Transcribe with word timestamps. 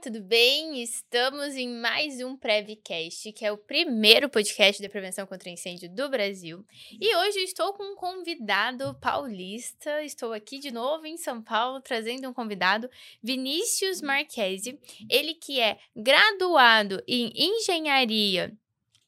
tudo 0.00 0.20
bem? 0.20 0.80
Estamos 0.80 1.56
em 1.56 1.68
mais 1.68 2.20
um 2.20 2.36
Prevcast, 2.36 3.32
que 3.32 3.44
é 3.44 3.50
o 3.50 3.58
primeiro 3.58 4.28
podcast 4.28 4.80
de 4.80 4.88
prevenção 4.88 5.26
contra 5.26 5.50
incêndio 5.50 5.92
do 5.92 6.08
Brasil. 6.08 6.64
E 7.00 7.16
hoje 7.16 7.40
estou 7.40 7.72
com 7.72 7.82
um 7.82 7.96
convidado 7.96 8.94
paulista. 9.00 10.04
Estou 10.04 10.32
aqui 10.32 10.60
de 10.60 10.70
novo 10.70 11.04
em 11.04 11.16
São 11.16 11.42
Paulo 11.42 11.80
trazendo 11.80 12.28
um 12.28 12.32
convidado, 12.32 12.88
Vinícius 13.20 14.00
Marquesi. 14.00 14.78
Ele 15.10 15.34
que 15.34 15.60
é 15.60 15.76
graduado 15.96 17.02
em 17.08 17.32
engenharia 17.34 18.56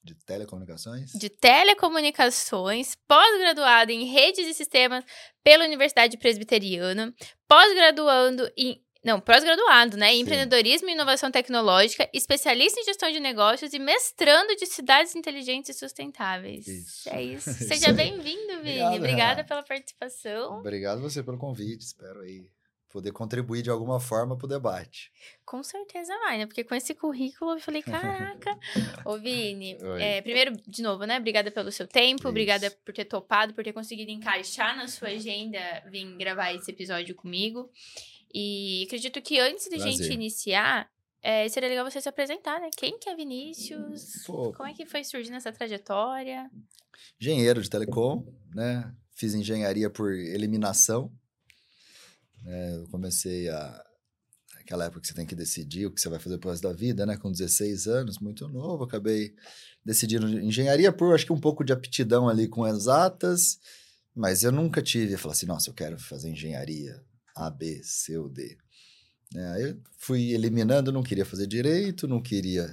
de 0.02 0.14
telecomunicações? 0.14 1.12
De 1.12 1.29
telecomunicações, 1.29 2.96
pós-graduado 3.07 3.93
em 3.93 4.07
redes 4.07 4.45
e 4.45 4.54
sistemas 4.54 5.04
pela 5.45 5.64
Universidade 5.64 6.16
Presbiteriana, 6.16 7.14
pós-graduando 7.46 8.50
em 8.57 8.82
não, 9.03 9.18
pós-graduado, 9.18 9.96
né? 9.96 10.14
Em 10.14 10.21
empreendedorismo 10.21 10.89
e 10.89 10.93
inovação 10.93 11.31
tecnológica, 11.31 12.08
especialista 12.13 12.79
em 12.81 12.85
gestão 12.85 13.11
de 13.11 13.18
negócios 13.18 13.72
e 13.72 13.79
mestrando 13.79 14.54
de 14.57 14.67
cidades 14.67 15.17
inteligentes 15.17 15.71
e 15.71 15.79
sustentáveis. 15.79 16.67
Isso. 16.67 17.08
É 17.08 17.22
isso. 17.22 17.50
Seja 17.64 17.93
bem-vindo, 17.94 18.63
Vini. 18.63 18.82
Obrigado, 18.82 18.96
Obrigada 18.96 19.44
pela 19.44 19.63
participação. 19.63 20.58
Obrigado 20.58 21.00
você 21.00 21.22
pelo 21.22 21.39
convite. 21.39 21.81
Espero 21.81 22.21
aí 22.21 22.46
poder 22.91 23.13
contribuir 23.13 23.63
de 23.63 23.71
alguma 23.71 24.00
forma 24.00 24.36
para 24.36 24.44
o 24.44 24.49
debate. 24.49 25.11
Com 25.46 25.63
certeza 25.63 26.13
vai, 26.25 26.39
né? 26.39 26.46
Porque 26.46 26.64
com 26.64 26.75
esse 26.75 26.94
currículo 26.94 27.53
eu 27.53 27.61
falei, 27.61 27.82
caraca. 27.82 28.58
Ô, 29.07 29.17
Vini, 29.17 29.79
é, 29.99 30.21
primeiro, 30.21 30.53
de 30.67 30.82
novo, 30.82 31.05
né? 31.05 31.19
Obrigada 31.19 31.50
pelo 31.50 31.71
seu 31.72 31.86
tempo, 31.86 32.22
Isso. 32.22 32.28
obrigada 32.28 32.70
por 32.84 32.92
ter 32.92 33.05
topado, 33.05 33.55
por 33.55 33.64
ter 33.64 33.72
conseguido 33.72 34.11
encaixar 34.11 34.77
na 34.77 34.89
sua 34.89 35.08
agenda 35.08 35.58
vir 35.89 36.05
gravar 36.17 36.53
esse 36.53 36.70
episódio 36.70 37.14
comigo. 37.14 37.70
E 38.33 38.84
acredito 38.86 39.20
que 39.20 39.39
antes 39.39 39.69
de 39.69 39.75
a 39.75 39.78
gente 39.78 40.12
iniciar, 40.12 40.89
é, 41.23 41.48
seria 41.48 41.69
legal 41.69 41.89
você 41.89 42.00
se 42.00 42.09
apresentar, 42.09 42.61
né? 42.61 42.70
Quem 42.77 42.98
que 42.98 43.09
é 43.09 43.14
Vinícius? 43.14 44.23
Pô. 44.25 44.53
Como 44.53 44.69
é 44.69 44.73
que 44.73 44.86
foi 44.86 45.05
surgindo 45.05 45.36
essa 45.36 45.53
trajetória? 45.53 46.51
Engenheiro 47.20 47.61
de 47.61 47.69
telecom, 47.69 48.25
né? 48.55 48.95
Fiz 49.12 49.34
engenharia 49.34 49.91
por 49.91 50.12
eliminação. 50.12 51.12
Né? 52.42 52.77
Eu 52.77 52.89
comecei 52.89 53.48
a... 53.48 53.84
Aquela 54.61 54.84
época 54.84 55.01
que 55.01 55.08
você 55.08 55.14
tem 55.14 55.27
que 55.27 55.34
decidir 55.34 55.86
o 55.86 55.91
que 55.92 56.01
você 56.01 56.08
vai 56.08 56.20
fazer 56.20 56.39
pro 56.39 56.51
resto 56.51 56.62
da 56.62 56.73
vida, 56.73 57.05
né? 57.05 57.17
Com 57.17 57.33
16 57.33 57.89
anos, 57.89 58.20
muito 58.20 58.48
novo. 58.48 58.84
Acabei 58.84 59.34
decidindo 59.84 60.28
engenharia 60.39 60.92
por, 60.92 61.12
acho 61.12 61.27
que 61.27 61.33
um 61.33 61.41
pouco 61.41 61.64
de 61.64 61.73
aptidão 61.73 62.28
ali 62.28 62.47
com 62.47 62.67
exatas. 62.67 63.58
Mas 64.14 64.45
eu 64.45 64.53
nunca 64.53 64.81
tive, 64.81 65.14
eu 65.14 65.19
falei 65.19 65.33
assim, 65.33 65.47
nossa, 65.47 65.70
eu 65.70 65.75
quero 65.75 65.98
fazer 65.98 66.31
engenharia 66.31 67.03
a, 67.34 67.50
B, 67.50 67.81
C 67.83 68.17
ou 68.19 68.28
D. 68.28 68.56
É, 69.34 69.70
eu 69.70 69.81
fui 69.97 70.33
eliminando, 70.33 70.91
não 70.91 71.03
queria 71.03 71.25
fazer 71.25 71.47
direito, 71.47 72.09
não 72.09 72.20
queria 72.20 72.69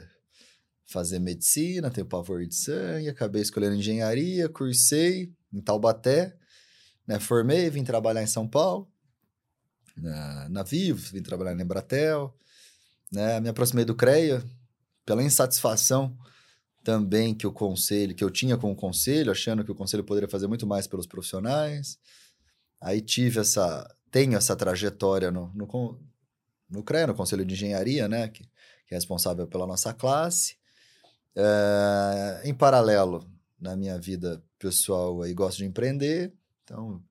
fazer 0.85 1.19
medicina, 1.19 1.91
tenho 1.91 2.07
pavor 2.07 2.45
de 2.45 2.55
sangue, 2.55 3.09
acabei 3.09 3.41
escolhendo 3.41 3.75
engenharia, 3.75 4.49
cursei 4.49 5.33
em 5.53 5.61
Taubaté, 5.61 6.35
né, 7.05 7.19
formei, 7.19 7.69
vim 7.69 7.83
trabalhar 7.83 8.23
em 8.23 8.27
São 8.27 8.47
Paulo, 8.47 8.89
na, 9.95 10.49
na 10.49 10.63
Vivo, 10.63 11.11
vim 11.11 11.21
trabalhar 11.21 11.53
na 11.53 11.63
Embratel, 11.63 12.33
né, 13.11 13.39
me 13.39 13.49
aproximei 13.49 13.85
do 13.85 13.95
CREA, 13.95 14.43
pela 15.05 15.23
insatisfação 15.23 16.17
também 16.83 17.35
que 17.35 17.45
o 17.45 17.51
conselho, 17.51 18.15
que 18.15 18.23
eu 18.23 18.29
tinha 18.29 18.57
com 18.57 18.71
o 18.71 18.75
conselho, 18.75 19.29
achando 19.29 19.63
que 19.63 19.71
o 19.71 19.75
conselho 19.75 20.05
poderia 20.05 20.29
fazer 20.29 20.47
muito 20.47 20.65
mais 20.65 20.87
pelos 20.87 21.05
profissionais. 21.05 21.99
Aí 22.79 23.01
tive 23.01 23.41
essa 23.41 23.93
tenho 24.11 24.37
essa 24.37 24.55
trajetória 24.55 25.31
no, 25.31 25.51
no, 25.53 25.99
no 26.69 26.83
CREA, 26.83 27.07
no 27.07 27.15
Conselho 27.15 27.45
de 27.45 27.53
Engenharia, 27.53 28.07
né, 28.07 28.27
que, 28.27 28.43
que 28.85 28.93
é 28.93 28.95
responsável 28.95 29.47
pela 29.47 29.67
nossa 29.67 29.93
classe. 29.93 30.57
É, 31.35 32.41
em 32.45 32.53
paralelo, 32.53 33.29
na 33.59 33.75
minha 33.75 33.99
vida 33.99 34.43
pessoal, 34.57 35.21
aí 35.21 35.33
gosto 35.33 35.57
de 35.59 35.65
empreender, 35.65 36.33
então 36.63 37.03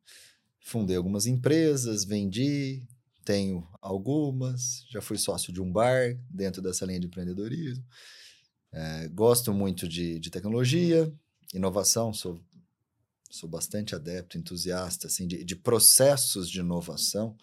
fundei 0.60 0.96
algumas 0.96 1.26
empresas, 1.26 2.04
vendi, 2.04 2.82
tenho 3.24 3.66
algumas, 3.80 4.84
já 4.88 5.00
fui 5.00 5.18
sócio 5.18 5.52
de 5.52 5.60
um 5.60 5.70
bar 5.70 6.16
dentro 6.30 6.62
dessa 6.62 6.84
linha 6.84 7.00
de 7.00 7.06
empreendedorismo. 7.06 7.84
É, 8.72 9.08
gosto 9.08 9.52
muito 9.52 9.88
de, 9.88 10.18
de 10.18 10.30
tecnologia, 10.30 11.12
inovação, 11.54 12.12
sou 12.12 12.40
sou 13.30 13.48
bastante 13.48 13.94
adepto, 13.94 14.38
entusiasta 14.38 15.06
assim, 15.06 15.26
de, 15.26 15.44
de 15.44 15.56
processos 15.56 16.50
de 16.50 16.60
inovação, 16.60 17.36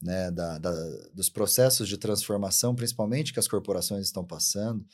né, 0.00 0.30
da, 0.30 0.58
da, 0.58 0.72
dos 1.14 1.28
processos 1.28 1.88
de 1.88 1.96
transformação, 1.96 2.74
principalmente 2.74 3.32
que 3.32 3.38
as 3.38 3.48
corporações 3.48 4.06
estão 4.06 4.24
passando, 4.24 4.84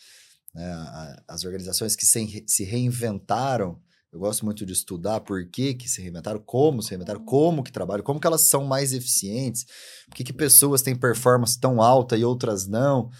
né, 0.55 0.73
a, 0.73 1.23
as 1.29 1.45
organizações 1.45 1.97
que 1.97 2.07
se, 2.07 2.45
se 2.47 2.65
reinventaram. 2.65 3.81
Eu 4.13 4.21
gosto 4.21 4.45
muito 4.45 4.67
de 4.67 4.73
estudar 4.75 5.21
por 5.21 5.49
que, 5.49 5.75
que 5.75 5.89
se 5.89 6.03
reinventaram, 6.03 6.39
como 6.39 6.83
se 6.83 6.91
reinventaram, 6.91 7.25
como 7.25 7.63
que 7.63 7.73
trabalham, 7.73 8.05
como 8.05 8.21
que 8.21 8.27
elas 8.27 8.43
são 8.43 8.65
mais 8.65 8.93
eficientes, 8.93 9.65
por 10.07 10.17
que, 10.17 10.25
que 10.25 10.33
pessoas 10.33 10.83
têm 10.83 10.95
performance 10.95 11.59
tão 11.59 11.81
alta 11.81 12.17
e 12.17 12.25
outras 12.25 12.67
não. 12.67 13.11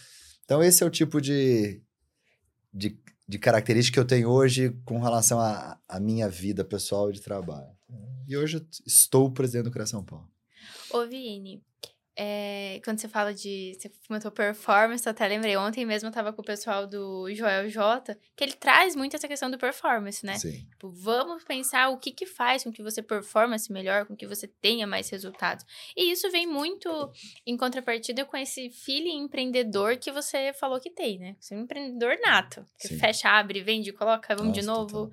Então, 0.45 0.63
esse 0.63 0.83
é 0.83 0.87
o 0.87 0.91
tipo 0.91 1.21
de, 1.21 1.83
de 2.73 2.91
de 3.33 3.39
característica 3.39 3.95
que 3.95 3.99
eu 4.01 4.05
tenho 4.05 4.29
hoje 4.29 4.77
com 4.85 5.01
relação 5.01 5.41
à 5.41 5.99
minha 5.99 6.29
vida 6.29 6.63
pessoal 6.63 7.09
e 7.09 7.15
de 7.15 7.21
trabalho. 7.23 7.71
E 8.29 8.37
hoje 8.37 8.63
estou 8.87 9.33
presidente 9.33 9.65
do 9.65 9.71
Criação 9.71 10.05
Paulo. 10.05 10.29
Ô, 10.91 11.07
Vini, 11.07 11.65
é, 12.15 12.79
quando 12.85 13.01
você 13.01 13.09
fala 13.09 13.33
de. 13.33 13.75
Você 13.79 13.91
comentou 14.07 14.31
performance, 14.31 15.07
eu 15.07 15.11
até 15.11 15.27
lembrei. 15.27 15.57
Ontem 15.57 15.87
mesmo 15.87 16.09
eu 16.09 16.13
tava 16.13 16.31
com 16.33 16.43
o 16.43 16.45
pessoal 16.45 16.87
do 16.87 17.33
Joel 17.33 17.71
J, 17.71 18.15
que 18.37 18.45
ele 18.45 18.53
traz 18.53 18.95
muito 18.95 19.17
essa 19.17 19.27
questão 19.27 19.51
do 19.51 19.57
performance, 19.57 20.25
né? 20.25 20.35
Sim. 20.35 20.67
Tipo, 20.71 20.91
vamos 20.91 21.43
pensar 21.45 21.89
o 21.89 21.97
que 21.97 22.13
que 22.13 22.27
faz 22.27 22.65
com 22.65 22.73
que 22.73 22.83
você 22.83 23.03
performance 23.03 23.73
melhor, 23.73 24.05
com 24.05 24.15
que 24.15 24.27
você 24.27 24.47
tenha 24.47 24.87
mais 24.87 25.09
resultados. 25.09 25.65
E 25.97 26.13
isso 26.13 26.31
vem 26.31 26.47
muito 26.47 27.11
em 27.47 27.57
contrapartida 27.57 28.27
com 28.27 28.37
esse 28.37 28.69
feeling 28.69 29.23
empreendedor 29.23 29.97
que 29.97 30.13
você 30.13 30.53
falou 30.53 30.79
que 30.79 30.91
tem, 30.91 31.19
né? 31.19 31.37
Você 31.41 31.55
é 31.55 31.57
um 31.57 31.63
empreendedor 31.63 32.19
nato. 32.23 32.67
Que 32.79 32.89
Sim. 32.89 32.99
fecha, 32.99 33.31
abre, 33.31 33.63
vende, 33.63 33.91
coloca, 33.91 34.35
vamos 34.37 34.55
Nossa, 34.55 34.61
de 34.61 34.67
novo. 34.67 35.11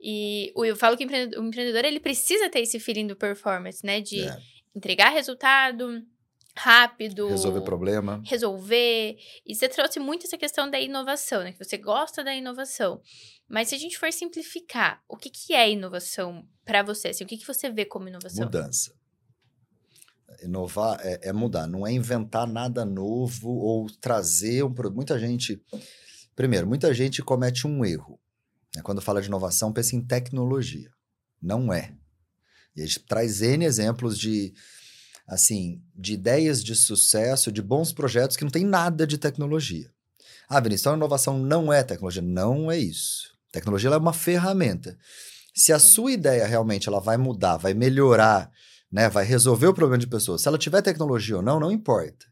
E 0.00 0.50
eu 0.56 0.76
falo 0.76 0.96
que 0.96 1.04
o 1.04 1.44
empreendedor, 1.44 1.84
ele 1.84 2.00
precisa 2.00 2.48
ter 2.48 2.60
esse 2.60 2.80
feeling 2.80 3.06
do 3.06 3.16
performance, 3.16 3.84
né? 3.84 4.00
De 4.00 4.22
é. 4.22 4.38
entregar 4.74 5.10
resultado 5.10 6.02
rápido. 6.58 7.28
Resolver 7.28 7.60
problema. 7.62 8.22
Resolver. 8.26 9.16
E 9.46 9.54
você 9.54 9.68
trouxe 9.68 10.00
muito 10.00 10.26
essa 10.26 10.36
questão 10.36 10.70
da 10.70 10.80
inovação, 10.80 11.42
né? 11.42 11.52
Que 11.52 11.64
você 11.64 11.78
gosta 11.78 12.24
da 12.24 12.34
inovação. 12.34 13.00
Mas 13.48 13.68
se 13.68 13.74
a 13.74 13.78
gente 13.78 13.98
for 13.98 14.12
simplificar, 14.12 15.02
o 15.08 15.16
que, 15.16 15.30
que 15.30 15.54
é 15.54 15.70
inovação 15.70 16.46
para 16.64 16.82
você? 16.82 17.08
Assim, 17.08 17.24
o 17.24 17.26
que, 17.26 17.38
que 17.38 17.46
você 17.46 17.70
vê 17.70 17.84
como 17.84 18.08
inovação? 18.08 18.44
Mudança. 18.44 18.92
Inovar 20.42 21.00
é, 21.00 21.28
é, 21.28 21.32
mudar, 21.32 21.66
não 21.66 21.86
é 21.86 21.92
inventar 21.92 22.46
nada 22.46 22.84
novo 22.84 23.50
ou 23.50 23.86
trazer 24.00 24.62
um 24.64 24.72
produto. 24.72 24.96
Muita 24.96 25.18
gente. 25.18 25.62
Primeiro, 26.36 26.66
muita 26.66 26.92
gente 26.92 27.22
comete 27.22 27.66
um 27.66 27.84
erro. 27.84 28.20
Né? 28.76 28.82
Quando 28.82 29.00
fala 29.00 29.22
de 29.22 29.28
inovação, 29.28 29.72
pensa 29.72 29.96
em 29.96 30.04
tecnologia. 30.04 30.90
Não 31.40 31.72
é. 31.72 31.94
E 32.76 32.82
a 32.82 32.86
gente 32.86 33.00
traz 33.00 33.42
N 33.42 33.64
exemplos 33.64 34.18
de 34.18 34.52
assim, 35.28 35.82
de 35.94 36.14
ideias 36.14 36.64
de 36.64 36.74
sucesso, 36.74 37.52
de 37.52 37.60
bons 37.60 37.92
projetos 37.92 38.34
que 38.34 38.44
não 38.44 38.50
tem 38.50 38.64
nada 38.64 39.06
de 39.06 39.18
tecnologia. 39.18 39.90
Ah, 40.48 40.58
Vinícius, 40.58 40.80
então 40.80 40.94
a 40.94 40.96
inovação 40.96 41.38
não 41.38 41.70
é 41.70 41.82
tecnologia. 41.82 42.22
Não 42.22 42.72
é 42.72 42.78
isso. 42.78 43.36
Tecnologia 43.52 43.90
é 43.90 43.96
uma 43.96 44.14
ferramenta. 44.14 44.96
Se 45.54 45.70
a 45.72 45.78
sua 45.78 46.12
ideia 46.12 46.46
realmente 46.46 46.88
ela 46.88 47.00
vai 47.00 47.18
mudar, 47.18 47.58
vai 47.58 47.74
melhorar, 47.74 48.50
né, 48.90 49.10
vai 49.10 49.24
resolver 49.24 49.66
o 49.66 49.74
problema 49.74 49.98
de 49.98 50.06
pessoas, 50.06 50.40
se 50.40 50.48
ela 50.48 50.56
tiver 50.56 50.80
tecnologia 50.80 51.36
ou 51.36 51.42
não, 51.42 51.60
não 51.60 51.70
importa. 51.70 52.26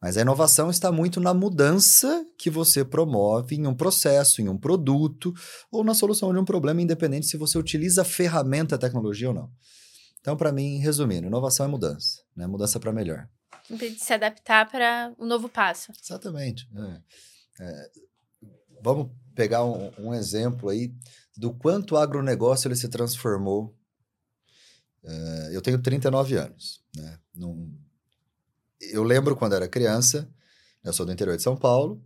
Mas 0.00 0.16
a 0.16 0.20
inovação 0.20 0.68
está 0.68 0.90
muito 0.90 1.20
na 1.20 1.32
mudança 1.32 2.26
que 2.36 2.50
você 2.50 2.84
promove 2.84 3.54
em 3.54 3.66
um 3.66 3.74
processo, 3.74 4.42
em 4.42 4.48
um 4.48 4.58
produto 4.58 5.32
ou 5.70 5.84
na 5.84 5.94
solução 5.94 6.32
de 6.32 6.40
um 6.40 6.44
problema, 6.44 6.82
independente 6.82 7.26
se 7.26 7.36
você 7.36 7.56
utiliza 7.56 8.02
a 8.02 8.04
ferramenta 8.04 8.74
a 8.74 8.78
tecnologia 8.78 9.28
ou 9.28 9.34
não. 9.34 9.50
Então, 10.22 10.36
para 10.36 10.52
mim, 10.52 10.78
resumindo, 10.78 11.26
inovação 11.26 11.66
é 11.66 11.68
mudança, 11.68 12.22
né? 12.34 12.46
Mudança 12.46 12.78
para 12.78 12.92
melhor. 12.92 13.28
Se 13.98 14.12
adaptar 14.14 14.70
para 14.70 15.12
um 15.18 15.26
novo 15.26 15.48
passo. 15.48 15.92
Exatamente. 16.00 16.68
É. 16.74 17.02
É, 17.60 17.90
vamos 18.82 19.10
pegar 19.34 19.64
um, 19.64 19.90
um, 19.98 20.14
exemplo 20.14 20.68
aí 20.68 20.94
do 21.36 21.52
quanto 21.52 21.94
o 21.94 21.98
agronegócio 21.98 22.68
ele 22.68 22.76
se 22.76 22.88
transformou. 22.88 23.76
É, 25.04 25.50
eu 25.52 25.60
tenho 25.60 25.82
39 25.82 26.36
anos, 26.36 26.82
né? 26.96 27.18
Num, 27.34 27.76
eu 28.80 29.02
lembro 29.02 29.36
quando 29.36 29.54
era 29.54 29.68
criança, 29.68 30.32
eu 30.84 30.92
sou 30.92 31.04
do 31.04 31.12
interior 31.12 31.36
de 31.36 31.42
São 31.42 31.56
Paulo, 31.56 32.02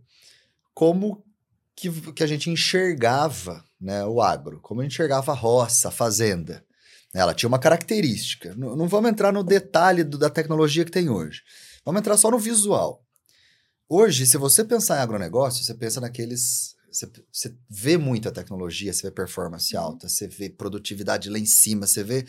como 0.73 1.23
que, 1.75 1.89
que 2.11 2.23
a 2.23 2.27
gente 2.27 2.49
enxergava 2.49 3.63
né, 3.79 4.03
o 4.05 4.21
agro, 4.21 4.59
como 4.61 4.81
a 4.81 4.83
gente 4.83 4.93
enxergava 4.93 5.31
a 5.31 5.35
roça, 5.35 5.89
a 5.89 5.91
fazenda. 5.91 6.65
Ela 7.17 7.33
tinha 7.33 7.47
uma 7.47 7.57
característica. 7.57 8.53
Não, 8.55 8.75
não 8.75 8.87
vamos 8.87 9.09
entrar 9.09 9.33
no 9.33 9.43
detalhe 9.43 10.03
do, 10.03 10.19
da 10.19 10.29
tecnologia 10.29 10.85
que 10.85 10.91
tem 10.91 11.09
hoje. 11.09 11.41
Vamos 11.83 11.99
entrar 11.99 12.15
só 12.15 12.29
no 12.29 12.37
visual. 12.37 13.03
hoje, 13.89 14.27
se 14.27 14.37
você 14.37 14.63
pensar 14.63 14.99
em 14.99 15.01
agronegócio, 15.01 15.63
você 15.63 15.73
pensa 15.73 15.99
naqueles. 15.99 16.75
Você, 16.91 17.09
você 17.31 17.55
vê 17.69 17.97
muita 17.97 18.31
tecnologia, 18.31 18.93
você 18.93 19.07
vê 19.07 19.11
performance 19.11 19.75
Uhum. 19.75 19.81
alta, 19.81 20.07
você 20.07 20.27
vê 20.27 20.49
produtividade 20.49 21.29
lá 21.29 21.39
em 21.39 21.45
cima, 21.45 21.87
você 21.87 22.03
vê 22.03 22.23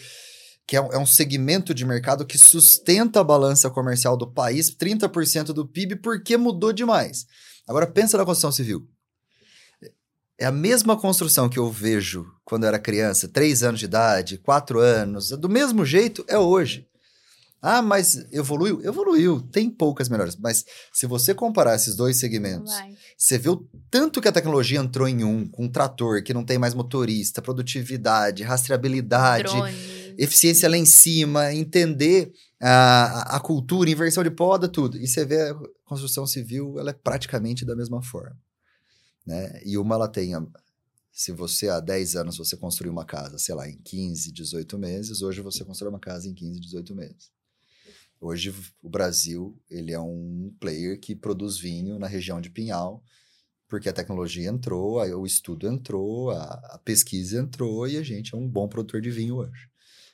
que 0.67 0.77
é 0.77 0.81
um, 0.81 0.93
é 0.93 0.99
um 0.99 1.07
segmento 1.07 1.75
de 1.75 1.85
mercado 1.85 2.27
que 2.27 2.39
sustenta 2.39 3.21
a 3.21 3.25
balança 3.25 3.71
comercial 3.71 4.17
do 4.17 4.33
país, 4.33 4.71
30% 4.75 5.53
do 5.53 5.67
PIB, 5.69 5.97
porque 5.97 6.37
mudou 6.37 6.73
demais. 6.73 7.27
Agora 7.67 7.87
pensa 7.87 8.17
na 8.17 8.25
construção 8.25 8.53
civil. 8.53 8.89
É 10.39 10.47
a 10.47 10.53
mesma 10.53 10.97
construção 10.97 11.49
que 11.49 11.59
eu 11.59 11.71
vejo 11.71 12.27
quando 12.45 12.63
eu 12.65 12.69
era 12.69 12.79
criança, 12.79 13.27
3 13.29 13.63
anos 13.63 13.81
de 13.81 13.87
idade, 13.87 14.39
4 14.39 14.79
anos, 14.81 15.31
do 15.31 15.49
mesmo 15.49 15.85
jeito 15.85 16.25
é 16.29 16.39
hoje. 16.39 16.87
Ah, 17.61 17.83
mas 17.83 18.15
evoluiu? 18.33 18.81
Evoluiu. 18.85 19.41
Tem 19.41 19.69
poucas 19.69 20.09
melhores. 20.09 20.37
Mas 20.37 20.65
se 20.93 21.07
você 21.07 21.35
comparar 21.35 21.75
esses 21.75 21.97
dois 21.97 22.17
segmentos, 22.17 22.73
Vai. 22.73 22.95
você 23.17 23.37
vê 23.37 23.49
o 23.49 23.69
tanto 23.91 24.21
que 24.21 24.29
a 24.29 24.33
tecnologia 24.33 24.79
entrou 24.79 25.09
em 25.09 25.25
um, 25.25 25.49
com 25.49 25.65
um 25.65 25.69
trator 25.69 26.23
que 26.23 26.33
não 26.33 26.45
tem 26.45 26.57
mais 26.57 26.73
motorista, 26.73 27.43
produtividade, 27.43 28.45
rastreabilidade, 28.45 29.43
Drone. 29.49 30.15
eficiência 30.17 30.69
lá 30.69 30.77
em 30.77 30.87
cima, 30.87 31.53
entender 31.53 32.31
a, 32.63 32.69
a- 33.33 33.37
a 33.37 33.41
cultura, 33.41 33.91
inversão 33.91 34.23
de 34.23 34.31
poda, 34.31 34.69
tudo. 34.69 34.97
E 34.97 35.09
você 35.09 35.25
vê 35.25 35.41
a 35.51 35.55
construção 35.85 36.29
civil, 36.29 36.79
ela 36.79 36.91
é 36.91 36.95
praticamente 36.95 37.65
da 37.67 37.75
mesma 37.75 38.01
forma. 38.01 38.37
Né? 39.29 39.61
E 39.63 39.77
uma 39.77 39.95
ela 39.95 40.09
tem, 40.09 40.35
a- 40.35 40.47
se 41.13 41.33
você 41.33 41.69
há 41.69 41.81
10 41.81 42.17
anos 42.17 42.39
você 42.39 42.57
construiu 42.57 42.91
uma 42.91 43.05
casa, 43.05 43.39
sei 43.39 43.55
lá, 43.55 43.69
em 43.69 43.77
15, 43.85 44.33
18 44.33 44.79
meses, 44.79 45.21
hoje 45.21 45.43
você 45.43 45.63
constrói 45.67 45.91
uma 45.91 46.01
casa 46.01 46.27
em 46.27 46.33
15, 46.35 46.59
18 46.59 46.95
meses. 46.95 47.31
Hoje 48.19 48.55
o 48.83 48.89
Brasil, 48.89 49.55
ele 49.71 49.93
é 49.93 50.01
um 50.01 50.51
player 50.59 50.99
que 50.99 51.15
produz 51.15 51.59
vinho 51.59 51.99
na 51.99 52.07
região 52.07 52.41
de 52.41 52.49
Pinhal, 52.49 53.03
porque 53.69 53.91
a 53.91 53.93
tecnologia 53.93 54.49
entrou, 54.49 54.95
o 54.97 55.27
estudo 55.27 55.69
entrou, 55.69 56.31
a, 56.31 56.45
a 56.73 56.81
pesquisa 56.83 57.39
entrou 57.39 57.87
e 57.87 57.99
a 57.99 58.03
gente 58.03 58.35
é 58.35 58.39
um 58.39 58.49
bom 58.49 58.67
produtor 58.67 59.03
de 59.03 59.11
vinho 59.11 59.37
hoje. 59.37 59.69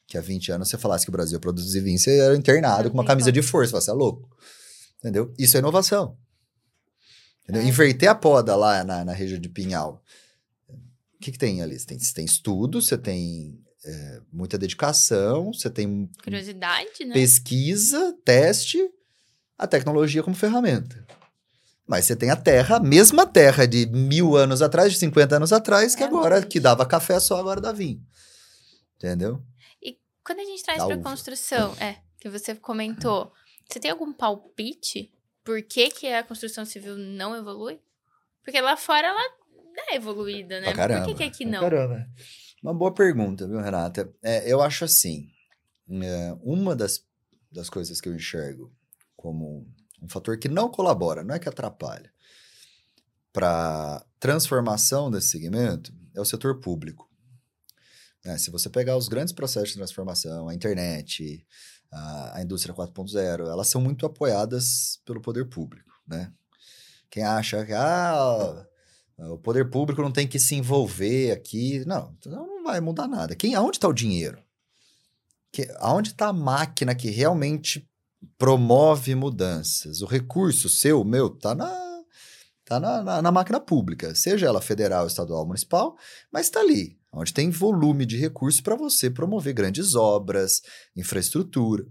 Que 0.08 0.18
há 0.18 0.20
20 0.20 0.50
anos 0.50 0.68
você 0.68 0.76
falasse 0.76 1.06
que 1.06 1.10
o 1.10 1.12
Brasil 1.12 1.38
produzia 1.38 1.80
vinho, 1.80 1.98
você 2.00 2.18
era 2.18 2.36
internado 2.36 2.90
com 2.90 2.96
uma 2.96 3.04
camisa 3.06 3.30
de 3.30 3.42
força, 3.42 3.80
você 3.80 3.90
é 3.90 3.94
louco. 3.94 4.28
Entendeu? 4.98 5.32
Isso 5.38 5.56
é 5.56 5.60
inovação. 5.60 6.18
Entendeu? 7.44 7.62
É. 7.62 7.66
Inverter 7.66 8.10
a 8.10 8.14
poda 8.14 8.56
lá 8.56 8.82
na, 8.82 9.04
na 9.04 9.12
região 9.12 9.38
de 9.38 9.48
Pinhal. 9.48 10.02
O 10.68 11.18
que, 11.20 11.32
que 11.32 11.38
tem 11.38 11.62
ali? 11.62 11.78
Você 11.78 11.86
tem, 11.86 11.98
você 11.98 12.12
tem 12.12 12.24
estudo, 12.24 12.82
você 12.82 12.98
tem 12.98 13.62
é, 13.84 14.20
muita 14.32 14.58
dedicação, 14.58 15.52
você 15.52 15.70
tem 15.70 16.10
Curiosidade, 16.22 17.04
né? 17.04 17.14
pesquisa, 17.14 18.16
teste, 18.24 18.78
a 19.56 19.66
tecnologia 19.66 20.22
como 20.22 20.34
ferramenta. 20.36 21.06
Mas 21.86 22.06
você 22.06 22.16
tem 22.16 22.30
a 22.30 22.36
terra, 22.36 22.76
a 22.76 22.80
mesma 22.80 23.26
terra 23.26 23.66
de 23.66 23.86
mil 23.86 24.36
anos 24.36 24.62
atrás, 24.62 24.92
de 24.92 24.98
50 24.98 25.36
anos 25.36 25.52
atrás, 25.52 25.94
que 25.94 26.02
É, 26.02 26.06
agora, 26.06 26.36
realmente. 26.36 26.50
que 26.50 26.58
dava 26.58 26.86
café 26.86 27.20
só, 27.20 27.38
agora 27.38 27.60
dá 27.60 27.72
vinho. 27.72 28.02
Entendeu? 28.96 29.42
Quando 30.24 30.38
a 30.38 30.44
gente 30.44 30.62
traz 30.62 30.82
uva. 30.82 30.96
construção, 30.96 31.74
é, 31.78 31.98
que 32.18 32.30
você 32.30 32.54
comentou, 32.54 33.30
você 33.68 33.78
tem 33.78 33.90
algum 33.90 34.10
palpite 34.10 35.12
por 35.44 35.62
que, 35.62 35.90
que 35.90 36.06
a 36.08 36.24
construção 36.24 36.64
civil 36.64 36.96
não 36.96 37.36
evolui? 37.36 37.78
Porque 38.42 38.60
lá 38.60 38.76
fora 38.76 39.08
ela 39.08 39.22
é 39.90 39.96
evoluída, 39.96 40.60
né? 40.60 40.72
Caramba. 40.72 41.04
Por 41.04 41.14
que, 41.14 41.18
que 41.18 41.24
aqui 41.24 41.44
não? 41.44 41.60
Caramba. 41.60 42.06
Uma 42.62 42.72
boa 42.72 42.94
pergunta, 42.94 43.46
viu, 43.46 43.60
Renata? 43.60 44.10
É, 44.22 44.50
eu 44.50 44.62
acho 44.62 44.84
assim, 44.84 45.28
é, 45.90 46.34
uma 46.42 46.74
das, 46.74 47.06
das 47.52 47.68
coisas 47.68 48.00
que 48.00 48.08
eu 48.08 48.14
enxergo 48.14 48.72
como 49.14 49.66
um 50.00 50.08
fator 50.08 50.38
que 50.38 50.48
não 50.48 50.70
colabora, 50.70 51.22
não 51.22 51.34
é 51.34 51.38
que 51.38 51.48
atrapalha, 51.48 52.12
para 53.32 54.04
transformação 54.18 55.10
desse 55.10 55.28
segmento 55.28 55.92
é 56.14 56.20
o 56.20 56.24
setor 56.24 56.60
público. 56.60 57.10
né? 58.24 58.38
se 58.38 58.50
você 58.50 58.70
pegar 58.70 58.96
os 58.96 59.08
grandes 59.08 59.34
processos 59.34 59.70
de 59.70 59.76
transformação, 59.76 60.48
a 60.48 60.54
internet, 60.54 61.44
a, 61.90 62.38
a 62.38 62.42
indústria 62.42 62.74
4.0, 62.74 63.46
elas 63.48 63.68
são 63.68 63.80
muito 63.80 64.06
apoiadas 64.06 65.00
pelo 65.04 65.20
poder 65.20 65.46
público, 65.46 65.92
né? 66.06 66.32
Quem 67.10 67.22
acha 67.22 67.64
que 67.64 67.72
ah, 67.72 68.66
o 69.18 69.38
poder 69.38 69.70
público 69.70 70.02
não 70.02 70.10
tem 70.10 70.26
que 70.26 70.38
se 70.38 70.56
envolver 70.56 71.30
aqui, 71.30 71.84
não, 71.86 72.14
então 72.18 72.32
não 72.32 72.64
vai 72.64 72.80
mudar 72.80 73.06
nada. 73.06 73.36
Quem, 73.36 73.54
aonde 73.54 73.76
está 73.76 73.88
o 73.88 73.92
dinheiro? 73.92 74.42
Que, 75.52 75.68
aonde 75.78 76.10
está 76.10 76.28
a 76.28 76.32
máquina 76.32 76.94
que 76.94 77.10
realmente 77.10 77.88
promove 78.36 79.14
mudanças? 79.14 80.02
O 80.02 80.06
recurso 80.06 80.68
seu, 80.68 81.04
meu, 81.04 81.30
tá 81.30 81.54
na 81.54 81.84
tá 82.64 82.80
na, 82.80 83.02
na, 83.02 83.22
na 83.22 83.30
máquina 83.30 83.60
pública, 83.60 84.14
seja 84.14 84.46
ela 84.46 84.60
federal, 84.60 85.06
estadual, 85.06 85.46
municipal, 85.46 85.96
mas 86.32 86.46
está 86.46 86.60
ali, 86.60 86.98
onde 87.14 87.32
tem 87.32 87.50
volume 87.50 88.04
de 88.04 88.16
recursos 88.16 88.60
para 88.60 88.74
você 88.74 89.10
promover 89.10 89.54
grandes 89.54 89.94
obras, 89.94 90.60
infraestrutura, 90.96 91.86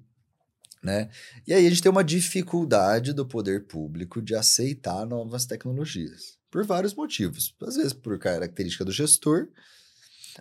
né? 0.84 1.10
E 1.48 1.54
aí 1.54 1.66
a 1.66 1.70
gente 1.70 1.82
tem 1.82 1.92
uma 1.92 2.04
dificuldade 2.04 3.14
do 3.14 3.26
poder 3.26 3.66
público 3.66 4.22
de 4.22 4.36
aceitar 4.36 5.06
novas 5.06 5.46
tecnologias, 5.46 6.38
por 6.52 6.66
vários 6.66 6.94
motivos. 6.94 7.56
Às 7.62 7.76
vezes 7.76 7.94
por 7.94 8.20
característica 8.20 8.84
do 8.84 8.92
gestor, 8.92 9.48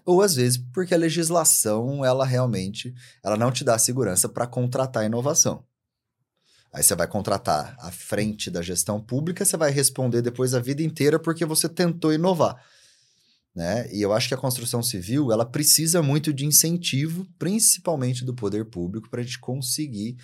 ou 0.04 0.20
às 0.20 0.34
vezes 0.34 0.58
porque 0.72 0.94
a 0.94 0.98
legislação, 0.98 2.04
ela 2.04 2.26
realmente, 2.26 2.92
ela 3.22 3.36
não 3.36 3.52
te 3.52 3.62
dá 3.62 3.78
segurança 3.78 4.28
para 4.28 4.46
contratar 4.46 5.04
inovação. 5.04 5.64
Aí 6.72 6.82
você 6.82 6.94
vai 6.94 7.06
contratar 7.06 7.76
à 7.78 7.92
frente 7.92 8.50
da 8.50 8.62
gestão 8.62 8.98
pública, 8.98 9.44
você 9.44 9.58
vai 9.58 9.70
responder 9.70 10.22
depois 10.22 10.54
a 10.54 10.58
vida 10.58 10.82
inteira 10.82 11.18
porque 11.18 11.44
você 11.44 11.68
tentou 11.68 12.12
inovar. 12.12 12.64
Né? 13.54 13.86
E 13.92 14.00
eu 14.00 14.12
acho 14.12 14.28
que 14.28 14.34
a 14.34 14.38
construção 14.38 14.82
civil 14.82 15.30
ela 15.30 15.44
precisa 15.44 16.02
muito 16.02 16.32
de 16.32 16.46
incentivo, 16.46 17.26
principalmente 17.38 18.24
do 18.24 18.34
poder 18.34 18.64
público, 18.64 19.10
para 19.10 19.20
a 19.20 19.22
gente 19.22 19.38
conseguir 19.38 20.16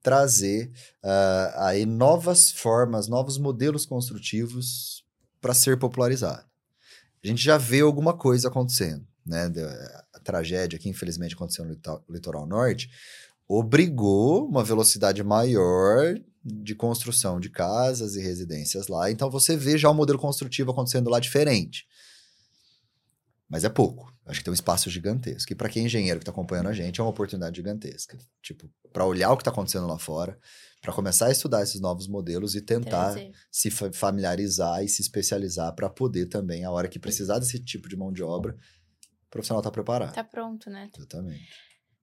trazer 0.00 0.70
uh, 1.04 1.58
aí 1.58 1.84
novas 1.84 2.52
formas, 2.52 3.08
novos 3.08 3.36
modelos 3.36 3.84
construtivos 3.84 5.04
para 5.40 5.54
ser 5.54 5.76
popularizado. 5.76 6.46
A 7.22 7.26
gente 7.26 7.42
já 7.42 7.58
vê 7.58 7.80
alguma 7.80 8.16
coisa 8.16 8.46
acontecendo, 8.46 9.04
né? 9.26 9.50
A 10.14 10.20
tragédia 10.20 10.78
que 10.78 10.88
infelizmente 10.88 11.34
aconteceu 11.34 11.64
no 11.64 11.76
litoral 12.08 12.46
norte 12.46 12.88
obrigou 13.48 14.46
uma 14.46 14.62
velocidade 14.62 15.24
maior 15.24 16.14
de 16.44 16.74
construção 16.74 17.40
de 17.40 17.50
casas 17.50 18.14
e 18.14 18.20
residências 18.20 18.88
lá. 18.88 19.10
Então 19.10 19.30
você 19.30 19.56
vê 19.56 19.76
já 19.76 19.88
o 19.88 19.92
um 19.92 19.96
modelo 19.96 20.18
construtivo 20.18 20.70
acontecendo 20.70 21.10
lá 21.10 21.18
diferente. 21.18 21.86
Mas 23.48 23.64
é 23.64 23.68
pouco. 23.68 24.12
Acho 24.26 24.40
que 24.40 24.44
tem 24.44 24.50
um 24.50 24.54
espaço 24.54 24.90
gigantesco. 24.90 25.50
E 25.52 25.56
para 25.56 25.70
quem 25.70 25.82
é 25.82 25.86
engenheiro 25.86 26.18
que 26.18 26.22
está 26.22 26.30
acompanhando 26.30 26.68
a 26.68 26.72
gente, 26.72 27.00
é 27.00 27.02
uma 27.02 27.10
oportunidade 27.10 27.56
gigantesca. 27.56 28.18
Tipo, 28.42 28.70
para 28.92 29.06
olhar 29.06 29.32
o 29.32 29.36
que 29.36 29.40
está 29.40 29.50
acontecendo 29.50 29.86
lá 29.86 29.98
fora, 29.98 30.38
para 30.82 30.92
começar 30.92 31.26
a 31.26 31.30
estudar 31.30 31.62
esses 31.62 31.80
novos 31.80 32.06
modelos 32.06 32.54
e 32.54 32.60
tentar 32.60 33.16
se 33.50 33.70
fa 33.70 33.90
familiarizar 33.90 34.84
e 34.84 34.88
se 34.88 35.00
especializar 35.00 35.74
para 35.74 35.88
poder 35.88 36.26
também, 36.26 36.64
a 36.64 36.70
hora 36.70 36.88
que 36.88 36.98
precisar 36.98 37.38
desse 37.38 37.58
tipo 37.58 37.88
de 37.88 37.96
mão 37.96 38.12
de 38.12 38.22
obra, 38.22 38.52
o 38.52 39.30
profissional 39.30 39.60
está 39.60 39.70
preparado. 39.70 40.14
Tá 40.14 40.24
pronto, 40.24 40.68
né? 40.68 40.90
Exatamente. 40.94 41.48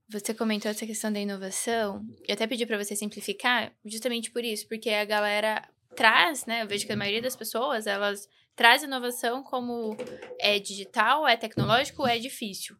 Você 0.09 0.33
comentou 0.33 0.69
essa 0.69 0.85
questão 0.85 1.11
da 1.11 1.19
inovação. 1.19 2.03
Eu 2.27 2.33
até 2.33 2.45
pedi 2.47 2.65
para 2.65 2.83
você 2.83 2.95
simplificar, 2.95 3.71
justamente 3.83 4.31
por 4.31 4.43
isso, 4.43 4.67
porque 4.67 4.89
a 4.89 5.05
galera 5.05 5.67
traz, 5.95 6.45
né? 6.45 6.63
Eu 6.63 6.67
vejo 6.67 6.85
que 6.85 6.91
a 6.91 6.97
maioria 6.97 7.21
das 7.21 7.35
pessoas, 7.35 7.87
elas 7.87 8.27
traz 8.55 8.83
inovação 8.83 9.43
como 9.43 9.95
é 10.39 10.59
digital, 10.59 11.27
é 11.27 11.35
tecnológico, 11.37 12.05
é 12.07 12.17
difícil. 12.17 12.75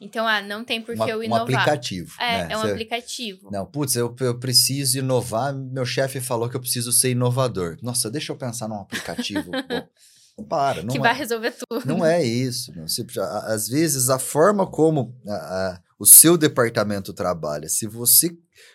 Então, 0.00 0.26
ah, 0.26 0.40
não 0.40 0.64
tem 0.64 0.80
por 0.80 0.94
que 0.94 1.02
um, 1.02 1.08
eu 1.08 1.18
um 1.18 1.22
inovar. 1.24 1.42
aplicativo. 1.42 2.12
É, 2.20 2.44
né? 2.44 2.52
é 2.52 2.56
um 2.56 2.60
Você- 2.62 2.70
aplicativo. 2.70 3.50
Não, 3.50 3.66
putz, 3.66 3.96
eu, 3.96 4.14
eu 4.20 4.38
preciso 4.38 4.98
inovar. 4.98 5.52
Meu 5.54 5.84
chefe 5.84 6.20
falou 6.20 6.48
que 6.48 6.56
eu 6.56 6.60
preciso 6.60 6.92
ser 6.92 7.10
inovador. 7.10 7.76
Nossa, 7.82 8.08
deixa 8.10 8.32
eu 8.32 8.36
pensar 8.36 8.68
num 8.68 8.80
aplicativo. 8.80 9.50
Bom, 10.38 10.44
para, 10.44 10.82
não 10.82 10.88
que 10.92 10.98
é. 10.98 11.00
vai 11.00 11.14
resolver 11.14 11.52
tudo. 11.68 11.84
Não 11.84 12.06
é 12.06 12.22
isso. 12.22 12.72
Não. 12.76 12.86
Se- 12.86 13.04
Às 13.46 13.66
vezes, 13.68 14.08
a 14.08 14.20
forma 14.20 14.64
como 14.70 15.12
a- 15.26 15.32
a- 15.32 15.80
o 15.98 16.06
seu 16.06 16.36
departamento 16.38 17.12
trabalha, 17.12 17.68
se 17.68 17.88
você 17.88 18.30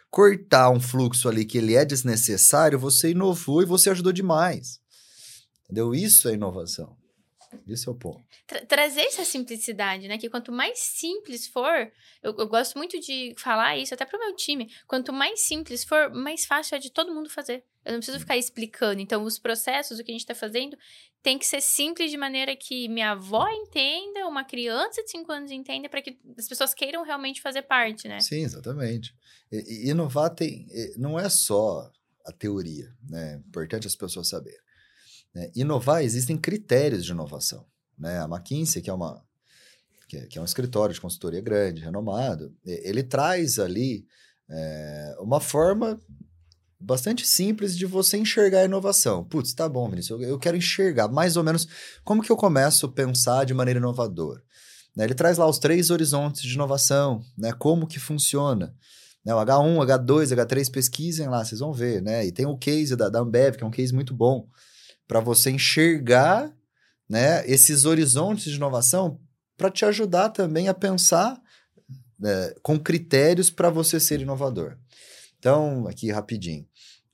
cortar 0.10 0.70
um 0.72 0.80
fluxo 0.80 1.30
ali 1.30 1.46
que 1.46 1.58
ele 1.58 1.74
é 1.74 1.86
desnecessário, 1.86 2.78
você 2.78 3.12
inovou 3.12 3.62
e 3.62 3.66
você 3.66 3.90
ajudou 3.90 4.12
demais. 4.12 4.80
Entendeu? 5.64 5.94
Isso 5.94 6.28
é 6.30 6.34
inovação. 6.34 6.96
Esse 7.68 7.88
é 7.88 7.92
o 7.92 7.96
ponto. 7.96 8.24
Tra- 8.48 8.66
trazer 8.66 9.02
essa 9.02 9.24
simplicidade, 9.24 10.08
né? 10.08 10.18
Que 10.18 10.30
quanto 10.30 10.52
mais 10.52 10.80
simples 10.80 11.48
for, 11.48 11.92
eu, 12.22 12.36
eu 12.38 12.48
gosto 12.48 12.78
muito 12.78 13.00
de 13.00 13.34
falar 13.38 13.78
isso 13.78 13.94
até 13.94 14.06
pro 14.06 14.20
meu 14.20 14.36
time. 14.36 14.72
Quanto 14.88 15.14
mais 15.14 15.42
simples 15.42 15.84
for, 15.84 16.12
mais 16.12 16.46
fácil 16.46 16.76
é 16.76 16.80
de 16.80 16.92
todo 16.92 17.14
mundo 17.14 17.30
fazer. 17.30 17.64
Eu 17.86 17.94
não 17.94 18.00
preciso 18.00 18.20
ficar 18.20 18.38
explicando. 18.38 19.02
Então, 19.02 19.24
os 19.24 19.38
processos, 19.38 20.00
o 20.00 20.04
que 20.04 20.12
a 20.12 20.14
gente 20.14 20.26
tá 20.26 20.34
fazendo, 20.34 20.78
tem 21.22 21.38
que 21.38 21.46
ser 21.46 21.62
simples 21.62 22.10
de 22.12 22.18
maneira 22.18 22.56
que 22.56 22.88
minha 22.88 23.12
avó 23.12 23.48
entenda, 23.50 24.28
uma 24.28 24.44
criança 24.44 25.04
de 25.04 25.12
5 25.12 25.32
anos 25.32 25.52
entenda, 25.52 25.88
para 25.90 26.02
que 26.02 26.18
as 26.38 26.48
pessoas 26.48 26.74
queiram 26.74 27.04
realmente 27.04 27.42
fazer 27.42 27.62
parte, 27.64 28.08
né? 28.08 28.20
Sim, 28.20 28.44
exatamente. 28.44 29.14
E, 29.52 29.86
e 29.86 29.90
inovar 29.90 30.34
tem, 30.34 30.66
não 30.98 31.20
é 31.20 31.30
só 31.30 31.92
a 32.26 32.32
teoria, 32.32 32.94
né? 33.08 33.42
Importante 33.48 33.86
as 33.86 33.96
pessoas 33.96 34.30
saberem. 34.30 34.60
Né? 35.34 35.52
Inovar, 35.56 36.04
existem 36.04 36.38
critérios 36.38 37.06
de 37.06 37.12
inovação. 37.12 37.66
Né? 37.98 38.20
A 38.20 38.26
McKinsey, 38.26 38.82
que 38.82 38.90
é, 38.90 38.94
uma, 38.94 39.24
que 40.08 40.18
é, 40.18 40.26
que 40.28 40.38
é 40.38 40.42
um 40.42 40.46
escritório 40.46 40.94
de 40.94 41.02
consultoria 41.02 41.42
grande, 41.42 41.82
renomado, 41.82 42.54
ele 42.66 43.04
traz 43.04 43.60
ali 43.60 44.06
é, 44.50 45.16
uma 45.20 45.40
forma 45.40 46.00
bastante 46.80 47.26
simples 47.26 47.78
de 47.78 47.86
você 47.86 48.18
enxergar 48.18 48.60
a 48.60 48.66
inovação. 48.66 49.24
Putz, 49.24 49.54
tá 49.54 49.68
bom, 49.70 49.90
Vinícius, 49.90 50.22
eu, 50.22 50.30
eu 50.30 50.40
quero 50.40 50.58
enxergar 50.58 51.08
mais 51.08 51.38
ou 51.38 51.44
menos 51.44 51.68
como 52.04 52.22
que 52.22 52.32
eu 52.32 52.36
começo 52.36 52.86
a 52.86 52.92
pensar 52.92 53.46
de 53.46 53.54
maneira 53.54 53.80
inovadora. 53.80 54.44
Né? 54.96 55.06
Ele 55.06 55.14
traz 55.14 55.38
lá 55.38 55.48
os 55.48 55.58
três 55.58 55.90
horizontes 55.90 56.42
de 56.42 56.54
inovação, 56.54 57.22
né? 57.38 57.54
como 57.54 57.88
que 57.88 58.00
funciona. 58.00 58.76
Né? 59.26 59.34
O 59.34 59.38
H1, 59.38 59.78
H2, 59.78 60.36
H3, 60.36 60.72
pesquisem 60.72 61.28
lá, 61.30 61.44
vocês 61.44 61.60
vão 61.60 61.72
ver. 61.72 62.02
Né? 62.02 62.26
E 62.26 62.32
tem 62.32 62.46
o 62.46 62.58
case 62.58 62.96
da, 62.96 63.10
da 63.10 63.20
Ambev, 63.20 63.56
que 63.56 63.64
é 63.64 63.68
um 63.68 63.72
case 63.72 63.94
muito 63.94 64.14
bom, 64.14 64.48
para 65.08 65.20
você 65.20 65.52
enxergar 65.52 66.52
né, 67.10 67.48
esses 67.48 67.86
horizontes 67.86 68.46
de 68.46 68.56
inovação 68.56 69.20
para 69.58 69.70
te 69.70 69.86
ajudar 69.86 70.30
também 70.30 70.68
a 70.68 70.74
pensar 70.74 71.40
né, 72.20 72.54
com 72.62 72.80
critérios 72.80 73.50
para 73.50 73.70
você 73.70 74.00
ser 74.00 74.22
inovador. 74.22 74.78
Então, 75.38 75.88
aqui 75.88 76.12
rapidinho. 76.12 76.66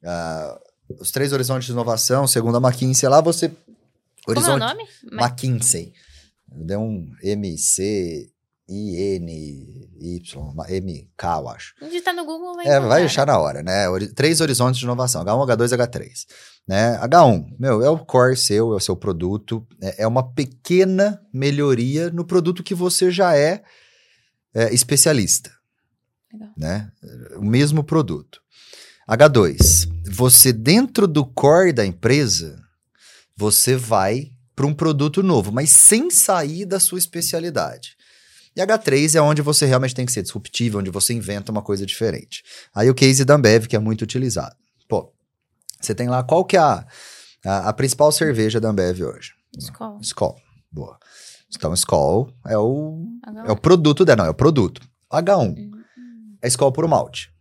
Uh, 0.04 1.00
os 1.02 1.12
três 1.12 1.34
horizontes 1.34 1.66
de 1.66 1.72
inovação, 1.72 2.28
segundo 2.28 2.58
a 2.58 2.70
McKinsey, 2.70 3.10
lá 3.10 3.22
você. 3.22 3.52
Horizonte, 4.28 4.60
Como 4.60 4.64
é 4.64 4.66
o 4.66 4.76
nome? 4.76 4.90
McKinsey. 5.12 5.94
Deu 6.48 6.80
um 6.80 7.12
MC 7.22 8.32
I-N-Y, 8.70 10.54
M-K, 10.70 11.40
eu 11.40 11.50
acho. 11.50 11.74
Digitar 11.82 12.14
no 12.14 12.24
Google 12.24 12.56
vai 12.56 12.68
É, 12.68 12.80
vai 12.80 13.00
deixar 13.02 13.26
na 13.26 13.40
hora, 13.40 13.64
né? 13.64 13.86
Três 14.16 14.40
horizontes 14.40 14.80
de 14.80 14.86
inovação, 14.86 15.26
H1, 15.26 15.58
H2 15.58 15.78
H3. 15.78 16.10
Né? 16.68 17.00
H1, 17.00 17.56
meu, 17.60 17.82
é 17.82 17.90
o 17.90 17.98
core 17.98 18.38
seu, 18.38 18.74
é 18.74 18.76
o 18.76 18.80
seu 18.80 18.96
produto, 18.96 19.66
é, 19.82 20.04
é 20.04 20.08
uma 20.08 20.32
pequena 20.34 21.20
melhoria 21.34 22.12
no 22.12 22.24
produto 22.24 22.62
que 22.62 22.76
você 22.76 23.10
já 23.10 23.36
é, 23.36 23.64
é 24.54 24.72
especialista. 24.72 25.52
Legal. 26.32 26.50
Né? 26.56 26.92
O 27.38 27.44
mesmo 27.44 27.84
produto. 27.84 28.40
H2, 29.10 29.90
você 30.12 30.54
dentro 30.54 31.08
do 31.08 31.26
core 31.26 31.74
da 31.74 31.84
empresa, 31.84 32.62
você 33.36 33.76
vai 33.76 34.30
para 34.56 34.68
um 34.68 34.74
produto 34.74 35.24
novo, 35.24 35.52
mas 35.52 35.72
sem 35.72 36.12
sair 36.12 36.66
da 36.66 36.80
sua 36.80 37.00
especialidade. 37.00 37.98
E 38.60 38.62
H3 38.62 39.16
é 39.16 39.22
onde 39.22 39.42
você 39.42 39.66
realmente 39.66 39.96
tem 39.96 40.06
que 40.06 40.12
ser 40.12 40.22
disruptivo, 40.22 40.80
onde 40.80 40.90
você 40.90 41.14
inventa 41.14 41.50
uma 41.50 41.62
coisa 41.62 41.86
diferente. 41.86 42.44
Aí 42.76 42.90
o 42.90 42.94
case 42.94 43.24
da 43.24 43.36
Ambev, 43.36 43.68
que 43.68 43.76
é 43.76 43.80
muito 43.80 44.02
utilizado. 44.02 44.54
Pô, 44.86 45.14
você 45.80 45.96
tem 45.96 46.10
lá, 46.10 46.22
qual 46.24 46.44
que 46.44 46.58
é 46.58 46.60
a, 46.60 46.86
a, 47.46 47.70
a 47.70 47.74
principal 47.74 48.12
cerveja 48.12 48.60
da 48.60 48.68
Ambev 48.68 49.02
hoje? 49.02 49.32
Skol. 49.58 49.98
Skol, 50.02 50.36
boa. 50.70 51.00
Então, 51.56 51.74
Skol 51.74 52.34
é 52.46 52.58
o, 52.58 53.08
é 53.46 53.52
o 53.54 53.56
produto 53.56 54.04
dela, 54.04 54.24
não, 54.24 54.26
é 54.26 54.30
o 54.30 54.34
produto. 54.34 54.82
H1 55.10 55.58
uhum. 55.58 55.72
é 56.42 56.48
Skol 56.50 56.74
por 56.74 56.86
malte. 56.86 57.32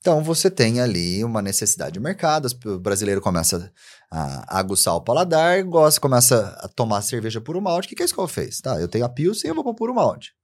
Então, 0.00 0.24
você 0.24 0.50
tem 0.50 0.80
ali 0.80 1.22
uma 1.24 1.42
necessidade 1.42 1.92
de 1.92 2.00
mercado, 2.00 2.48
o 2.64 2.78
brasileiro 2.78 3.20
começa 3.20 3.70
a, 4.10 4.58
aguçar 4.58 4.94
o 4.94 5.02
paladar, 5.02 5.62
gosta, 5.64 6.00
começa 6.00 6.56
a 6.58 6.68
tomar 6.68 7.02
cerveja 7.02 7.38
puro 7.38 7.60
malte. 7.60 7.84
O 7.84 7.88
que, 7.90 7.96
que 7.96 8.02
a 8.02 8.06
Skol 8.06 8.26
fez? 8.26 8.62
Tá, 8.62 8.80
eu 8.80 8.88
tenho 8.88 9.04
a 9.04 9.10
Pilsen, 9.10 9.50
eu 9.50 9.54
vou 9.54 9.62
para 9.62 9.74
puro 9.74 9.94
malte. 9.94 10.37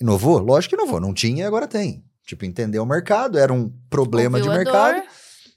Inovou? 0.00 0.38
Lógico 0.38 0.74
que 0.74 0.82
inovou. 0.82 1.00
Não 1.00 1.12
tinha 1.12 1.44
e 1.44 1.46
agora 1.46 1.68
tem. 1.68 2.04
Tipo, 2.24 2.44
entendeu 2.44 2.82
o 2.82 2.86
mercado, 2.86 3.38
era 3.38 3.52
um 3.52 3.68
problema 3.90 4.38
Ouviu 4.38 4.52
de 4.52 4.58
mercado. 4.58 5.02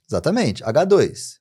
Exatamente. 0.10 0.64
H2. 0.64 1.38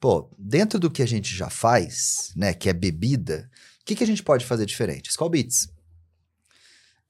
Pô, 0.00 0.34
dentro 0.38 0.78
do 0.78 0.90
que 0.90 1.02
a 1.02 1.06
gente 1.06 1.34
já 1.36 1.50
faz, 1.50 2.32
né, 2.34 2.54
que 2.54 2.68
é 2.70 2.72
bebida, 2.72 3.50
o 3.82 3.84
que, 3.84 3.94
que 3.94 4.02
a 4.02 4.06
gente 4.06 4.22
pode 4.22 4.46
fazer 4.46 4.64
diferente? 4.64 5.10
Skol 5.10 5.28
Beats. 5.28 5.68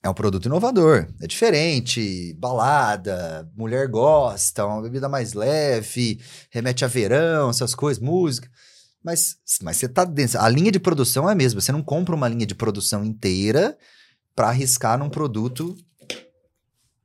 É 0.02 0.08
um 0.08 0.14
produto 0.14 0.46
inovador, 0.46 1.06
é 1.20 1.26
diferente, 1.26 2.34
balada, 2.38 3.48
mulher 3.54 3.86
gosta, 3.86 4.64
uma 4.64 4.80
bebida 4.80 5.08
mais 5.10 5.34
leve, 5.34 6.20
remete 6.50 6.84
a 6.84 6.88
verão, 6.88 7.50
essas 7.50 7.74
coisas, 7.74 8.02
música. 8.02 8.48
Mas, 9.04 9.36
mas 9.62 9.76
você 9.76 9.88
tá 9.88 10.04
dentro. 10.04 10.40
A 10.40 10.48
linha 10.48 10.72
de 10.72 10.80
produção 10.80 11.28
é 11.28 11.32
a 11.32 11.34
mesma. 11.34 11.60
Você 11.60 11.70
não 11.70 11.82
compra 11.82 12.14
uma 12.14 12.28
linha 12.28 12.46
de 12.46 12.54
produção 12.54 13.04
inteira 13.04 13.76
para 14.34 14.48
arriscar 14.48 14.98
num 14.98 15.10
produto 15.10 15.76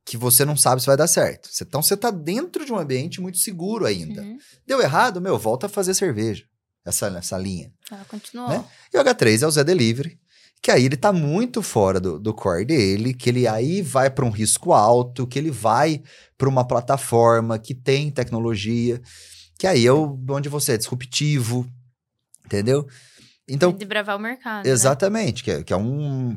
que 0.05 0.17
você 0.17 0.45
não 0.45 0.55
sabe 0.55 0.81
se 0.81 0.87
vai 0.87 0.95
dar 0.95 1.07
certo. 1.07 1.49
Então 1.61 1.81
você 1.81 1.97
tá 1.97 2.11
dentro 2.11 2.63
de 2.63 2.71
um 2.71 2.77
ambiente 2.77 3.19
muito 3.19 3.39
seguro 3.39 3.85
ainda. 3.85 4.21
Uhum. 4.21 4.37
Deu 4.65 4.79
errado, 4.79 5.19
meu, 5.19 5.37
volta 5.37 5.65
a 5.65 5.69
fazer 5.69 5.95
cerveja. 5.95 6.45
Essa, 6.85 7.07
essa 7.07 7.37
linha. 7.37 7.73
Ela 7.91 8.05
continuou. 8.05 8.47
Né? 8.47 8.63
E 8.93 8.97
o 8.97 9.03
H3 9.03 9.41
é 9.41 9.47
o 9.47 9.51
Zé 9.51 9.63
Delivery, 9.63 10.19
que 10.61 10.69
aí 10.69 10.85
ele 10.85 10.95
tá 10.95 11.11
muito 11.11 11.63
fora 11.63 11.99
do, 11.99 12.19
do 12.19 12.31
core 12.31 12.63
dele, 12.63 13.13
que 13.13 13.29
ele 13.29 13.47
aí 13.47 13.81
vai 13.81 14.11
para 14.11 14.23
um 14.23 14.29
risco 14.29 14.71
alto, 14.71 15.25
que 15.25 15.39
ele 15.39 15.49
vai 15.49 16.03
para 16.37 16.47
uma 16.47 16.65
plataforma 16.65 17.57
que 17.57 17.73
tem 17.73 18.11
tecnologia, 18.11 19.01
que 19.57 19.65
aí 19.65 19.87
é 19.87 19.91
o, 19.91 20.19
onde 20.29 20.47
você 20.47 20.73
é 20.73 20.77
disruptivo, 20.77 21.67
entendeu? 22.45 22.87
Então, 23.47 23.71
de 23.71 23.85
bravar 23.85 24.15
o 24.15 24.19
mercado. 24.19 24.65
Né? 24.65 24.71
Exatamente, 24.71 25.41
né? 25.41 25.43
que, 25.43 25.51
é, 25.51 25.63
que 25.63 25.73
é 25.73 25.77
um. 25.77 26.35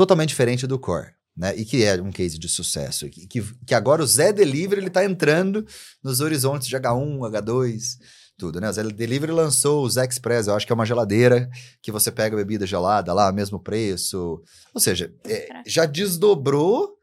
Totalmente 0.00 0.30
diferente 0.30 0.66
do 0.66 0.78
core. 0.78 1.08
Né? 1.36 1.54
E 1.56 1.62
que 1.62 1.84
é 1.84 2.00
um 2.00 2.10
case 2.10 2.38
de 2.38 2.48
sucesso. 2.48 3.06
Que, 3.10 3.26
que, 3.66 3.74
agora 3.74 4.02
o 4.02 4.06
Zé 4.06 4.32
Delivery 4.32 4.80
ele 4.80 4.88
tá 4.88 5.04
entrando 5.04 5.62
nos 6.02 6.22
horizontes 6.22 6.66
de 6.68 6.74
H1, 6.74 7.18
H2 7.18 7.98
tudo, 8.38 8.62
né? 8.62 8.70
O 8.70 8.72
Zé 8.72 8.82
Delivery 8.82 9.30
lançou 9.30 9.84
o 9.84 9.90
Zé 9.90 10.06
Express, 10.06 10.46
eu 10.46 10.54
acho 10.54 10.64
que 10.64 10.72
é 10.72 10.74
uma 10.74 10.86
geladeira 10.86 11.50
que 11.82 11.92
você 11.92 12.10
pega 12.10 12.34
bebida 12.34 12.66
gelada 12.66 13.12
lá, 13.12 13.30
mesmo 13.30 13.60
preço. 13.60 14.42
Ou 14.72 14.80
seja, 14.80 15.12
é, 15.26 15.48
já 15.66 15.84
desdobrou 15.84 16.96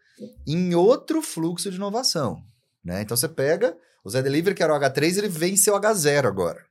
em 0.48 0.74
outro 0.74 1.22
fluxo 1.22 1.70
de 1.70 1.76
inovação, 1.76 2.42
né? 2.84 3.04
Então 3.04 3.16
você 3.16 3.30
pega 3.30 3.78
o 4.04 4.10
Zé 4.10 4.24
Delivery, 4.24 4.56
que 4.56 4.64
era 4.64 4.74
o 4.74 4.80
H3, 4.80 5.20
ele 5.20 5.30
vem 5.30 5.56
ser 5.56 5.70
o 5.70 5.80
H0 5.80 6.26
agora. 6.26 6.66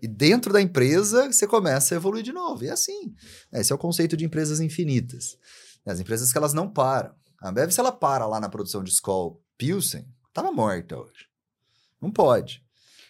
E 0.00 0.06
dentro 0.06 0.52
da 0.52 0.62
empresa, 0.62 1.30
você 1.30 1.46
começa 1.46 1.94
a 1.94 1.96
evoluir 1.96 2.22
de 2.22 2.32
novo. 2.32 2.64
E 2.64 2.68
é 2.68 2.72
assim. 2.72 3.14
Né? 3.50 3.60
Esse 3.60 3.72
é 3.72 3.74
o 3.74 3.78
conceito 3.78 4.16
de 4.16 4.24
empresas 4.24 4.60
infinitas. 4.60 5.36
As 5.84 6.00
empresas 6.00 6.30
que 6.30 6.38
elas 6.38 6.52
não 6.52 6.68
param. 6.68 7.14
A 7.40 7.48
Ambev, 7.48 7.70
se 7.70 7.80
ela 7.80 7.92
para 7.92 8.26
lá 8.26 8.40
na 8.40 8.48
produção 8.48 8.82
de 8.82 8.90
Skol 8.90 9.42
Pilsen, 9.56 10.06
tava 10.32 10.52
morta 10.52 10.98
hoje. 10.98 11.26
Não 12.00 12.10
pode. 12.10 12.64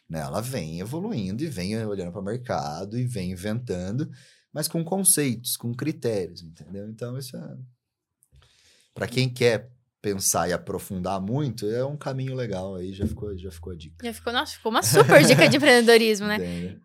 Né? 0.09 0.21
Ela 0.21 0.41
vem 0.41 0.81
evoluindo 0.81 1.43
e 1.43 1.49
vem 1.49 1.77
olhando 1.85 2.13
para 2.13 2.21
o 2.21 2.25
mercado 2.25 2.99
e 2.99 3.05
vem 3.05 3.33
inventando, 3.33 4.11
mas 4.53 4.69
com 4.69 4.83
conceitos, 4.85 5.57
com 5.57 5.75
critérios, 5.75 6.43
entendeu? 6.43 6.89
Então, 6.89 7.19
isso 7.19 7.37
é. 7.37 7.57
Para 8.95 9.07
quem 9.07 9.29
quer 9.29 9.71
pensar 10.01 10.49
e 10.49 10.53
aprofundar 10.53 11.21
muito, 11.21 11.69
é 11.69 11.85
um 11.85 11.97
caminho 11.97 12.35
legal 12.35 12.77
aí, 12.77 12.93
já 12.93 13.07
ficou, 13.07 13.37
já 13.37 13.51
ficou 13.51 13.73
a 13.73 13.77
dica. 13.77 14.05
Já 14.05 14.13
ficou, 14.13 14.33
nossa, 14.33 14.53
ficou 14.55 14.71
uma 14.71 14.83
super 14.83 15.25
dica 15.25 15.49
de 15.49 15.57
empreendedorismo, 15.57 16.27
né? 16.27 16.39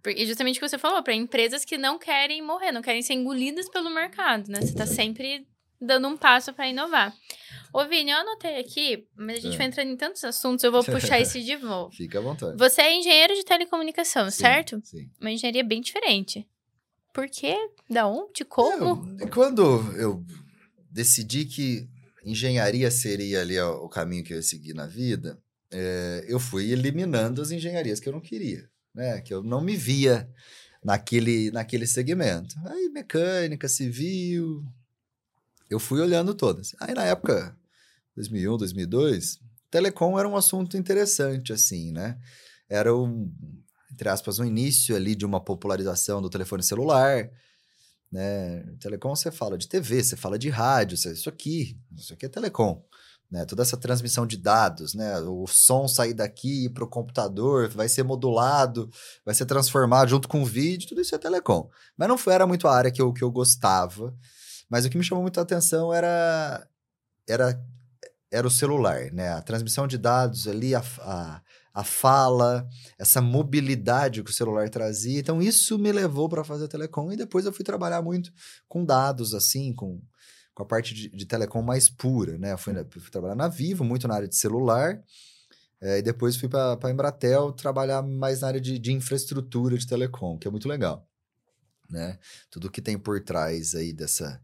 E 0.08 0.25
justamente 0.25 0.58
o 0.58 0.60
que 0.60 0.67
você 0.67 0.77
falou, 0.77 1.03
para 1.03 1.13
empresas 1.13 1.63
que 1.63 1.77
não 1.77 2.00
querem 2.00 2.41
morrer, 2.41 2.72
não 2.72 2.82
querem 2.82 3.01
ser 3.01 3.13
engolidas 3.13 3.70
pelo 3.70 3.89
mercado, 3.89 4.50
né? 4.50 4.62
Você 4.62 4.70
está 4.70 4.86
sempre 4.86 5.48
dando 5.79 6.08
um 6.08 6.17
passo 6.17 6.53
para 6.53 6.67
inovar. 6.67 7.13
Ô, 7.74 7.86
Vini, 7.86 8.12
eu 8.12 8.17
anotei 8.17 8.60
aqui, 8.60 9.08
mas 9.15 9.38
a 9.38 9.41
gente 9.41 9.55
é. 9.55 9.58
vai 9.58 9.67
entrando 9.67 9.91
em 9.91 9.98
tantos 9.98 10.24
assuntos, 10.24 10.63
eu 10.63 10.72
vou 10.72 10.84
puxar 10.84 11.20
esse 11.20 11.43
de 11.43 11.55
volta. 11.58 11.96
Fica 11.96 12.20
à 12.20 12.22
vontade. 12.22 12.58
Você 12.58 12.82
é 12.82 12.98
engenheiro 12.98 13.36
de 13.36 13.43
telecomunicação, 13.43 14.29
sim, 14.29 14.41
certo? 14.41 14.82
Sim. 14.84 15.10
Uma 15.20 15.32
engenharia 15.32 15.63
bem 15.63 15.82
diferente. 15.82 16.48
Por 17.13 17.27
quê? 17.29 17.55
Da 17.88 18.08
onde? 18.08 18.43
Como? 18.43 19.17
Eu, 19.20 19.27
quando 19.29 19.62
eu 19.98 20.24
decidi 20.89 21.46
que 21.46 21.88
engenharia 22.24 22.89
seria 22.89 23.42
ali 23.42 23.60
o 23.60 23.89
caminho 23.89 24.24
que 24.24 24.34
eu 24.34 24.38
ia 24.38 24.44
seguir 24.44 24.74
na 24.74 24.88
vida, 24.88 25.38
é, 25.72 26.25
eu 26.27 26.39
fui 26.39 26.72
eliminando 26.72 27.42
as 27.42 27.51
engenharias 27.51 28.00
que 28.00 28.08
eu 28.08 28.13
não 28.13 28.22
queria, 28.22 28.70
né? 28.94 29.22
Que 29.22 29.34
eu 29.34 29.44
não 29.44 29.62
me 29.62 29.75
via 29.75 30.30
naquele, 30.84 31.51
naquele 31.51 31.88
segmento. 31.88 32.56
Aí, 32.65 32.89
mecânica, 32.89 33.68
civil, 33.68 34.63
eu 35.70 35.80
fui 35.80 36.00
olhando 36.00 36.34
todas. 36.34 36.75
Aí 36.80 36.94
na 36.94 37.03
época, 37.03 37.58
2001, 38.15 38.58
2002, 38.58 39.39
telecom 39.72 40.20
era 40.20 40.27
um 40.27 40.38
assunto 40.38 40.77
interessante, 40.77 41.51
assim, 41.51 41.92
né? 41.92 42.20
Era 42.70 42.96
um, 42.96 43.32
entre 43.92 44.10
aspas, 44.10 44.39
um 44.39 44.46
início 44.46 44.96
ali 44.96 45.15
de 45.15 45.25
uma 45.25 45.44
popularização 45.44 46.22
do 46.22 46.30
telefone 46.30 46.63
celular, 46.63 47.30
né? 48.13 48.63
Telecom 48.79 49.15
você 49.15 49.32
fala 49.32 49.58
de 49.58 49.67
TV, 49.67 50.03
você 50.03 50.15
fala 50.15 50.38
de 50.38 50.48
rádio, 50.48 50.93
isso 50.93 51.27
aqui, 51.27 51.75
isso 51.98 52.13
aqui 52.13 52.27
é 52.27 52.29
telecom. 52.29 52.86
Né, 53.32 53.46
toda 53.46 53.63
essa 53.63 53.75
transmissão 53.75 54.27
de 54.27 54.38
dados, 54.38 54.93
né, 54.93 55.20
o 55.22 55.48
som 55.48 55.88
sair 55.88 56.13
daqui 56.13 56.70
para 56.70 56.84
o 56.84 56.88
computador, 56.88 57.67
vai 57.67 57.89
ser 57.89 58.03
modulado, 58.03 58.88
vai 59.25 59.34
ser 59.34 59.48
transformado 59.48 60.10
junto 60.10 60.27
com 60.27 60.43
o 60.43 60.46
vídeo, 60.46 60.88
tudo 60.88 61.01
isso 61.01 61.15
é 61.15 61.17
telecom. 61.17 61.67
Mas 61.98 62.08
não 62.08 62.15
foi, 62.15 62.34
era 62.36 62.46
muito 62.46 62.67
a 62.67 62.75
área 62.75 62.91
que 62.91 63.01
eu, 63.01 63.12
que 63.12 63.24
eu 63.24 63.32
gostava. 63.32 64.15
Mas 64.70 64.86
o 64.86 64.89
que 64.91 65.00
me 65.00 65.03
chamou 65.03 65.24
muito 65.24 65.39
a 65.39 65.43
atenção 65.43 65.91
era, 65.91 66.67
era, 67.27 67.60
era 68.32 68.46
o 68.46 68.51
celular, 68.51 69.12
né? 69.12 69.29
A 69.29 69.41
transmissão 69.41 69.88
de 69.88 69.98
dados 69.98 70.48
ali, 70.48 70.75
a, 70.75 70.84
a, 71.00 71.41
a 71.74 71.84
fala, 71.84 72.68
essa 73.00 73.20
mobilidade 73.20 74.22
que 74.24 74.30
o 74.30 74.34
celular 74.34 74.70
trazia. 74.70 75.20
Então, 75.20 75.42
isso 75.42 75.80
me 75.80 75.92
levou 75.92 76.30
para 76.30 76.44
fazer 76.44 76.68
telecom. 76.68 77.12
E 77.12 77.18
depois 77.18 77.46
eu 77.46 77.51
fui 77.51 77.65
trabalhar 77.65 78.01
muito 78.01 78.32
com 78.68 78.86
dados, 78.86 79.34
assim, 79.34 79.74
com, 79.74 80.00
com 80.53 80.63
a 80.63 80.65
parte 80.65 80.94
de, 80.94 81.10
de 81.10 81.25
telecom 81.25 81.63
mais 81.63 81.89
pura, 81.89 82.38
né? 82.38 82.51
Eu 82.53 82.58
fui, 82.60 82.74
fui, 82.92 83.10
trabalhar 83.10 83.36
na 83.36 83.48
Vivo, 83.48 83.84
muito 83.84 84.08
na 84.08 84.13
área 84.13 84.27
de 84.27 84.36
celular. 84.36 85.01
É, 85.82 85.98
e 85.98 86.01
depois 86.03 86.38
fui 86.38 86.48
para 86.48 86.77
a 86.82 86.92
Embratel 86.92 87.51
trabalhar 87.51 88.03
mais 88.03 88.42
na 88.42 88.48
área 88.48 88.62
de, 88.62 88.77
de 88.77 88.94
infraestrutura 88.94 89.75
de 89.75 89.88
telecom, 89.88 90.38
que 90.38 90.48
é 90.48 90.51
muito 90.51 90.70
legal. 90.70 91.08
Né? 91.89 92.20
Tudo 92.51 92.72
que 92.72 92.82
tem 92.82 92.98
por 92.98 93.20
trás 93.22 93.74
aí 93.74 93.92
dessa, 93.92 94.39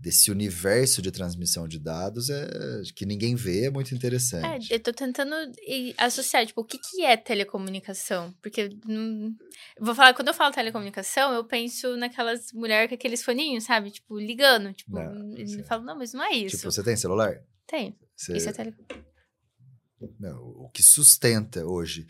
desse 0.00 0.30
universo 0.30 1.02
de 1.02 1.10
transmissão 1.10 1.66
de 1.68 1.78
dados 1.78 2.30
é 2.30 2.82
que 2.94 3.04
ninguém 3.04 3.34
vê 3.34 3.66
é 3.66 3.70
muito 3.70 3.92
É, 3.92 3.96
interessante. 3.96 4.72
eu 4.72 4.80
tô 4.80 4.92
tentando 4.92 5.34
associar, 5.98 6.46
tipo, 6.46 6.60
o 6.60 6.64
que, 6.64 6.78
que 6.78 7.04
é 7.04 7.16
telecomunicação? 7.16 8.32
Porque, 8.40 8.70
vou 9.78 9.94
falar, 9.94 10.14
quando 10.14 10.28
eu 10.28 10.34
falo 10.34 10.54
telecomunicação, 10.54 11.34
eu 11.34 11.44
penso 11.44 11.96
naquelas 11.96 12.52
mulheres 12.52 12.88
com 12.88 12.94
aqueles 12.94 13.22
foninhos, 13.22 13.64
sabe? 13.64 13.90
Tipo, 13.90 14.18
ligando. 14.18 14.72
Tipo, 14.72 14.92
Não, 14.92 15.46
sim. 15.46 15.62
falam, 15.64 15.84
não, 15.84 15.98
mas 15.98 16.12
não 16.12 16.22
é 16.24 16.32
isso. 16.32 16.56
Tipo, 16.56 16.70
você 16.70 16.82
tem 16.82 16.96
celular? 16.96 17.42
Tem. 17.66 17.96
Você, 18.16 18.36
Isso 18.36 18.48
é 18.48 18.52
tele... 18.52 18.74
Não, 20.20 20.38
o 20.38 20.68
que 20.68 20.82
sustenta 20.82 21.64
hoje 21.64 22.06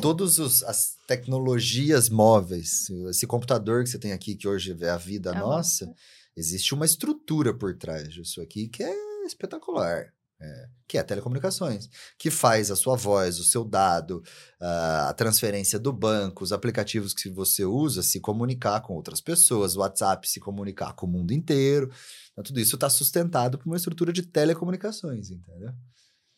todas 0.00 0.40
as 0.64 0.96
tecnologias 1.06 2.08
móveis, 2.08 2.90
esse 3.08 3.26
computador 3.28 3.84
que 3.84 3.90
você 3.90 3.98
tem 3.98 4.12
aqui, 4.12 4.34
que 4.34 4.48
hoje 4.48 4.76
é 4.80 4.88
a 4.90 4.96
vida 4.96 5.30
É 5.30 5.38
nossa, 5.38 5.92
existe 6.38 6.74
uma 6.74 6.86
estrutura 6.86 7.52
por 7.52 7.76
trás 7.76 8.08
disso 8.12 8.40
aqui 8.40 8.68
que 8.68 8.82
é 8.82 9.24
espetacular. 9.26 10.12
é, 10.40 10.68
que 10.86 10.96
é 10.96 11.02
telecomunicações, 11.02 11.88
que 12.16 12.30
faz 12.30 12.70
a 12.70 12.76
sua 12.76 12.96
voz, 12.96 13.38
o 13.40 13.44
seu 13.44 13.64
dado, 13.64 14.22
a 14.60 15.12
transferência 15.16 15.78
do 15.78 15.92
banco, 15.92 16.44
os 16.44 16.52
aplicativos 16.52 17.12
que 17.12 17.28
você 17.28 17.64
usa 17.64 18.02
se 18.02 18.20
comunicar 18.20 18.80
com 18.82 18.94
outras 18.94 19.20
pessoas, 19.20 19.74
o 19.74 19.80
WhatsApp 19.80 20.28
se 20.28 20.38
comunicar 20.38 20.92
com 20.94 21.06
o 21.06 21.10
mundo 21.10 21.32
inteiro. 21.32 21.90
Então, 22.30 22.44
tudo 22.44 22.60
isso 22.60 22.76
está 22.76 22.88
sustentado 22.88 23.58
por 23.58 23.66
uma 23.66 23.76
estrutura 23.76 24.12
de 24.12 24.22
telecomunicações, 24.22 25.30
entendeu? 25.30 25.72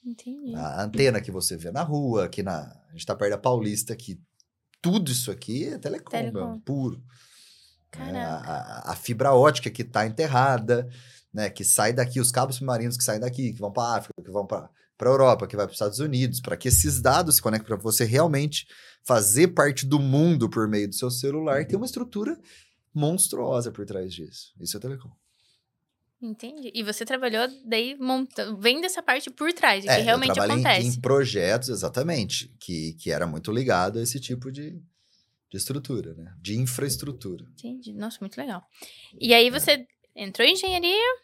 Entendi. 0.02 0.54
A 0.54 0.83
antena 0.83 1.21
que 1.21 1.30
você 1.30 1.59
vê 1.59 1.71
na 1.71 1.83
rua, 1.83 2.25
aqui 2.25 2.42
na. 2.42 2.61
A 2.88 2.92
gente 2.92 3.04
tá 3.04 3.14
perto 3.14 3.33
da 3.33 3.38
Paulista, 3.38 3.95
que 3.95 4.19
tudo 4.80 5.12
isso 5.12 5.30
aqui 5.30 5.64
é 5.64 5.78
telecom, 5.78 6.11
Telecom. 6.11 6.59
puro. 6.61 7.02
Né? 7.99 8.23
A, 8.25 8.37
a- 8.37 8.92
a 8.92 8.97
fibra 8.97 9.32
ótica 9.35 9.70
que 9.70 9.82
tá 9.85 10.06
enterrada, 10.06 10.88
né? 11.32 11.50
Que 11.50 11.64
sai 11.64 11.92
daqui, 11.92 12.20
os 12.20 12.30
cabos 12.30 12.56
submarinos 12.56 12.97
que 12.97 13.04
saem 13.04 13.20
daqui, 13.20 13.52
que 13.52 13.61
vão 13.61 13.73
para 13.73 13.97
África, 13.99 14.23
que 14.23 14.30
vão 14.30 14.47
para 14.47 14.68
para 14.97 15.09
Europa, 15.09 15.47
que 15.47 15.56
vai 15.56 15.64
para 15.64 15.70
os 15.70 15.76
Estados 15.76 15.99
Unidos, 15.99 16.42
para 16.42 16.59
que 16.59 16.68
esses 16.68 17.00
dados 17.00 17.37
se 17.37 17.40
conectem 17.42 17.66
para 17.66 17.76
você 17.76 18.04
realmente 18.04 18.66
fazer 19.02 19.49
parte 19.49 19.87
do 19.87 19.99
mundo 19.99 20.47
por 20.50 20.68
meio 20.68 20.88
do 20.88 20.94
seu 20.94 21.11
celular, 21.11 21.64
tem 21.66 21.75
uma 21.75 21.87
estrutura 21.87 22.38
monstruosa 22.94 23.70
por 23.73 23.87
trás 23.87 24.12
disso. 24.12 24.52
Isso 24.61 24.76
é 24.76 24.80
telecom. 24.80 25.11
Entendi. 26.23 26.70
E 26.75 26.82
você 26.82 27.04
trabalhou 27.06 27.49
daí 27.64 27.97
montando, 27.99 28.59
vem 28.59 28.78
dessa 28.82 29.02
parte 29.02 29.30
por 29.30 29.50
trás, 29.54 29.85
o 29.85 29.87
que 29.87 29.92
É, 29.92 30.00
eu 30.00 30.04
realmente 30.04 30.35
trabalhei 30.35 30.56
em- 30.62 30.66
acontece. 30.66 30.99
Em, 30.99 31.00
projetos, 31.00 31.70
exatamente, 31.70 32.54
que, 32.61 32.92
que 32.94 33.11
era 33.11 33.26
muito 33.26 33.50
ligado 33.50 33.99
a 33.99 34.02
esse 34.02 34.20
tipo 34.20 34.52
de, 34.52 34.78
de 35.50 35.57
estrutura, 35.57 36.14
né? 36.14 36.33
De 36.40 36.57
infraestrutura. 36.57 37.45
Entendi. 37.59 37.92
Nossa, 37.92 38.19
muito 38.21 38.37
legal. 38.38 38.62
E 39.21 39.35
aí 39.35 39.50
você 39.50 39.85
entrou 40.14 40.47
em 40.47 40.52
engenharia, 40.52 41.14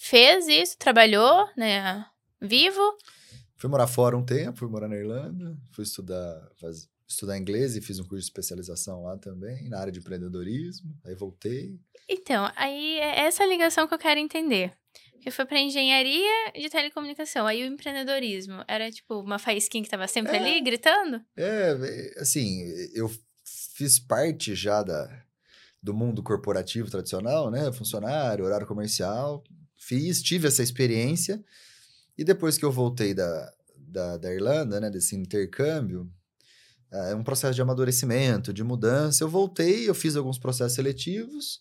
fez 0.00 0.46
isso, 0.48 0.76
trabalhou, 0.78 1.48
né? 1.56 2.04
Vivo. 2.40 2.80
Fui 3.56 3.68
morar 3.70 3.86
fora 3.86 4.16
um 4.16 4.24
tempo, 4.24 4.58
fui 4.58 4.68
morar 4.68 4.88
na 4.88 4.96
Irlanda, 4.96 5.56
fui 5.72 5.82
estudar, 5.84 6.48
faz- 6.60 6.88
estudar 7.08 7.38
inglês 7.38 7.74
e 7.76 7.80
fiz 7.80 7.98
um 7.98 8.04
curso 8.04 8.18
de 8.18 8.24
especialização 8.24 9.02
lá 9.04 9.16
também, 9.18 9.68
na 9.68 9.78
área 9.80 9.92
de 9.92 9.98
empreendedorismo. 9.98 10.90
Aí 11.04 11.14
voltei. 11.14 11.78
Então, 12.08 12.50
aí 12.56 12.98
é 12.98 13.20
essa 13.20 13.44
ligação 13.46 13.86
que 13.88 13.94
eu 13.94 13.98
quero 13.98 14.20
entender. 14.20 14.72
Porque 15.12 15.32
foi 15.32 15.44
pra 15.46 15.58
engenharia 15.60 16.52
de 16.54 16.68
telecomunicação. 16.70 17.44
Aí 17.46 17.64
o 17.64 17.66
empreendedorismo 17.66 18.62
era 18.68 18.88
tipo 18.90 19.18
uma 19.20 19.38
faísquinha 19.38 19.82
que 19.82 19.90
tava 19.90 20.06
sempre 20.06 20.36
É. 20.36 20.38
ali 20.40 20.60
gritando? 20.60 21.20
É, 21.36 21.76
é, 22.16 22.20
assim, 22.20 22.62
eu 22.94 23.10
fiz 23.78 23.96
parte 24.00 24.56
já 24.56 24.82
da, 24.82 25.08
do 25.80 25.94
mundo 25.94 26.20
corporativo 26.20 26.90
tradicional, 26.90 27.48
né? 27.48 27.70
Funcionário, 27.70 28.44
horário 28.44 28.66
comercial. 28.66 29.44
Fiz, 29.76 30.20
tive 30.20 30.48
essa 30.48 30.64
experiência. 30.64 31.40
E 32.16 32.24
depois 32.24 32.58
que 32.58 32.64
eu 32.64 32.72
voltei 32.72 33.14
da, 33.14 33.52
da, 33.76 34.16
da 34.16 34.34
Irlanda, 34.34 34.80
né? 34.80 34.90
Desse 34.90 35.14
intercâmbio, 35.14 36.10
é 36.90 37.14
um 37.14 37.22
processo 37.22 37.54
de 37.54 37.62
amadurecimento, 37.62 38.52
de 38.52 38.64
mudança. 38.64 39.22
Eu 39.22 39.28
voltei, 39.28 39.88
eu 39.88 39.94
fiz 39.94 40.16
alguns 40.16 40.38
processos 40.38 40.74
seletivos. 40.74 41.60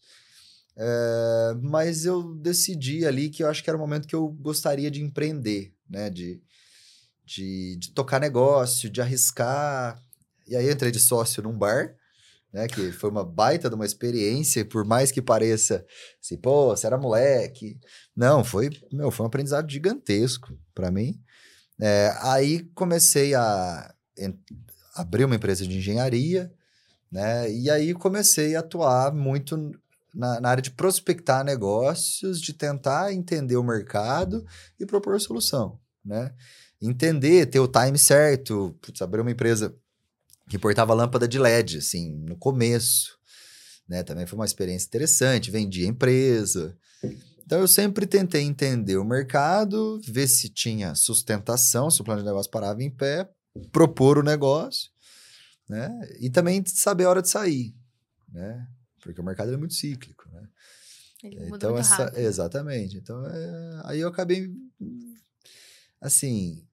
é, 0.76 1.56
mas 1.62 2.04
eu 2.04 2.34
decidi 2.36 3.06
ali 3.06 3.30
que 3.30 3.44
eu 3.44 3.48
acho 3.48 3.64
que 3.64 3.70
era 3.70 3.78
o 3.78 3.80
momento 3.80 4.08
que 4.08 4.16
eu 4.16 4.28
gostaria 4.28 4.90
de 4.90 5.04
empreender, 5.04 5.72
né? 5.88 6.10
De, 6.10 6.42
de, 7.24 7.76
de 7.78 7.92
tocar 7.92 8.20
negócio, 8.20 8.90
de 8.90 9.02
arriscar. 9.02 10.04
E 10.48 10.56
aí 10.56 10.72
entrei 10.72 10.92
de 10.92 11.00
sócio 11.00 11.44
num 11.44 11.56
bar, 11.56 11.96
né? 12.58 12.68
Que 12.68 12.92
foi 12.92 13.12
uma 13.12 13.24
baita 13.24 13.70
de 13.70 13.76
uma 13.76 13.86
experiência, 13.86 14.66
por 14.66 14.84
mais 14.84 15.12
que 15.12 15.22
pareça 15.22 15.86
assim, 16.20 16.36
pô, 16.36 16.70
você 16.70 16.88
era 16.88 16.98
moleque. 16.98 17.80
Não, 18.16 18.44
foi, 18.44 18.72
meu, 18.92 19.12
foi 19.12 19.24
um 19.24 19.28
aprendizado 19.28 19.72
gigantesco 19.72 20.58
para 20.74 20.90
mim. 20.90 21.22
É, 21.80 22.12
aí 22.20 22.64
comecei 22.74 23.36
a 23.36 23.94
abrir 24.96 25.26
uma 25.26 25.36
empresa 25.36 25.68
de 25.68 25.78
engenharia, 25.78 26.52
né? 27.12 27.52
E 27.52 27.70
aí 27.70 27.94
comecei 27.94 28.56
a 28.56 28.62
atuar 28.62 29.14
muito 29.14 29.72
na, 30.12 30.42
na 30.42 30.50
área 30.50 30.64
de 30.64 30.72
prospectar 30.72 31.44
negócios, 31.44 32.42
de 32.42 32.54
tentar 32.54 33.14
entender 33.14 33.58
o 33.58 33.64
mercado 33.64 34.44
e 34.80 34.86
propor 34.88 35.22
solução, 35.22 35.80
né? 36.04 36.34
Entender, 36.82 37.46
ter 37.46 37.60
o 37.60 37.68
time 37.68 38.00
certo, 38.00 38.76
putz, 38.82 39.00
abrir 39.04 39.22
uma 39.22 39.32
empresa 39.32 39.76
que 40.50 40.56
importava 40.56 40.94
lâmpada 40.94 41.28
de 41.28 41.38
LED, 41.38 41.78
assim, 41.80 42.16
no 42.16 42.38
começo, 42.38 43.18
né? 43.88 44.04
Também 44.04 44.26
foi 44.26 44.38
uma 44.38 44.46
experiência 44.46 44.88
interessante, 44.88 45.52
vendia 45.52 45.88
empresa. 45.88 46.78
Então 47.46 47.60
eu 47.60 47.68
sempre 47.68 48.06
tentei 48.06 48.44
entender 48.44 48.98
o 48.98 49.06
mercado, 49.06 50.02
ver 50.06 50.28
se 50.28 50.50
tinha 50.50 50.96
sustentação, 50.96 51.90
se 51.90 52.02
o 52.02 52.04
plano 52.04 52.22
de 52.22 52.28
negócio 52.28 52.52
parava 52.52 52.84
em 52.84 52.90
pé, 52.90 53.30
propor 53.72 54.18
o 54.18 54.24
negócio, 54.24 54.92
né? 55.68 55.90
E 56.20 56.30
também 56.30 56.64
saber 56.66 57.06
a 57.06 57.10
hora 57.10 57.22
de 57.22 57.30
sair, 57.30 57.74
né? 58.30 58.68
Porque 59.02 59.22
o 59.22 59.24
mercado 59.24 59.54
é 59.54 59.58
muito 59.58 59.74
cíclico, 59.74 60.30
né? 60.30 60.48
Ele 61.24 61.50
Então, 61.50 61.78
essa, 61.78 62.06
rápido. 62.06 62.20
exatamente. 62.20 62.98
Então, 62.98 63.26
é, 63.26 63.82
aí 63.86 64.00
eu 64.02 64.10
acabei, 64.10 64.52
assim, 66.02 66.68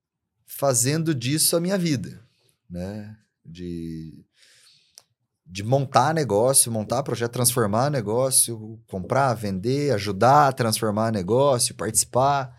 fazendo 0.47 1.15
disso 1.15 1.57
a 1.57 1.61
minha 1.61 1.79
vida, 1.79 2.21
né? 2.69 3.17
De, 3.44 4.24
de 5.46 5.62
montar 5.62 6.14
negócio, 6.14 6.72
montar 6.72 7.02
projeto, 7.02 7.33
transformar 7.33 7.90
negócio, 7.90 8.80
comprar, 8.87 9.35
vender, 9.35 9.92
ajudar 9.92 10.48
a 10.48 10.52
transformar 10.52 11.12
negócio, 11.12 11.74
participar, 11.74 12.57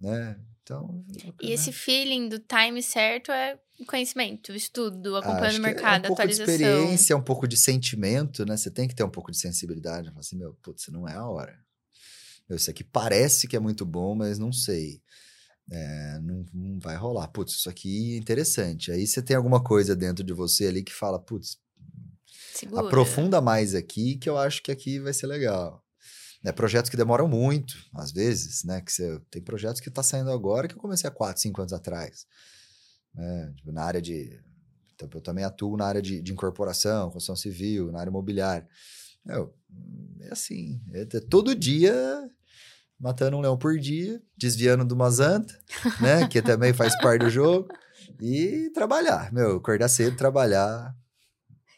né? 0.00 0.38
Então... 0.62 1.04
E 1.40 1.52
esse 1.52 1.70
feeling 1.70 2.28
do 2.28 2.40
time 2.40 2.82
certo 2.82 3.30
é 3.30 3.58
conhecimento, 3.86 4.54
estudo, 4.54 5.16
Ah, 5.16 5.18
acompanhando 5.20 5.58
o 5.58 5.62
mercado, 5.62 6.06
é 6.06 6.10
um 6.10 6.14
pouco 6.14 6.26
de 6.26 6.32
experiência, 6.32 7.16
um 7.16 7.22
pouco 7.22 7.46
de 7.46 7.56
sentimento, 7.56 8.44
né? 8.44 8.56
Você 8.56 8.70
tem 8.70 8.88
que 8.88 8.94
ter 8.94 9.04
um 9.04 9.10
pouco 9.10 9.30
de 9.30 9.38
sensibilidade. 9.38 10.08
Falar 10.08 10.20
assim, 10.20 10.36
meu, 10.36 10.54
putz, 10.62 10.88
não 10.88 11.06
é 11.06 11.14
a 11.14 11.26
hora. 11.26 11.58
Meu, 12.48 12.56
isso 12.56 12.70
aqui 12.70 12.82
parece 12.82 13.46
que 13.46 13.56
é 13.56 13.60
muito 13.60 13.84
bom, 13.84 14.14
mas 14.14 14.38
não 14.38 14.52
sei. 14.52 15.02
É, 15.70 16.18
não, 16.20 16.44
não 16.52 16.78
vai 16.78 16.96
rolar. 16.96 17.28
Putz, 17.28 17.54
isso 17.54 17.68
aqui 17.68 18.14
é 18.14 18.18
interessante. 18.18 18.92
Aí 18.92 19.06
você 19.06 19.20
tem 19.20 19.36
alguma 19.36 19.62
coisa 19.62 19.96
dentro 19.96 20.22
de 20.24 20.32
você 20.32 20.66
ali 20.66 20.82
que 20.82 20.92
fala, 20.92 21.18
putz, 21.18 21.58
Segura. 22.54 22.86
aprofunda 22.86 23.40
mais 23.40 23.74
aqui, 23.74 24.16
que 24.16 24.28
eu 24.28 24.38
acho 24.38 24.62
que 24.62 24.70
aqui 24.70 24.98
vai 25.00 25.12
ser 25.12 25.26
legal. 25.26 25.82
Né, 26.42 26.52
projetos 26.52 26.88
que 26.88 26.96
demoram 26.96 27.26
muito, 27.26 27.74
às 27.94 28.12
vezes, 28.12 28.62
né? 28.62 28.80
Que 28.80 28.92
você, 28.92 29.20
tem 29.30 29.42
projetos 29.42 29.80
que 29.80 29.90
tá 29.90 30.02
saindo 30.02 30.30
agora 30.30 30.68
que 30.68 30.74
eu 30.74 30.78
comecei 30.78 31.08
há 31.08 31.10
4, 31.10 31.42
5 31.42 31.60
anos 31.60 31.72
atrás. 31.72 32.26
Né, 33.14 33.52
tipo, 33.56 33.72
na 33.72 33.82
área 33.82 34.00
de. 34.00 34.38
então, 34.94 35.08
eu 35.12 35.20
também 35.20 35.44
atuo 35.44 35.76
na 35.76 35.86
área 35.86 36.00
de, 36.00 36.22
de 36.22 36.32
incorporação, 36.32 37.10
construção 37.10 37.34
civil, 37.34 37.90
na 37.90 37.98
área 38.00 38.10
imobiliária. 38.10 38.68
Meu, 39.24 39.52
é 40.20 40.32
assim, 40.32 40.80
é 40.92 41.04
ter- 41.04 41.22
todo 41.22 41.52
dia 41.54 42.30
matando 42.98 43.36
um 43.36 43.40
leão 43.40 43.56
por 43.56 43.78
dia, 43.78 44.20
desviando 44.36 44.84
de 44.84 44.94
uma 44.94 45.10
zanta, 45.10 45.54
né? 46.00 46.26
Que 46.28 46.40
também 46.40 46.72
faz 46.72 46.96
parte 47.00 47.24
do 47.24 47.30
jogo. 47.30 47.68
E 48.20 48.70
trabalhar, 48.72 49.32
meu, 49.32 49.56
acordar 49.56 49.88
cedo, 49.88 50.16
trabalhar, 50.16 50.94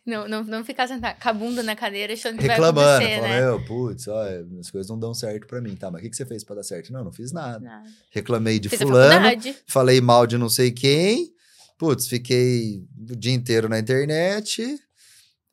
Não, 0.07 0.29
não, 0.29 0.45
não 0.45 0.65
ficar 0.65 0.87
sentado 0.87 1.21
com 1.21 1.29
a 1.29 1.33
bunda 1.33 1.63
na 1.63 1.75
cadeira 1.75 2.13
achando 2.13 2.39
que 2.39 2.47
reclamando, 2.47 2.81
vai 2.81 2.97
acontecer, 2.97 3.21
falando, 3.21 3.61
né? 3.61 3.67
putz, 3.67 4.09
olha, 4.09 4.47
as 4.61 4.71
coisas 4.71 4.89
não 4.89 4.99
dão 4.99 5.13
certo 5.13 5.47
pra 5.47 5.61
mim, 5.61 5.75
tá, 5.75 5.91
mas 5.91 6.01
o 6.01 6.03
que, 6.05 6.11
que 6.11 6.17
você 6.17 6.25
fez 6.25 6.45
pra 6.45 6.57
dar 6.57 6.63
certo? 6.63 6.93
Não, 6.93 7.03
não 7.03 7.13
fiz 7.13 7.33
nada. 7.33 7.59
Nada. 7.59 7.89
Reclamei 8.11 8.61
de 8.61 8.69
Fiz 8.69 8.81
fulano, 8.81 9.27
falei 9.67 10.01
mal 10.01 10.27
de 10.27 10.39
não 10.39 10.49
sei 10.49 10.71
quem, 10.71 11.33
Putz, 11.79 12.09
fiquei 12.09 12.85
o 13.09 13.15
dia 13.15 13.33
inteiro 13.33 13.69
na 13.69 13.79
internet, 13.79 14.79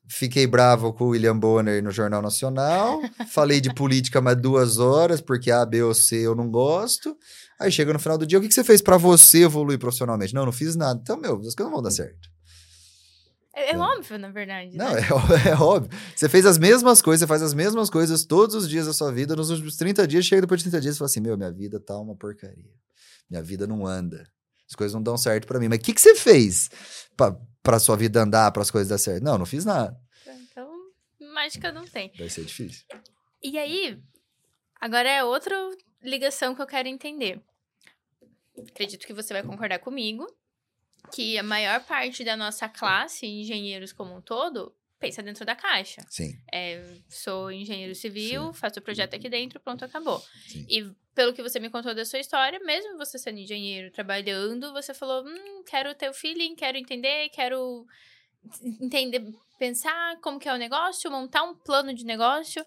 fiquei 0.08 0.46
bravo 0.48 0.94
com 0.94 1.06
o 1.06 1.08
William 1.10 1.38
Bonner 1.38 1.84
no 1.84 1.92
Jornal 1.92 2.22
Nacional, 2.22 3.02
falei 3.32 3.60
de 3.60 3.74
política 3.74 4.22
mais 4.22 4.38
duas 4.38 4.78
horas, 4.78 5.22
porque 5.22 5.52
A, 5.52 5.66
B 5.66 5.84
ou 5.84 5.94
C 5.94 6.18
eu 6.18 6.36
não 6.36 6.50
gosto. 6.50 7.16
Aí 7.60 7.72
chega 7.72 7.94
no 7.94 8.00
final 8.00 8.18
do 8.18 8.26
dia, 8.26 8.38
o 8.38 8.42
que, 8.42 8.48
que 8.48 8.54
você 8.54 8.64
fez 8.64 8.82
para 8.82 8.98
você 8.98 9.44
evoluir 9.44 9.80
profissionalmente? 9.80 10.34
Não, 10.34 10.46
não 10.46 10.52
fiz 10.52 10.76
nada. 10.76 11.00
Então, 11.02 11.18
meu, 11.18 11.36
as 11.36 11.56
coisas 11.56 11.60
não 11.60 11.72
vão 11.72 11.82
dar 11.82 11.92
certo. 11.92 12.30
É, 13.56 13.72
é 13.72 13.78
óbvio, 13.78 14.20
na 14.20 14.30
verdade. 14.30 14.76
Não, 14.76 14.94
né? 14.94 15.02
é, 15.02 15.50
é 15.52 15.56
óbvio. 15.56 15.90
Você 16.14 16.28
fez 16.28 16.46
as 16.46 16.58
mesmas 16.58 17.02
coisas, 17.02 17.22
você 17.22 17.28
faz 17.28 17.42
as 17.42 17.54
mesmas 17.54 17.90
coisas 17.90 18.26
todos 18.26 18.54
os 18.56 18.70
dias 18.70 18.86
da 18.86 18.94
sua 18.94 19.12
vida, 19.12 19.36
nos 19.36 19.50
últimos 19.50 19.78
30 19.78 20.06
dias, 20.06 20.26
chega 20.26 20.42
depois 20.42 20.60
de 20.60 20.70
30 20.70 20.82
dias 20.82 20.96
e 20.96 20.98
fala 20.98 21.06
assim: 21.08 21.22
Meu, 21.22 21.38
minha 21.38 21.52
vida 21.52 21.80
tá 21.80 21.98
uma 21.98 22.16
porcaria. 22.16 22.74
Minha 23.30 23.42
vida 23.42 23.66
não 23.66 23.88
anda. 23.88 24.28
As 24.70 24.76
coisas 24.76 24.94
não 24.94 25.02
dão 25.02 25.18
certo 25.18 25.48
pra 25.48 25.60
mim. 25.60 25.70
Mas 25.70 25.80
o 25.80 25.82
que, 25.82 25.94
que 25.94 26.02
você 26.02 26.16
fez 26.16 26.70
pra, 27.16 27.38
pra 27.66 27.80
sua 27.80 27.98
vida 27.98 28.22
andar, 28.22 28.52
para 28.52 28.62
as 28.62 28.70
coisas 28.70 28.88
dar 28.90 29.00
certo? 29.00 29.24
Não, 29.24 29.38
não 29.40 29.46
fiz 29.46 29.66
nada. 29.66 30.00
Então, 30.28 30.72
mágica 31.34 31.72
não 31.72 31.86
tem. 31.86 32.14
Vai 32.18 32.30
ser 32.30 32.46
difícil. 32.46 32.86
E 33.44 33.58
aí, 33.58 34.00
agora 34.80 35.10
é 35.10 35.24
outra 35.24 35.56
ligação 36.02 36.54
que 36.54 36.62
eu 36.62 36.68
quero 36.68 36.88
entender. 36.88 37.42
Acredito 38.70 39.06
que 39.06 39.14
você 39.14 39.34
vai 39.34 39.44
concordar 39.44 39.80
comigo 39.80 40.26
que 41.12 41.38
a 41.38 41.44
maior 41.44 41.84
parte 41.84 42.24
da 42.24 42.38
nossa 42.38 42.70
classe, 42.70 43.26
engenheiros 43.26 43.92
como 43.92 44.16
um 44.16 44.22
todo, 44.22 44.74
pensa 45.00 45.22
dentro 45.22 45.46
da 45.46 45.56
caixa. 45.56 46.06
Sim. 46.10 46.34
É, 46.52 46.84
sou 47.10 47.52
engenheiro 47.52 47.94
civil, 47.96 48.48
Sim. 48.48 48.54
faço 48.54 48.80
o 48.80 48.82
projeto 48.82 49.16
aqui 49.16 49.30
dentro, 49.30 49.60
pronto, 49.60 49.84
acabou. 49.86 50.20
Sim. 50.48 50.66
E 50.70 50.92
pelo 51.14 51.34
que 51.34 51.42
você 51.42 51.60
me 51.60 51.70
contou 51.70 51.96
da 51.96 52.06
sua 52.06 52.20
história, 52.20 52.60
mesmo 52.60 52.98
você 52.98 53.18
sendo 53.18 53.40
engenheiro, 53.40 53.92
trabalhando, 53.92 54.74
você 54.74 54.94
falou, 54.94 55.26
hum, 55.26 55.64
quero 55.66 55.94
ter 55.96 56.10
o 56.10 56.14
feeling, 56.14 56.56
quero 56.56 56.78
entender, 56.78 57.30
quero 57.30 57.86
entender, 58.82 59.24
pensar 59.58 60.20
como 60.22 60.40
que 60.40 60.50
é 60.50 60.54
o 60.54 60.58
negócio, 60.58 61.10
montar 61.10 61.44
um 61.44 61.56
plano 61.56 61.94
de 61.94 62.06
negócio. 62.06 62.66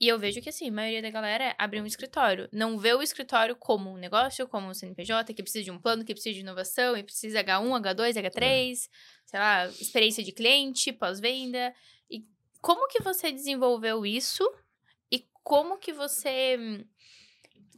E 0.00 0.08
eu 0.08 0.18
vejo 0.18 0.40
que, 0.40 0.48
assim, 0.48 0.68
a 0.68 0.72
maioria 0.72 1.00
da 1.00 1.10
galera 1.10 1.54
abre 1.56 1.80
um 1.80 1.86
escritório. 1.86 2.48
Não 2.52 2.76
vê 2.76 2.92
o 2.92 3.02
escritório 3.02 3.54
como 3.54 3.88
um 3.90 3.96
negócio, 3.96 4.48
como 4.48 4.68
um 4.68 4.74
CNPJ, 4.74 5.32
que 5.32 5.42
precisa 5.42 5.64
de 5.64 5.70
um 5.70 5.78
plano, 5.78 6.04
que 6.04 6.12
precisa 6.12 6.34
de 6.34 6.40
inovação, 6.40 6.96
e 6.96 7.04
precisa 7.04 7.40
H1, 7.44 7.80
H2, 7.80 8.14
H3, 8.16 8.88
sei 9.26 9.38
lá, 9.38 9.66
experiência 9.68 10.24
de 10.24 10.32
cliente, 10.32 10.92
pós-venda. 10.92 11.72
E 12.10 12.26
como 12.60 12.88
que 12.88 13.00
você 13.02 13.30
desenvolveu 13.30 14.04
isso? 14.04 14.42
E 15.10 15.24
como 15.44 15.78
que 15.78 15.92
você... 15.92 16.84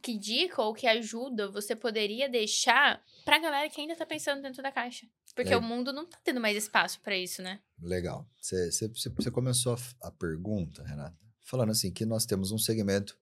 Que 0.01 0.17
dica 0.17 0.61
ou 0.61 0.71
que 0.73 0.85
ajuda 0.87 1.49
você 1.49 1.75
poderia 1.75 2.29
deixar 2.29 3.03
pra 3.23 3.39
galera 3.39 3.67
que 3.69 3.81
ainda 3.81 3.95
tá 3.95 4.05
pensando 4.05 4.39
dentro 4.41 4.61
da 4.61 4.71
caixa? 4.71 5.07
Porque 5.35 5.51
É. 5.53 5.57
o 5.57 5.61
mundo 5.61 5.91
não 5.91 6.05
tá 6.05 6.19
tendo 6.23 6.39
mais 6.39 6.55
espaço 6.55 7.01
pra 7.01 7.17
isso, 7.17 7.41
né? 7.41 7.59
Legal. 7.81 8.27
Você- 8.39 8.69
começou 9.31 9.73
a, 9.73 10.07
a 10.07 10.11
pergunta, 10.11 10.83
Renata, 10.83 11.17
falando 11.45 11.71
assim 11.71 11.91
que 11.91 12.05
nós 12.05 12.25
temos 12.25 12.51
um 12.51 12.57
segmento 12.57 13.17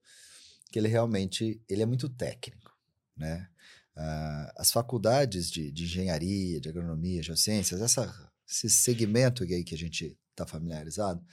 que 0.72 0.78
ele 0.78 0.88
realmente 0.88 1.62
ele 1.68 1.82
é 1.82 1.86
muito 1.86 2.08
técnico, 2.08 2.76
né? 3.16 3.48
Ah, 3.96 4.52
as 4.56 4.72
faculdades 4.72 5.48
de, 5.48 5.70
de 5.70 5.84
engenharia, 5.84 6.60
de 6.60 6.68
agronomia, 6.68 7.22
geociências, 7.22 7.80
essa, 7.80 8.12
esse 8.48 8.68
segmento 8.68 9.44
aí 9.44 9.62
que 9.62 9.74
a 9.74 9.78
gente 9.78 10.18
está 10.30 10.44
familiarizado, 10.44 11.24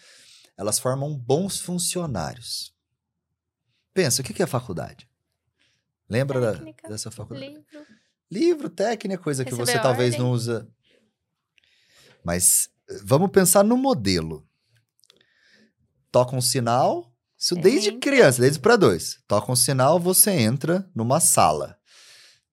elas 0.56 0.78
formam 0.78 1.18
bons 1.18 1.60
funcionários. 1.60 2.72
Pensa, 3.96 4.22
o 4.22 4.26
que 4.26 4.44
é 4.44 4.46
faculdade? 4.46 5.10
Lembra 6.08 6.40
da- 6.40 6.54
Técnica, 6.54 6.88
dessa 6.88 7.10
faculdade? 7.10 7.52
Livro. 7.52 7.88
Livro, 8.30 8.70
técnica, 8.70 9.22
coisa 9.24 9.44
que 9.44 9.56
você 9.56 9.80
talvez 9.80 10.14
ordem. 10.14 10.20
não 10.20 10.32
usa. 10.32 10.70
Mas 12.24 12.70
eh, 12.88 13.00
vamos 13.04 13.32
pensar 13.32 13.64
no 13.64 13.76
modelo. 13.76 14.48
Toca 16.12 16.36
um 16.36 16.42
sinal, 16.42 17.12
isso 17.38 17.56
desde 17.56 17.94
criança, 17.94 18.42
desde 18.42 18.60
para 18.60 18.76
dois. 18.76 19.20
Toca 19.28 19.52
um 19.52 19.56
sinal, 19.56 20.00
você 20.00 20.32
entra 20.32 20.90
numa 20.94 21.20
sala, 21.20 21.78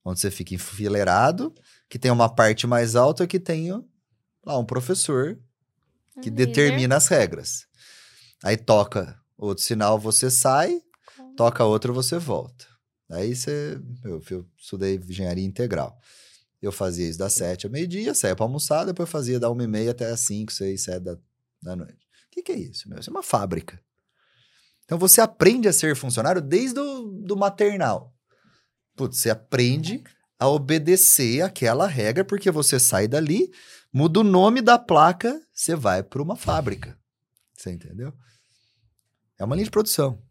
onde 0.05 0.21
você 0.21 0.31
fica 0.31 0.55
enfileirado, 0.55 1.55
que 1.89 1.99
tem 1.99 2.11
uma 2.11 2.29
parte 2.29 2.67
mais 2.67 2.97
alta 2.97 3.27
que 3.27 3.41
tem 3.41 3.71
lá 4.45 4.59
um 4.59 4.65
professor 4.65 5.39
que 6.23 6.31
Um 6.31 6.35
determina 6.35 6.97
as 6.97 7.09
regras. 7.09 7.67
Aí 8.43 8.57
toca 8.57 9.21
outro 9.37 9.65
sinal, 9.65 9.99
você 9.99 10.31
sai, 10.31 10.81
toca 11.37 11.65
outro, 11.65 11.93
você 11.93 12.19
volta. 12.19 12.67
Aí 13.11 13.35
você. 13.35 13.81
Eu, 14.05 14.23
eu 14.31 14.47
estudei 14.57 14.97
engenharia 14.97 15.45
integral. 15.45 15.97
Eu 16.61 16.73
fazia 16.73 17.09
isso 17.09 17.19
das 17.19 17.35
sete 17.35 17.67
ao 17.67 17.73
meio-dia, 17.73 18.15
saía 18.15 18.35
para 18.35 18.45
almoçar, 18.45 18.85
depois 18.85 19.09
fazia 19.09 19.39
da 19.39 19.49
uma 19.49 19.63
e 19.63 19.67
meia 19.67 19.93
até 19.93 20.11
as 20.11 20.21
cinco, 20.21 20.53
seis, 20.53 20.83
sete 20.83 21.05
da, 21.05 21.17
da 21.63 21.77
noite. 21.77 22.08
O 22.29 22.31
que, 22.31 22.43
que 22.43 22.53
é 22.53 22.57
isso, 22.57 22.89
meu? 22.89 22.99
Isso 22.99 23.11
é 23.11 23.13
uma 23.13 23.23
fábrica. 23.23 23.81
Então 24.85 24.99
você 24.99 25.21
aprende 25.21 25.69
a 25.69 25.73
ser 25.73 25.97
funcionário 25.97 26.41
desde 26.41 26.79
o 26.79 27.05
do 27.05 27.37
maternal. 27.37 28.15
Putz, 28.97 29.19
você 29.19 29.31
aprende 29.31 30.03
a 30.39 30.49
obedecer 30.49 31.43
aquela 31.43 31.87
regra, 31.87 32.25
porque 32.25 32.51
você 32.51 32.79
sai 32.79 33.09
dali, 33.09 33.53
muda 33.93 34.21
o 34.21 34.25
nome 34.25 34.63
da 34.63 34.79
placa, 34.79 35.41
você 35.53 35.75
vai 35.75 36.03
para 36.03 36.23
uma 36.23 36.37
fábrica. 36.37 36.99
Você 37.55 37.73
entendeu? 37.73 38.13
É 39.39 39.45
uma 39.45 39.55
linha 39.55 39.65
de 39.65 39.71
produção. 39.71 40.23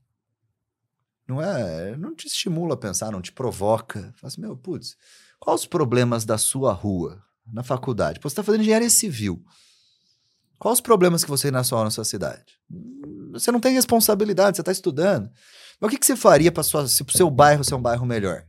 Não 1.28 1.42
é, 1.42 1.96
não 1.98 2.16
te 2.16 2.28
estimula 2.28 2.76
a 2.76 2.78
pensar, 2.78 3.12
não 3.12 3.22
te 3.22 3.34
provoca. 3.34 4.14
Fala 4.16 4.32
assim, 4.32 4.42
meu, 4.42 4.56
putz, 4.56 4.96
quais 5.40 5.62
os 5.62 5.68
problemas 5.68 6.24
da 6.24 6.38
sua 6.38 6.72
rua 6.72 7.22
na 7.46 7.64
faculdade? 7.64 8.20
Pô, 8.20 8.30
você 8.30 8.34
está 8.34 8.44
fazendo 8.44 8.62
engenharia 8.62 8.90
civil. 8.90 9.44
Quais 10.60 10.80
os 10.80 10.82
problemas 10.82 11.24
que 11.24 11.30
você 11.30 11.44
tem 11.44 11.52
na 11.52 11.64
sua, 11.64 12.04
cidade? 12.04 12.60
Você 13.32 13.52
não 13.52 13.60
tem 13.60 13.74
responsabilidade, 13.74 14.58
você 14.58 14.62
está 14.62 14.72
estudando. 14.72 15.30
Mas 15.80 15.88
o 15.88 15.92
que, 15.92 16.00
que 16.00 16.06
você 16.06 16.16
faria 16.16 16.52
para 16.52 16.62
o 16.62 16.88
seu 16.88 17.30
bairro 17.30 17.64
ser 17.64 17.76
um 17.76 17.82
bairro 17.82 18.06
melhor? 18.06 18.44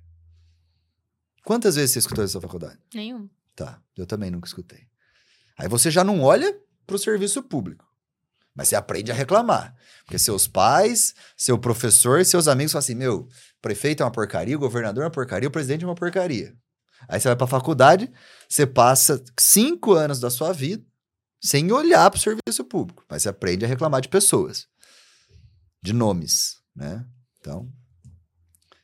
Quantas 1.44 1.76
vezes 1.76 1.92
você 1.92 1.98
escutou 1.98 2.24
isso 2.24 2.36
na 2.36 2.42
faculdade? 2.42 2.78
Nenhum. 2.94 3.28
Tá, 3.54 3.80
eu 3.96 4.06
também 4.06 4.30
nunca 4.30 4.46
escutei. 4.46 4.86
Aí 5.58 5.68
você 5.68 5.90
já 5.90 6.02
não 6.02 6.22
olha 6.22 6.58
para 6.86 6.96
o 6.96 6.98
serviço 6.98 7.42
público. 7.42 7.86
Mas 8.54 8.68
você 8.68 8.76
aprende 8.76 9.12
a 9.12 9.14
reclamar. 9.14 9.74
Porque 10.04 10.18
seus 10.18 10.48
pais, 10.48 11.14
seu 11.36 11.58
professor, 11.58 12.24
seus 12.24 12.48
amigos 12.48 12.72
falam 12.72 12.80
assim: 12.80 12.94
meu, 12.94 13.28
prefeito 13.60 14.02
é 14.02 14.06
uma 14.06 14.12
porcaria, 14.12 14.56
o 14.56 14.60
governador 14.60 15.02
é 15.02 15.06
uma 15.06 15.12
porcaria, 15.12 15.48
o 15.48 15.52
presidente 15.52 15.84
é 15.84 15.86
uma 15.86 15.94
porcaria. 15.94 16.54
Aí 17.08 17.20
você 17.20 17.28
vai 17.28 17.36
para 17.36 17.44
a 17.44 17.48
faculdade, 17.48 18.10
você 18.48 18.66
passa 18.66 19.22
cinco 19.38 19.92
anos 19.92 20.18
da 20.18 20.30
sua 20.30 20.52
vida 20.52 20.84
sem 21.40 21.70
olhar 21.72 22.10
para 22.10 22.18
o 22.18 22.20
serviço 22.20 22.64
público. 22.64 23.04
Mas 23.08 23.22
você 23.22 23.28
aprende 23.28 23.64
a 23.64 23.68
reclamar 23.68 24.00
de 24.00 24.08
pessoas, 24.08 24.66
de 25.82 25.92
nomes, 25.92 26.56
né? 26.74 27.04
Então, 27.40 27.70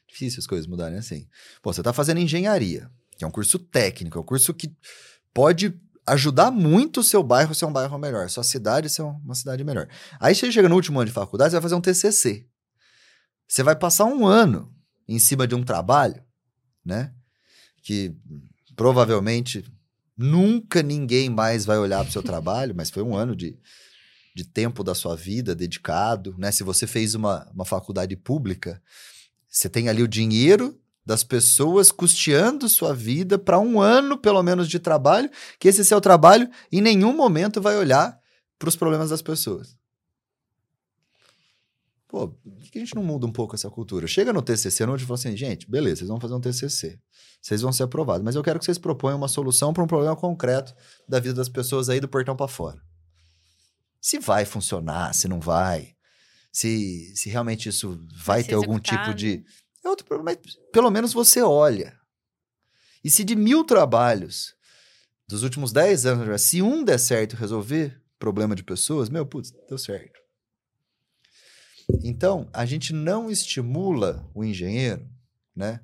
difícil 0.06 0.38
as 0.38 0.46
coisas 0.46 0.66
mudarem 0.66 0.98
assim. 0.98 1.28
Pô, 1.62 1.72
você 1.72 1.80
está 1.80 1.92
fazendo 1.92 2.20
engenharia, 2.20 2.90
que 3.16 3.24
é 3.24 3.26
um 3.26 3.30
curso 3.30 3.58
técnico, 3.58 4.18
é 4.18 4.20
um 4.20 4.24
curso 4.24 4.54
que 4.54 4.74
pode 5.32 5.78
ajudar 6.06 6.50
muito 6.50 7.00
o 7.00 7.04
seu 7.04 7.22
bairro 7.22 7.52
a 7.52 7.54
ser 7.54 7.64
um 7.64 7.72
bairro 7.72 7.98
melhor, 7.98 8.28
sua 8.28 8.44
cidade 8.44 8.88
ser 8.88 9.02
uma 9.02 9.34
cidade 9.34 9.64
melhor. 9.64 9.88
Aí 10.20 10.34
você 10.34 10.52
chega 10.52 10.68
no 10.68 10.74
último 10.74 11.00
ano 11.00 11.06
de 11.06 11.12
faculdade, 11.12 11.50
você 11.50 11.56
vai 11.56 11.62
fazer 11.62 11.74
um 11.74 11.80
TCC. 11.80 12.46
Você 13.48 13.62
vai 13.62 13.76
passar 13.76 14.04
um 14.04 14.26
ano 14.26 14.72
em 15.08 15.18
cima 15.18 15.46
de 15.46 15.54
um 15.54 15.62
trabalho, 15.62 16.22
né? 16.84 17.12
Que 17.82 18.14
provavelmente 18.76 19.64
nunca 20.16 20.82
ninguém 20.82 21.28
mais 21.28 21.64
vai 21.64 21.78
olhar 21.78 22.00
para 22.00 22.08
o 22.08 22.12
seu 22.12 22.22
trabalho, 22.22 22.74
mas 22.74 22.90
foi 22.90 23.02
um 23.02 23.16
ano 23.16 23.34
de, 23.34 23.58
de 24.34 24.44
tempo 24.44 24.84
da 24.84 24.94
sua 24.94 25.16
vida 25.16 25.54
dedicado, 25.54 26.34
né? 26.38 26.52
Se 26.52 26.62
você 26.62 26.86
fez 26.86 27.14
uma, 27.14 27.50
uma 27.52 27.64
faculdade 27.64 28.16
pública, 28.16 28.82
você 29.48 29.68
tem 29.68 29.88
ali 29.88 30.02
o 30.02 30.08
dinheiro 30.08 30.78
das 31.06 31.22
pessoas 31.22 31.92
custeando 31.92 32.68
sua 32.68 32.94
vida 32.94 33.38
para 33.38 33.58
um 33.58 33.80
ano, 33.80 34.16
pelo 34.16 34.42
menos, 34.42 34.68
de 34.68 34.78
trabalho, 34.78 35.30
que 35.58 35.68
esse 35.68 35.84
seu 35.84 36.00
trabalho 36.00 36.48
em 36.72 36.80
nenhum 36.80 37.14
momento 37.14 37.60
vai 37.60 37.76
olhar 37.76 38.18
para 38.58 38.68
os 38.68 38.76
problemas 38.76 39.10
das 39.10 39.20
pessoas. 39.20 39.76
Pô, 42.08 42.34
que 42.74 42.78
a 42.80 42.84
gente 42.84 42.96
não 42.96 43.04
muda 43.04 43.24
um 43.24 43.30
pouco 43.30 43.54
essa 43.54 43.70
cultura? 43.70 44.06
Chega 44.08 44.32
no 44.32 44.42
TCC 44.42 44.84
onde 44.84 45.04
fala 45.04 45.14
assim, 45.14 45.36
gente, 45.36 45.70
beleza, 45.70 45.98
vocês 45.98 46.08
vão 46.08 46.20
fazer 46.20 46.34
um 46.34 46.40
TCC, 46.40 46.98
vocês 47.40 47.62
vão 47.62 47.72
ser 47.72 47.84
aprovados, 47.84 48.24
mas 48.24 48.34
eu 48.34 48.42
quero 48.42 48.58
que 48.58 48.64
vocês 48.64 48.78
proponham 48.78 49.16
uma 49.16 49.28
solução 49.28 49.72
para 49.72 49.84
um 49.84 49.86
problema 49.86 50.16
concreto 50.16 50.74
da 51.08 51.20
vida 51.20 51.34
das 51.34 51.48
pessoas 51.48 51.88
aí 51.88 52.00
do 52.00 52.08
portão 52.08 52.34
para 52.34 52.48
fora. 52.48 52.82
Se 54.00 54.18
vai 54.18 54.44
funcionar, 54.44 55.14
se 55.14 55.28
não 55.28 55.38
vai, 55.38 55.94
se, 56.52 57.14
se 57.14 57.30
realmente 57.30 57.68
isso 57.68 57.96
vai, 58.24 58.42
ser 58.42 58.48
ter 58.48 58.54
algum 58.56 58.80
tipo 58.80 59.14
de 59.14 59.44
é 59.84 59.88
outro 59.88 60.04
problema, 60.04 60.36
mas 60.42 60.56
pelo 60.72 60.90
menos 60.90 61.12
você 61.12 61.42
olha. 61.42 61.96
E 63.04 63.10
se 63.10 63.22
de 63.22 63.36
mil 63.36 63.62
trabalhos 63.62 64.54
dos 65.28 65.44
últimos 65.44 65.72
10 65.72 66.06
anos, 66.06 66.42
se 66.42 66.60
um 66.60 66.82
der 66.82 66.98
certo 66.98 67.36
resolver 67.36 68.02
problema 68.18 68.56
de 68.56 68.64
pessoas, 68.64 69.08
meu, 69.08 69.24
putz, 69.24 69.52
deu 69.68 69.78
certo. 69.78 70.23
Então, 72.02 72.48
a 72.52 72.64
gente 72.64 72.92
não 72.92 73.30
estimula 73.30 74.28
o 74.34 74.44
engenheiro, 74.44 75.08
né, 75.54 75.80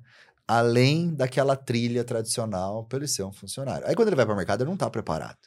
além 0.47 1.13
daquela 1.13 1.55
trilha 1.55 2.03
tradicional 2.03 2.85
para 2.85 2.99
ele 2.99 3.07
ser 3.07 3.23
um 3.23 3.31
funcionário. 3.31 3.87
Aí 3.87 3.95
quando 3.95 4.09
ele 4.09 4.15
vai 4.15 4.25
para 4.25 4.33
o 4.33 4.37
mercado, 4.37 4.61
ele 4.61 4.67
não 4.67 4.73
está 4.75 4.89
preparado. 4.89 5.37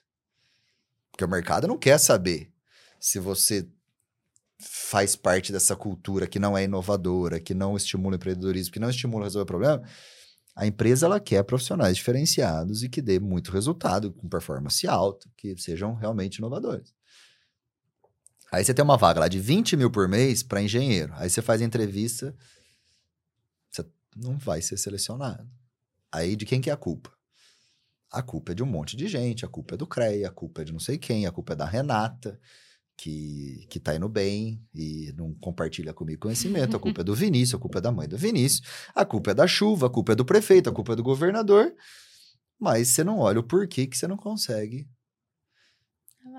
Porque 1.11 1.25
o 1.25 1.29
mercado 1.29 1.69
não 1.69 1.79
quer 1.79 1.99
saber 1.99 2.51
se 2.99 3.19
você 3.19 3.69
faz 4.59 5.15
parte 5.15 5.53
dessa 5.53 5.77
cultura 5.77 6.27
que 6.27 6.39
não 6.39 6.57
é 6.57 6.65
inovadora, 6.65 7.39
que 7.39 7.55
não 7.55 7.77
estimula 7.77 8.15
o 8.15 8.17
empreendedorismo, 8.17 8.73
que 8.73 8.81
não 8.81 8.89
estimula 8.89 9.25
resolver 9.25 9.47
problema. 9.47 9.83
A 10.57 10.67
empresa 10.67 11.07
ela 11.07 11.21
quer 11.21 11.43
profissionais 11.43 11.97
diferenciados 11.97 12.83
e 12.83 12.89
que 12.89 13.03
dê 13.03 13.19
muito 13.19 13.51
resultado, 13.51 14.13
com 14.13 14.29
performance 14.29 14.87
alta, 14.87 15.29
que 15.37 15.57
sejam 15.57 15.95
realmente 15.95 16.37
inovadores. 16.37 16.95
Aí 18.55 18.65
você 18.65 18.73
tem 18.73 18.85
uma 18.85 18.97
vaga 18.97 19.19
lá 19.19 19.27
de 19.27 19.41
20 19.41 19.77
mil 19.77 19.91
por 19.91 20.07
mês 20.07 20.41
para 20.41 20.63
engenheiro. 20.63 21.13
Aí 21.17 21.29
você 21.29 21.43
faz 21.43 21.61
a 21.61 21.65
entrevista, 21.65 22.33
você 23.69 23.85
não 24.15 24.39
vai 24.39 24.63
ser 24.63 24.77
selecionado. 24.77 25.51
Aí 26.13 26.37
de 26.37 26.47
quem 26.47 26.61
que 26.61 26.71
é 26.71 26.73
a 26.73 26.77
culpa? 26.77 27.13
A 28.13 28.23
culpa 28.23 28.53
é 28.53 28.55
de 28.55 28.63
um 28.63 28.67
monte 28.67 28.97
de 28.97 29.09
gente, 29.09 29.45
a 29.45 29.49
culpa 29.49 29.75
é 29.75 29.77
do 29.77 29.89
CREA, 29.89 30.29
a 30.29 30.31
culpa 30.31 30.63
é 30.63 30.65
de 30.65 30.73
não 30.73 30.79
sei 30.79 30.97
quem, 30.97 31.27
a 31.27 31.33
culpa 31.33 31.55
é 31.55 31.57
da 31.57 31.65
Renata, 31.65 32.39
que, 32.97 33.67
que 33.69 33.81
tá 33.81 33.97
indo 33.97 34.09
bem 34.09 34.65
e 34.73 35.13
não 35.17 35.35
compartilha 35.35 35.93
comigo 35.93 36.21
conhecimento, 36.21 36.77
a 36.77 36.79
culpa 36.81 37.01
é 37.01 37.05
do 37.05 37.13
Vinícius, 37.17 37.59
a 37.59 37.59
culpa 37.59 37.79
é 37.79 37.81
da 37.81 37.91
mãe 37.91 38.07
do 38.07 38.17
Vinícius, 38.17 38.63
a 38.95 39.05
culpa 39.05 39.33
é 39.33 39.35
da 39.35 39.49
chuva, 39.49 39.89
a 39.89 39.91
culpa 39.91 40.13
é 40.13 40.15
do 40.15 40.25
prefeito, 40.25 40.71
a 40.71 40.73
culpa 40.73 40.93
é 40.93 40.97
do 40.97 41.03
governador, 41.03 41.75
mas 42.57 42.87
você 42.87 43.03
não 43.03 43.19
olha 43.19 43.41
o 43.41 43.43
porquê 43.43 43.85
que 43.89 43.99
você 43.99 44.07
não 44.07 44.17
consegue 44.17 44.89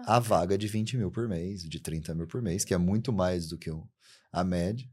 a 0.06 0.20
vaga 0.20 0.58
de 0.58 0.68
20 0.68 0.98
mil 0.98 1.12
por 1.12 1.28
mês, 1.28 1.64
de 1.64 1.80
30 1.80 2.16
mil 2.16 2.28
por 2.28 2.42
mês, 2.42 2.64
que 2.64 2.74
é 2.74 2.78
muito 2.78 3.14
mais 3.14 3.48
do 3.48 3.58
que 3.58 3.70
a 4.32 4.44
média. 4.44 4.90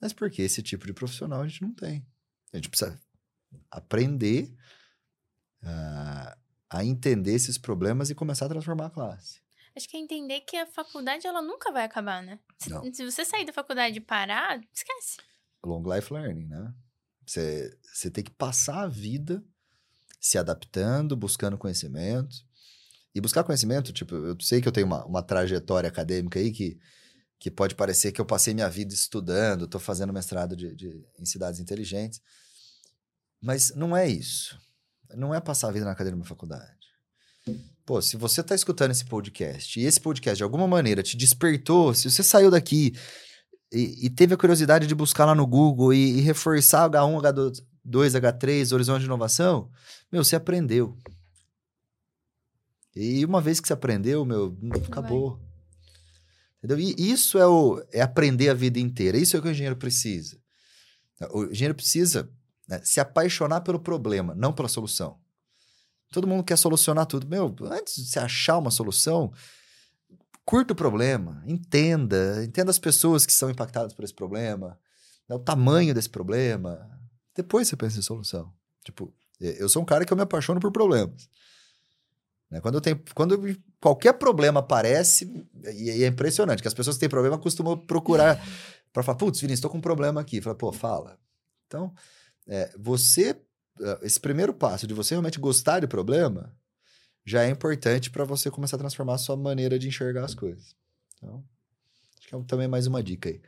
Mas 0.00 0.12
porque 0.12 0.42
esse 0.42 0.62
tipo 0.62 0.86
de 0.86 0.92
profissional 0.92 1.42
a 1.42 1.48
gente 1.48 1.62
não 1.62 1.72
tem. 1.72 2.06
A 2.52 2.56
gente 2.56 2.68
precisa 2.68 3.00
aprender 3.70 4.54
uh, 5.62 6.36
a 6.70 6.84
entender 6.84 7.34
esses 7.34 7.58
problemas 7.58 8.10
e 8.10 8.14
começar 8.14 8.46
a 8.46 8.48
transformar 8.48 8.86
a 8.86 8.90
classe. 8.90 9.40
Acho 9.76 9.88
que 9.88 9.96
é 9.96 10.00
entender 10.00 10.40
que 10.42 10.56
a 10.56 10.66
faculdade 10.66 11.26
ela 11.26 11.42
nunca 11.42 11.72
vai 11.72 11.84
acabar, 11.84 12.22
né? 12.22 12.38
Se, 12.58 12.70
se 12.94 13.04
você 13.04 13.24
sair 13.24 13.44
da 13.44 13.52
faculdade 13.52 13.98
e 13.98 14.00
parar, 14.00 14.60
esquece. 14.72 15.18
Long 15.64 15.82
life 15.82 16.12
learning, 16.12 16.46
né? 16.46 16.72
Você, 17.26 17.76
você 17.82 18.10
tem 18.10 18.22
que 18.22 18.30
passar 18.30 18.82
a 18.82 18.88
vida 18.88 19.44
se 20.20 20.38
adaptando, 20.38 21.16
buscando 21.16 21.58
conhecimento. 21.58 22.36
E 23.14 23.20
buscar 23.20 23.44
conhecimento, 23.44 23.92
tipo, 23.92 24.14
eu 24.14 24.36
sei 24.40 24.60
que 24.60 24.66
eu 24.66 24.72
tenho 24.72 24.86
uma, 24.86 25.04
uma 25.04 25.22
trajetória 25.22 25.88
acadêmica 25.88 26.38
aí 26.38 26.50
que, 26.50 26.78
que 27.38 27.50
pode 27.50 27.74
parecer 27.74 28.10
que 28.10 28.20
eu 28.20 28.26
passei 28.26 28.52
minha 28.52 28.68
vida 28.68 28.92
estudando, 28.92 29.66
estou 29.66 29.80
fazendo 29.80 30.12
mestrado 30.12 30.56
de, 30.56 30.74
de, 30.74 31.06
em 31.18 31.24
cidades 31.24 31.60
inteligentes. 31.60 32.20
Mas 33.40 33.72
não 33.76 33.96
é 33.96 34.08
isso. 34.08 34.58
Não 35.14 35.34
é 35.34 35.40
passar 35.40 35.68
a 35.68 35.72
vida 35.72 35.84
na 35.84 35.92
academia 35.92 36.18
da 36.18 36.26
faculdade. 36.26 36.74
Pô, 37.84 38.00
se 38.00 38.16
você 38.16 38.40
está 38.40 38.54
escutando 38.54 38.92
esse 38.92 39.04
podcast 39.04 39.78
e 39.78 39.84
esse 39.84 40.00
podcast 40.00 40.38
de 40.38 40.42
alguma 40.42 40.66
maneira 40.66 41.02
te 41.02 41.16
despertou, 41.16 41.94
se 41.94 42.10
você 42.10 42.22
saiu 42.22 42.50
daqui 42.50 42.94
e, 43.70 44.06
e 44.06 44.10
teve 44.10 44.34
a 44.34 44.36
curiosidade 44.38 44.86
de 44.86 44.94
buscar 44.94 45.26
lá 45.26 45.34
no 45.34 45.46
Google 45.46 45.92
e, 45.92 46.18
e 46.18 46.20
reforçar 46.22 46.88
H1, 46.88 47.22
H2, 47.86 48.20
H3, 48.20 48.72
horizonte 48.72 49.00
de 49.00 49.06
inovação, 49.06 49.70
meu, 50.10 50.24
você 50.24 50.34
aprendeu. 50.34 50.96
E 52.94 53.24
uma 53.24 53.40
vez 53.40 53.60
que 53.60 53.66
você 53.66 53.72
aprendeu, 53.72 54.24
meu, 54.24 54.56
acabou. 54.86 55.40
Entendeu? 56.58 56.78
E 56.78 56.94
isso 57.10 57.38
é, 57.38 57.46
o, 57.46 57.84
é 57.92 58.00
aprender 58.00 58.48
a 58.48 58.54
vida 58.54 58.78
inteira. 58.78 59.18
Isso 59.18 59.36
é 59.36 59.38
o 59.38 59.42
que 59.42 59.48
o 59.48 59.50
engenheiro 59.50 59.76
precisa. 59.76 60.38
O 61.32 61.44
engenheiro 61.44 61.74
precisa 61.74 62.30
né, 62.68 62.80
se 62.82 63.00
apaixonar 63.00 63.60
pelo 63.60 63.78
problema, 63.78 64.34
não 64.34 64.52
pela 64.52 64.68
solução. 64.68 65.18
Todo 66.10 66.26
mundo 66.26 66.44
quer 66.44 66.56
solucionar 66.56 67.06
tudo. 67.06 67.26
Meu, 67.26 67.54
antes 67.62 67.96
de 67.96 68.06
você 68.06 68.18
achar 68.18 68.58
uma 68.58 68.70
solução, 68.70 69.32
curta 70.44 70.72
o 70.72 70.76
problema, 70.76 71.42
entenda, 71.46 72.44
entenda 72.44 72.70
as 72.70 72.78
pessoas 72.78 73.26
que 73.26 73.32
são 73.32 73.50
impactadas 73.50 73.92
por 73.92 74.04
esse 74.04 74.14
problema, 74.14 74.78
né, 75.28 75.34
o 75.34 75.40
tamanho 75.40 75.92
desse 75.92 76.08
problema. 76.08 76.88
Depois 77.34 77.68
você 77.68 77.76
pensa 77.76 77.98
em 77.98 78.02
solução. 78.02 78.52
Tipo, 78.84 79.12
eu 79.40 79.68
sou 79.68 79.82
um 79.82 79.86
cara 79.86 80.04
que 80.04 80.12
eu 80.12 80.16
me 80.16 80.22
apaixono 80.22 80.60
por 80.60 80.70
problemas. 80.70 81.28
Né? 82.54 82.60
Quando, 82.60 82.80
tenho, 82.80 83.02
quando 83.16 83.56
qualquer 83.80 84.12
problema 84.12 84.60
aparece, 84.60 85.44
e, 85.74 86.04
é 86.04 86.06
impressionante, 86.06 86.62
que 86.62 86.68
as 86.68 86.74
pessoas 86.74 86.94
que 86.94 87.00
têm 87.00 87.08
problema 87.08 87.36
costumam 87.36 87.76
procurar 87.76 88.40
para 88.92 89.02
falar, 89.02 89.18
putz, 89.18 89.40
Vinícius, 89.40 89.58
estou 89.58 89.70
com 89.72 89.78
um 89.78 89.80
problema 89.80 90.20
aqui. 90.20 90.40
Fala, 90.40 90.54
pô, 90.54 90.70
fala. 90.70 91.18
Então, 91.66 91.92
é, 92.46 92.72
você, 92.78 93.36
é, 93.80 93.98
esse 94.02 94.20
primeiro 94.20 94.54
passo 94.54 94.86
de 94.86 94.94
você 94.94 95.14
realmente 95.14 95.40
gostar 95.40 95.80
de 95.80 95.88
problema, 95.88 96.56
já 97.26 97.42
é 97.42 97.50
importante 97.50 98.08
para 98.08 98.22
você 98.24 98.52
começar 98.52 98.76
a 98.76 98.78
transformar 98.78 99.14
a 99.14 99.18
sua 99.18 99.36
maneira 99.36 99.76
de 99.76 99.88
enxergar 99.88 100.24
as 100.24 100.34
coisas. 100.34 100.76
Então, 101.16 101.42
acho 102.16 102.28
que 102.28 102.36
é 102.36 102.42
também 102.44 102.68
mais 102.68 102.86
uma 102.86 103.02
dica 103.02 103.30
aí. 103.30 103.42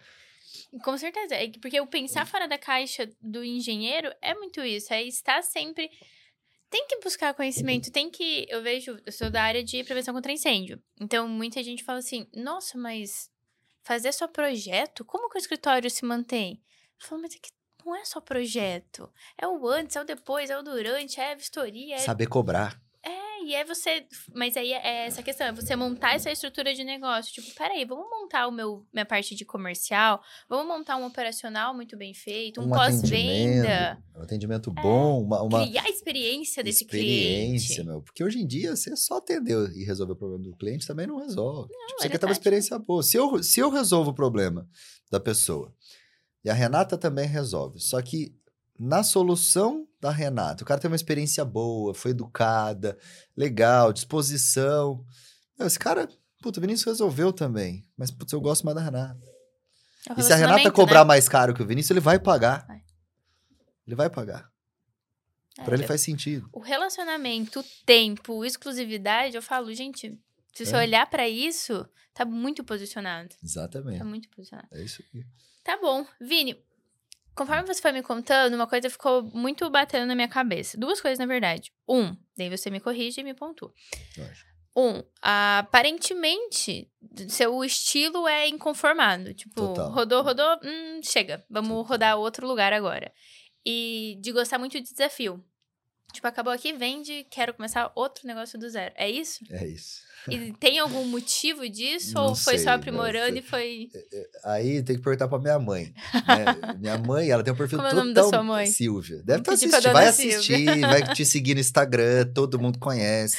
Com 0.83 0.99
certeza, 0.99 1.37
é 1.37 1.49
porque 1.61 1.81
o 1.81 1.87
pensar 1.87 2.27
fora 2.27 2.49
da 2.49 2.59
caixa 2.59 3.09
do 3.23 3.45
engenheiro 3.45 4.13
é 4.21 4.35
muito 4.35 4.61
isso, 4.63 4.93
é 4.93 5.05
estar 5.05 5.43
sempre 5.43 5.89
tem 6.71 6.87
que 6.87 7.01
buscar 7.01 7.35
conhecimento, 7.35 7.93
tem 7.93 8.11
que. 8.11 8.47
Eu 8.49 8.63
vejo, 8.63 8.99
eu 9.05 9.13
sou 9.13 9.31
da 9.31 9.43
área 9.43 9.63
de 9.63 9.83
prevenção 9.85 10.15
contra 10.15 10.33
incêndio. 10.33 10.83
Então, 11.01 11.29
muita 11.29 11.63
gente 11.63 11.85
fala 11.85 11.99
assim: 11.99 12.29
nossa, 12.35 12.77
mas 12.77 13.31
fazer 13.83 14.13
só 14.13 14.27
projeto? 14.27 15.05
Como 15.05 15.31
que 15.31 15.39
o 15.39 15.41
escritório 15.41 15.91
se 15.91 16.05
mantém? 16.05 16.63
Eu 17.01 17.07
falo, 17.07 17.23
mas 17.23 17.35
é 17.35 17.39
que 17.39 17.51
não 17.85 17.95
é 17.95 18.05
só 18.05 18.21
projeto. 18.21 19.13
É 19.39 19.47
o 19.47 19.67
antes, 19.69 19.95
é 19.95 20.01
o 20.01 20.05
depois, 20.05 20.51
é 20.51 20.59
o 20.59 20.63
durante, 20.63 21.21
é 21.21 21.33
a 21.33 21.37
vistoria. 21.37 21.95
É... 21.95 21.99
Saber 21.99 22.27
cobrar 22.27 22.81
e 23.47 23.55
é 23.55 23.65
você. 23.65 24.05
Mas 24.35 24.57
aí 24.57 24.73
é 24.73 25.07
essa 25.07 25.23
questão, 25.23 25.47
é 25.47 25.53
você 25.53 25.77
montar 25.77 26.15
essa 26.15 26.31
estrutura 26.31 26.75
de 26.75 26.83
negócio. 26.83 27.33
Tipo, 27.33 27.55
peraí, 27.55 27.85
vamos 27.85 28.07
montar 28.11 28.49
o 28.49 28.51
meu, 28.51 28.85
minha 28.93 29.07
parte 29.07 29.37
de 29.37 29.45
comercial, 29.45 30.21
vamos 30.49 30.67
montar 30.67 30.97
um 30.97 31.07
operacional 31.07 31.73
muito 31.73 31.97
bem 31.97 32.13
feito, 32.13 32.61
um, 32.61 32.65
um 32.65 32.71
pós-venda. 32.71 34.03
Um 34.17 34.23
atendimento 34.23 34.75
é, 34.77 34.83
bom, 34.83 35.23
uma, 35.23 35.43
uma. 35.43 35.65
Criar 35.65 35.85
a 35.85 35.89
experiência 35.89 36.65
desse 36.65 36.85
experiência, 36.85 37.77
cliente. 37.77 37.89
meu. 37.89 38.03
Porque 38.03 38.25
hoje 38.25 38.41
em 38.41 38.47
dia, 38.47 38.75
você 38.75 38.97
só 38.97 39.19
atender 39.19 39.71
e 39.77 39.85
resolver 39.85 40.15
o 40.15 40.17
problema 40.17 40.43
do 40.43 40.57
cliente 40.57 40.87
também 40.87 41.07
não 41.07 41.19
resolve. 41.19 41.73
Não, 41.73 41.87
tipo, 41.87 42.01
você 42.01 42.07
é 42.07 42.11
quer 42.11 42.19
ter 42.19 42.27
uma 42.27 42.33
experiência 42.33 42.77
boa. 42.79 43.03
Se 43.03 43.17
eu, 43.17 43.43
se 43.43 43.61
eu 43.61 43.71
resolvo 43.71 44.11
o 44.11 44.15
problema 44.15 44.69
da 45.09 45.21
pessoa 45.21 45.73
e 46.45 46.51
a 46.51 46.55
Renata 46.55 46.99
também 46.99 47.27
resolve, 47.27 47.79
só 47.79 48.03
que 48.03 48.35
na 48.79 49.03
solução 49.03 49.87
da 50.01 50.11
Renata. 50.11 50.63
O 50.63 50.67
cara 50.67 50.81
tem 50.81 50.91
uma 50.91 50.97
experiência 50.97 51.45
boa, 51.45 51.95
foi 51.95 52.11
educada, 52.11 52.99
legal, 53.37 53.93
disposição. 53.93 55.05
Esse 55.59 55.79
cara, 55.79 56.09
puta, 56.43 56.59
o 56.59 56.61
Vinícius 56.61 56.85
resolveu 56.85 57.33
também. 57.33 57.85
Mas, 57.97 58.11
putz, 58.11 58.33
eu 58.33 58.41
gosto 58.41 58.65
mais 58.65 58.77
da 58.77 58.83
Renata. 58.83 59.21
É 60.09 60.21
e 60.21 60.23
se 60.23 60.33
a 60.33 60.37
Renata 60.37 60.71
cobrar 60.71 61.01
né? 61.01 61.09
mais 61.09 61.29
caro 61.29 61.55
que 61.55 61.63
o 61.63 61.67
Vinícius, 61.67 61.91
ele 61.91 62.01
vai 62.01 62.19
pagar. 62.19 62.67
Vai. 62.67 62.83
Ele 63.87 63.97
vai 63.97 64.11
pagar. 64.11 64.51
É, 65.59 65.65
pra 65.65 65.75
ele 65.75 65.85
eu, 65.85 65.89
faz 65.89 66.03
sentido. 66.03 66.49
O 66.53 66.61
relacionamento, 66.61 67.61
o 67.61 67.65
tempo, 67.85 68.45
exclusividade, 68.45 69.37
eu 69.37 69.43
falo, 69.43 69.73
gente, 69.73 70.19
se 70.53 70.67
você 70.67 70.75
é. 70.75 70.79
olhar 70.79 71.07
para 71.09 71.29
isso, 71.29 71.89
tá 72.13 72.25
muito 72.25 72.63
posicionado. 72.63 73.35
Exatamente. 73.43 73.99
Tá 73.99 74.05
muito 74.05 74.29
posicionado. 74.29 74.69
É 74.73 74.83
isso 74.83 75.03
aqui. 75.03 75.25
Tá 75.65 75.79
bom. 75.81 76.07
Vini, 76.21 76.63
Conforme 77.37 77.67
você 77.67 77.83
foi 77.83 77.93
me 77.93 78.03
contando, 78.03 78.55
uma 78.55 78.67
coisa 78.67 78.89
ficou 78.89 79.23
muito 79.23 79.69
batendo 79.69 80.07
na 80.07 80.15
minha 80.15 80.27
cabeça. 80.29 80.79
Duas 80.79 81.01
coisas, 81.03 81.19
na 81.19 81.27
verdade. 81.27 81.71
Um, 81.87 82.17
daí 82.37 82.49
você 82.49 82.71
me 82.71 82.81
corrige 82.81 83.21
e 83.21 83.25
me 83.25 83.35
pontua. 83.35 83.73
Um, 84.75 85.03
aparentemente, 85.21 86.91
seu 87.29 87.63
estilo 87.63 88.27
é 88.27 88.49
inconformado. 88.49 89.35
Tipo, 89.35 89.55
Total. 89.55 89.91
rodou, 89.91 90.23
rodou, 90.23 90.61
hum, 90.65 91.01
chega. 91.03 91.45
Vamos 91.51 91.69
Total. 91.69 91.83
rodar 91.85 92.17
outro 92.19 92.47
lugar 92.47 92.73
agora. 92.73 93.13
E 93.65 94.19
de 94.23 94.33
gostar 94.33 94.59
muito 94.59 94.81
de 94.81 94.91
desafio. 94.91 95.45
Tipo, 96.13 96.29
acabou 96.29 96.53
aqui, 96.53 96.73
vende, 96.73 97.27
quero 97.31 97.53
começar 97.53 97.93
outro 97.95 98.27
negócio 98.27 98.59
do 98.59 98.71
zero. 98.71 98.95
É 98.97 99.11
isso? 99.11 99.45
É 99.51 99.67
isso. 99.67 100.06
E 100.31 100.53
tem 100.55 100.79
algum 100.79 101.05
motivo 101.05 101.69
disso? 101.69 102.15
Não 102.15 102.29
ou 102.29 102.35
foi 102.35 102.57
sei, 102.57 102.65
só 102.65 102.71
aprimorando 102.71 103.37
e 103.37 103.43
foi. 103.43 103.89
É, 103.95 103.99
é, 103.99 104.27
aí 104.45 104.83
tem 104.83 104.97
que 104.97 105.03
perguntar 105.03 105.29
pra 105.29 105.39
minha 105.39 105.59
mãe. 105.59 105.93
Né? 106.15 106.75
minha 106.79 106.99
mãe, 106.99 107.31
ela 107.31 107.43
tem 107.43 107.53
um 107.53 107.57
perfil 107.57 107.79
Como 107.79 107.89
total. 107.89 107.99
É 107.99 108.03
o 108.03 108.05
nome 108.05 108.15
da 108.15 108.25
sua 108.25 108.43
mãe? 108.43 108.67
Silvia. 108.67 109.23
Deve 109.25 109.41
estar 109.41 109.53
tá 109.53 109.55
assistindo. 109.55 109.93
Vai 109.93 110.09
assistir, 110.09 110.81
vai 110.81 111.15
te 111.15 111.25
seguir 111.25 111.55
no 111.55 111.61
Instagram, 111.61 112.27
todo 112.35 112.59
mundo 112.59 112.79
conhece. 112.79 113.37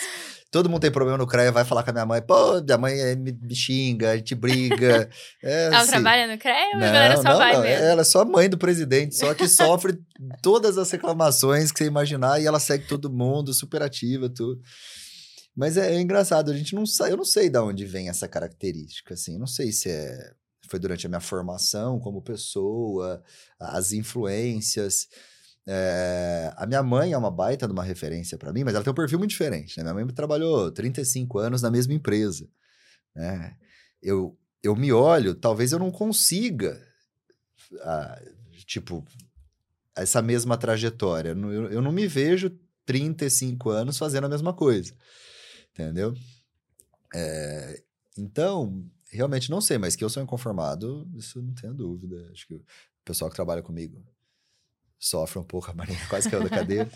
Todo 0.50 0.69
mundo 0.69 0.82
tem 0.82 0.91
problema 0.91 1.17
no 1.17 1.28
CREA, 1.28 1.52
vai 1.52 1.65
falar 1.65 1.84
com 1.84 1.89
a 1.89 1.93
minha 1.93 2.06
mãe. 2.06 2.21
Pô, 2.21 2.62
minha 2.62 2.78
mãe 2.78 2.97
é, 2.97 3.15
me, 3.15 3.38
xinga, 3.54 4.12
a 4.12 4.17
gente 4.17 4.34
briga. 4.34 5.10
É, 5.43 5.65
ela 5.65 5.80
assim, 5.80 5.91
trabalha 5.91 6.26
no 6.26 6.38
CREA 6.38 6.69
ou 6.73 6.80
não, 6.80 6.88
a 6.88 6.91
galera 6.91 7.17
só 7.17 7.23
não, 7.23 7.38
vai 7.38 7.54
não, 7.54 7.62
mesmo? 7.62 7.86
Ela 7.86 8.02
é 8.02 8.06
só 8.06 8.26
mãe 8.26 8.50
do 8.50 8.58
presidente, 8.58 9.15
só 9.15 9.34
que 9.34 9.47
sofre 9.47 10.00
todas 10.41 10.78
as 10.78 10.89
reclamações 10.89 11.71
que 11.71 11.80
você 11.80 11.86
imaginar 11.86 12.41
e 12.41 12.45
ela 12.45 12.60
segue 12.60 12.88
todo 12.88 13.12
mundo, 13.12 13.54
super 13.54 13.82
ativa, 13.82 14.30
tudo. 14.30 14.62
Mas 15.57 15.75
é, 15.75 15.95
é, 15.95 15.99
engraçado, 15.99 16.51
a 16.51 16.55
gente 16.55 16.75
não 16.75 16.85
sabe, 16.85 17.13
eu 17.13 17.17
não 17.17 17.25
sei 17.25 17.49
de 17.49 17.57
onde 17.57 17.83
vem 17.83 18.09
essa 18.09 18.27
característica, 18.27 19.15
assim, 19.15 19.39
não 19.39 19.47
sei 19.47 19.71
se 19.71 19.89
é, 19.89 20.35
foi 20.69 20.79
durante 20.79 21.07
a 21.07 21.09
minha 21.09 21.19
formação 21.19 21.99
como 21.99 22.21
pessoa, 22.21 23.23
as 23.59 23.91
influências. 23.91 25.07
é, 25.65 26.53
a 26.55 26.67
minha 26.67 26.83
mãe 26.83 27.13
é 27.13 27.17
uma 27.17 27.31
baita 27.31 27.65
de 27.65 27.73
uma 27.73 27.83
referência 27.83 28.37
para 28.37 28.53
mim, 28.53 28.63
mas 28.63 28.75
ela 28.75 28.83
tem 28.83 28.91
um 28.91 28.95
perfil 28.95 29.17
muito 29.17 29.31
diferente. 29.31 29.77
Né? 29.77 29.83
Minha 29.83 30.05
mãe 30.05 30.13
trabalhou 30.13 30.71
35 30.71 31.39
anos 31.39 31.63
na 31.63 31.71
mesma 31.71 31.93
empresa. 31.93 32.47
Né? 33.15 33.57
Eu, 33.99 34.37
eu 34.61 34.75
me 34.75 34.93
olho, 34.93 35.33
talvez 35.33 35.71
eu 35.71 35.79
não 35.79 35.89
consiga, 35.89 36.79
ah, 37.81 38.21
tipo, 38.67 39.03
essa 39.95 40.21
mesma 40.21 40.55
trajetória. 40.55 41.29
Eu, 41.29 41.71
eu 41.71 41.81
não 41.81 41.91
me 41.91 42.05
vejo 42.07 42.51
35 42.85 43.71
anos 43.71 43.97
fazendo 43.97 44.25
a 44.25 44.29
mesma 44.29 44.53
coisa. 44.53 44.93
Entendeu? 45.77 46.15
É, 47.13 47.83
então, 48.17 48.83
realmente 49.11 49.51
não 49.51 49.61
sei, 49.61 49.77
mas 49.77 49.95
que 49.95 50.03
eu 50.03 50.09
sou 50.09 50.23
inconformado, 50.23 51.07
isso 51.15 51.39
não 51.41 51.53
tenho 51.53 51.73
dúvida. 51.73 52.29
Acho 52.31 52.47
que 52.47 52.55
o 52.55 52.65
pessoal 53.05 53.29
que 53.29 53.35
trabalha 53.35 53.61
comigo 53.61 54.03
sofre 54.99 55.37
um 55.37 55.43
pouco, 55.43 55.69
a 55.69 55.73
Maria 55.75 55.95
quase 56.09 56.29
caiu 56.29 56.43
da 56.43 56.49
cadeira. 56.49 56.89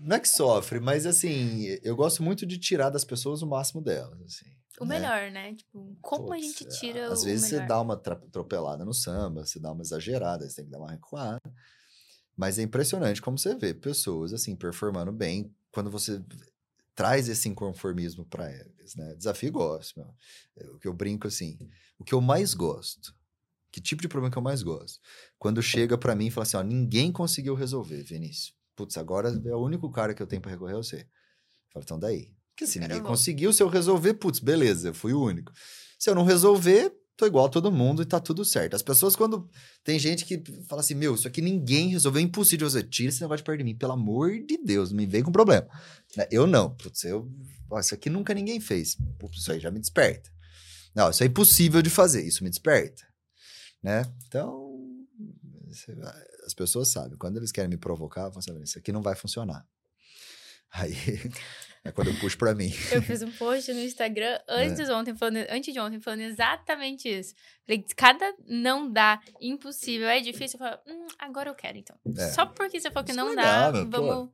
Não 0.00 0.16
é 0.16 0.20
que 0.20 0.28
sofre, 0.28 0.80
mas 0.80 1.06
assim, 1.06 1.64
eu 1.82 1.94
gosto 1.94 2.24
muito 2.24 2.44
de 2.44 2.58
tirar 2.58 2.90
das 2.90 3.04
pessoas 3.04 3.40
o 3.40 3.46
máximo 3.46 3.80
delas, 3.80 4.20
assim. 4.22 4.50
O 4.80 4.84
né? 4.84 4.98
melhor, 4.98 5.30
né? 5.30 5.54
Tipo, 5.54 5.96
como 6.00 6.26
Puts, 6.26 6.38
a 6.38 6.40
gente 6.40 6.80
tira 6.80 7.12
Às 7.12 7.22
vezes 7.22 7.50
melhor? 7.50 7.62
você 7.62 7.68
dá 7.68 7.80
uma 7.80 7.94
atropelada 7.94 8.84
no 8.84 8.92
samba, 8.92 9.46
você 9.46 9.60
dá 9.60 9.70
uma 9.70 9.82
exagerada, 9.82 10.48
você 10.48 10.56
tem 10.56 10.64
que 10.64 10.70
dar 10.72 10.78
uma 10.78 10.90
recuada. 10.90 11.40
Mas 12.36 12.58
é 12.58 12.62
impressionante 12.62 13.22
como 13.22 13.38
você 13.38 13.54
vê 13.54 13.72
pessoas, 13.72 14.32
assim, 14.32 14.56
performando 14.56 15.12
bem 15.12 15.54
quando 15.70 15.90
você 15.90 16.20
traz 16.94 17.28
esse 17.28 17.48
inconformismo 17.48 18.24
para 18.26 18.50
eles, 18.52 18.94
né? 18.96 19.14
Desafio 19.14 19.52
gosto, 19.52 19.98
meu. 19.98 20.14
É, 20.56 20.66
o 20.70 20.78
que 20.78 20.88
eu 20.88 20.92
brinco, 20.92 21.26
assim, 21.26 21.58
o 21.98 22.04
que 22.04 22.14
eu 22.14 22.20
mais 22.20 22.54
gosto 22.54 23.14
que 23.72 23.80
tipo 23.80 24.02
de 24.02 24.08
problema 24.08 24.30
que 24.30 24.36
eu 24.36 24.42
mais 24.42 24.62
gosto? 24.62 25.00
Quando 25.38 25.62
chega 25.62 25.96
para 25.96 26.14
mim 26.14 26.26
e 26.26 26.30
fala 26.30 26.42
assim, 26.42 26.58
ó, 26.58 26.62
ninguém 26.62 27.10
conseguiu 27.10 27.54
resolver, 27.54 28.02
Vinícius. 28.02 28.54
Putz, 28.76 28.98
agora 28.98 29.30
é 29.46 29.54
o 29.54 29.64
único 29.64 29.90
cara 29.90 30.12
que 30.12 30.22
eu 30.22 30.26
tenho 30.26 30.42
para 30.42 30.50
recorrer 30.50 30.74
a 30.74 30.76
você. 30.76 30.96
Eu 30.96 31.72
falo, 31.72 31.84
então 31.84 31.98
daí. 31.98 32.34
Porque 32.50 32.66
se 32.66 32.78
ninguém 32.78 33.02
conseguiu, 33.02 33.50
se 33.50 33.62
eu 33.62 33.68
resolver, 33.68 34.14
putz, 34.14 34.38
beleza, 34.40 34.88
eu 34.88 34.94
fui 34.94 35.14
o 35.14 35.22
único. 35.22 35.50
Se 35.98 36.10
eu 36.10 36.14
não 36.14 36.22
resolver, 36.22 36.92
tô 37.22 37.26
igual 37.26 37.46
a 37.46 37.48
todo 37.48 37.70
mundo 37.70 38.02
e 38.02 38.06
tá 38.06 38.20
tudo 38.20 38.44
certo. 38.44 38.74
As 38.74 38.82
pessoas, 38.82 39.16
quando. 39.16 39.48
Tem 39.84 39.98
gente 39.98 40.24
que 40.24 40.42
fala 40.68 40.80
assim, 40.80 40.94
meu, 40.94 41.14
isso 41.14 41.26
aqui 41.26 41.40
ninguém 41.40 41.88
resolveu, 41.88 42.20
é 42.20 42.24
impossível 42.24 42.68
você. 42.68 42.82
Tira 42.82 43.08
esse 43.08 43.20
negócio 43.20 43.38
de 43.38 43.44
perto 43.44 43.58
de 43.58 43.64
mim, 43.64 43.76
pelo 43.76 43.92
amor 43.92 44.30
de 44.30 44.58
Deus, 44.58 44.92
me 44.92 45.06
vem 45.06 45.22
com 45.22 45.32
problema. 45.32 45.66
Né, 46.16 46.26
eu 46.30 46.46
não. 46.46 46.74
Putz, 46.74 47.04
eu. 47.04 47.30
Ó, 47.70 47.80
isso 47.80 47.94
aqui 47.94 48.10
nunca 48.10 48.34
ninguém 48.34 48.60
fez. 48.60 48.96
Putz, 49.18 49.38
isso 49.38 49.52
aí 49.52 49.60
já 49.60 49.70
me 49.70 49.78
desperta. 49.80 50.30
Não, 50.94 51.10
isso 51.10 51.22
é 51.22 51.26
impossível 51.26 51.80
de 51.80 51.88
fazer, 51.88 52.22
isso 52.22 52.44
me 52.44 52.50
desperta 52.50 53.12
né? 53.82 54.04
Então, 54.28 54.78
as 56.46 56.54
pessoas 56.54 56.88
sabem, 56.88 57.18
quando 57.18 57.36
eles 57.36 57.50
querem 57.50 57.68
me 57.68 57.76
provocar, 57.76 58.28
vão 58.28 58.40
saber, 58.40 58.62
isso 58.62 58.78
aqui 58.78 58.92
não 58.92 59.02
vai 59.02 59.16
funcionar. 59.16 59.66
Aí 60.70 60.94
é 61.84 61.90
quando 61.90 62.08
eu 62.08 62.14
puxo 62.14 62.38
para 62.38 62.54
mim. 62.54 62.72
Eu 62.90 63.02
fiz 63.02 63.22
um 63.22 63.30
post 63.32 63.72
no 63.72 63.80
Instagram 63.80 64.38
antes 64.48 64.80
é. 64.80 64.84
de 64.84 64.92
ontem, 64.92 65.14
falando, 65.14 65.38
antes 65.50 65.74
de 65.74 65.80
ontem, 65.80 66.00
falando 66.00 66.20
exatamente 66.20 67.08
isso. 67.08 67.34
Falei, 67.66 67.84
cada 67.96 68.34
não 68.46 68.90
dá, 68.90 69.20
impossível, 69.40 70.08
é 70.08 70.20
difícil. 70.20 70.58
Eu 70.60 70.66
falo, 70.66 70.80
hum, 70.86 71.06
agora 71.18 71.50
eu 71.50 71.54
quero, 71.54 71.78
então. 71.78 71.96
É. 72.16 72.28
Só 72.28 72.46
porque 72.46 72.80
você 72.80 72.90
falou 72.90 73.06
que 73.06 73.12
não 73.12 73.34
dá, 73.34 73.70
vamos. 73.70 74.28
Pô 74.28 74.32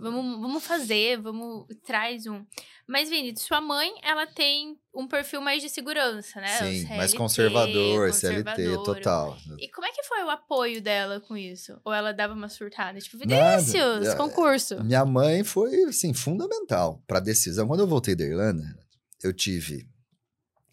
Vamos, 0.00 0.40
vamos 0.40 0.64
fazer, 0.66 1.18
vamos. 1.20 1.66
Traz 1.84 2.26
um. 2.26 2.44
Mas, 2.86 3.08
Vini, 3.08 3.34
sua 3.38 3.60
mãe, 3.60 3.90
ela 4.02 4.26
tem 4.26 4.78
um 4.92 5.06
perfil 5.06 5.40
mais 5.40 5.62
de 5.62 5.68
segurança, 5.68 6.40
né? 6.40 6.58
Sim, 6.58 6.80
CLT, 6.80 6.96
mais 6.96 7.14
conservador, 7.14 8.12
CLT, 8.12 8.74
total. 8.84 9.38
E 9.58 9.68
como 9.68 9.86
é 9.86 9.90
que 9.90 10.02
foi 10.02 10.22
o 10.24 10.30
apoio 10.30 10.82
dela 10.82 11.20
com 11.20 11.36
isso? 11.36 11.80
Ou 11.84 11.92
ela 11.92 12.12
dava 12.12 12.34
uma 12.34 12.48
surtada? 12.48 12.98
Tipo, 12.98 13.18
Vinícius, 13.18 13.74
Nada. 13.74 14.12
É, 14.12 14.14
concurso. 14.16 14.82
Minha 14.84 15.06
mãe 15.06 15.42
foi, 15.42 15.84
assim, 15.84 16.12
fundamental 16.12 17.02
para 17.06 17.18
a 17.18 17.22
decisão. 17.22 17.66
Quando 17.66 17.80
eu 17.80 17.86
voltei 17.86 18.14
da 18.14 18.24
Irlanda, 18.24 18.64
eu 19.22 19.32
tive. 19.32 19.88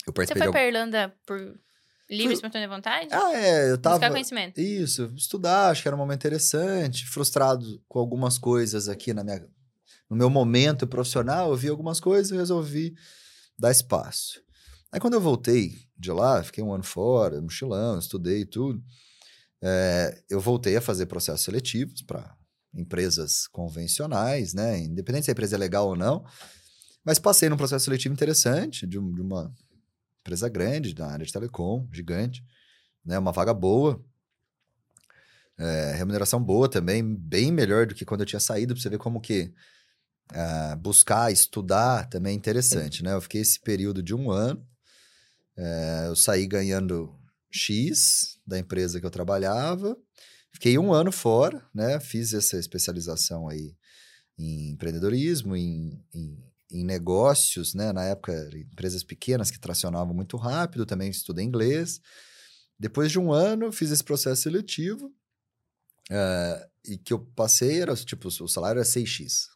Eu 0.06 0.12
participei 0.12 0.41
Você 0.41 0.45
foi 0.45 0.47
de... 0.47 0.52
pra 0.52 0.67
Irlanda 0.67 1.15
por 1.25 1.58
Livre, 2.10 2.34
espontânea 2.34 2.67
vontade? 2.67 3.08
Ah, 3.12 3.34
é, 3.34 3.72
eu 3.72 3.78
tava... 3.78 3.98
Buscar 3.98 4.12
conhecimento. 4.12 4.60
Isso, 4.60 5.13
estudar, 5.15 5.69
acho 5.69 5.82
que 5.82 5.88
era 5.88 5.95
um 5.95 6.00
momento 6.00 6.22
interessante, 6.22 7.08
frustrado 7.08 7.82
com 7.88 8.00
algumas 8.00 8.38
coisas 8.38 8.89
aqui 8.89 9.13
na 9.13 9.24
minha... 9.24 9.45
No 10.10 10.15
meu 10.15 10.30
momento 10.30 10.88
profissional, 10.88 11.52
eu 11.52 11.56
vi 11.56 11.67
algumas 11.67 12.00
coisas 12.00 12.32
e 12.32 12.36
resolvi 12.36 12.95
dar 13.58 13.69
espaço. 13.69 14.41
Aí 14.91 15.00
quando 15.00 15.13
eu 15.13 15.22
voltei 15.22 15.78
de 15.95 16.12
lá, 16.12 16.41
fiquei 16.43 16.63
um 16.63 16.74
ano 16.74 16.84
fora, 16.84 17.39
mochilão, 17.39 18.00
estudei 18.00 18.43
tudo, 18.43 18.82
é, 19.62 20.24
eu 20.28 20.39
voltei 20.39 20.76
a 20.76 20.82
fazer 20.82 21.06
processos 21.06 21.41
seletivos 21.41 22.02
para 22.02 22.36
empresas 22.74 23.48
convencionais, 23.48 24.54
né? 24.54 24.80
Independente 24.80 25.26
se 25.26 25.32
a 25.32 25.34
empresa 25.34 25.56
é 25.56 25.60
legal 25.60 25.89
ou 25.89 25.95
não, 25.95 26.26
mas 27.04 27.19
passei 27.19 27.50
num 27.50 27.58
processo 27.58 27.86
seletivo 27.86 28.13
interessante 28.13 28.88
de, 28.88 28.98
de 28.98 29.22
uma 29.22 29.54
empresa 30.21 30.49
grande 30.49 30.95
na 30.97 31.08
área 31.08 31.25
de 31.25 31.32
telecom, 31.32 31.88
gigante, 31.91 32.43
né? 33.05 33.17
Uma 33.17 33.32
vaga 33.32 33.53
boa, 33.53 34.03
é, 35.58 35.93
remuneração 35.95 36.41
boa 36.41 36.69
também, 36.69 37.03
bem 37.03 37.51
melhor 37.51 37.86
do 37.86 37.95
que 37.95 38.05
quando 38.05 38.21
eu 38.21 38.25
tinha 38.25 38.39
saído, 38.39 38.73
para 38.73 38.82
você 38.82 38.89
ver 38.89 38.97
como 38.97 39.19
que 39.19 39.53
uh, 40.32 40.75
buscar, 40.77 41.32
estudar 41.32 42.08
também 42.10 42.34
é 42.34 42.36
interessante, 42.36 43.03
né? 43.03 43.13
Eu 43.13 43.21
fiquei 43.21 43.41
esse 43.41 43.60
período 43.60 44.01
de 44.01 44.15
um 44.15 44.32
ano, 44.32 44.65
é, 45.58 46.05
eu 46.08 46.15
saí 46.15 46.47
ganhando 46.47 47.13
X 47.51 48.39
da 48.45 48.58
empresa 48.58 48.99
que 48.99 49.05
eu 49.05 49.12
trabalhava, 49.12 49.97
fiquei 50.53 50.77
um 50.77 50.93
ano 50.93 51.12
fora, 51.12 51.62
né? 51.73 51.99
Fiz 51.99 52.34
essa 52.34 52.58
especialização 52.58 53.49
aí 53.49 53.75
em 54.38 54.71
empreendedorismo, 54.71 55.55
em, 55.55 56.01
em 56.13 56.48
em 56.71 56.84
negócios, 56.84 57.73
né? 57.73 57.91
Na 57.91 58.03
época, 58.03 58.34
empresas 58.55 59.03
pequenas 59.03 59.49
que 59.49 59.60
tracionavam 59.60 60.13
muito 60.13 60.38
rápido, 60.38 60.86
também 60.86 61.10
estudei 61.10 61.43
inglês. 61.43 61.99
Depois 62.77 63.12
de 63.12 63.19
um 63.19 63.32
ano, 63.32 63.71
fiz 63.71 63.91
esse 63.91 64.03
processo 64.03 64.43
seletivo. 64.43 65.08
Uh, 66.10 66.69
e 66.86 66.97
que 66.97 67.13
eu 67.13 67.19
passei, 67.19 67.82
era 67.82 67.95
tipo, 67.95 68.27
o 68.27 68.47
salário 68.47 68.79
era 68.79 68.88
6x. 68.88 69.47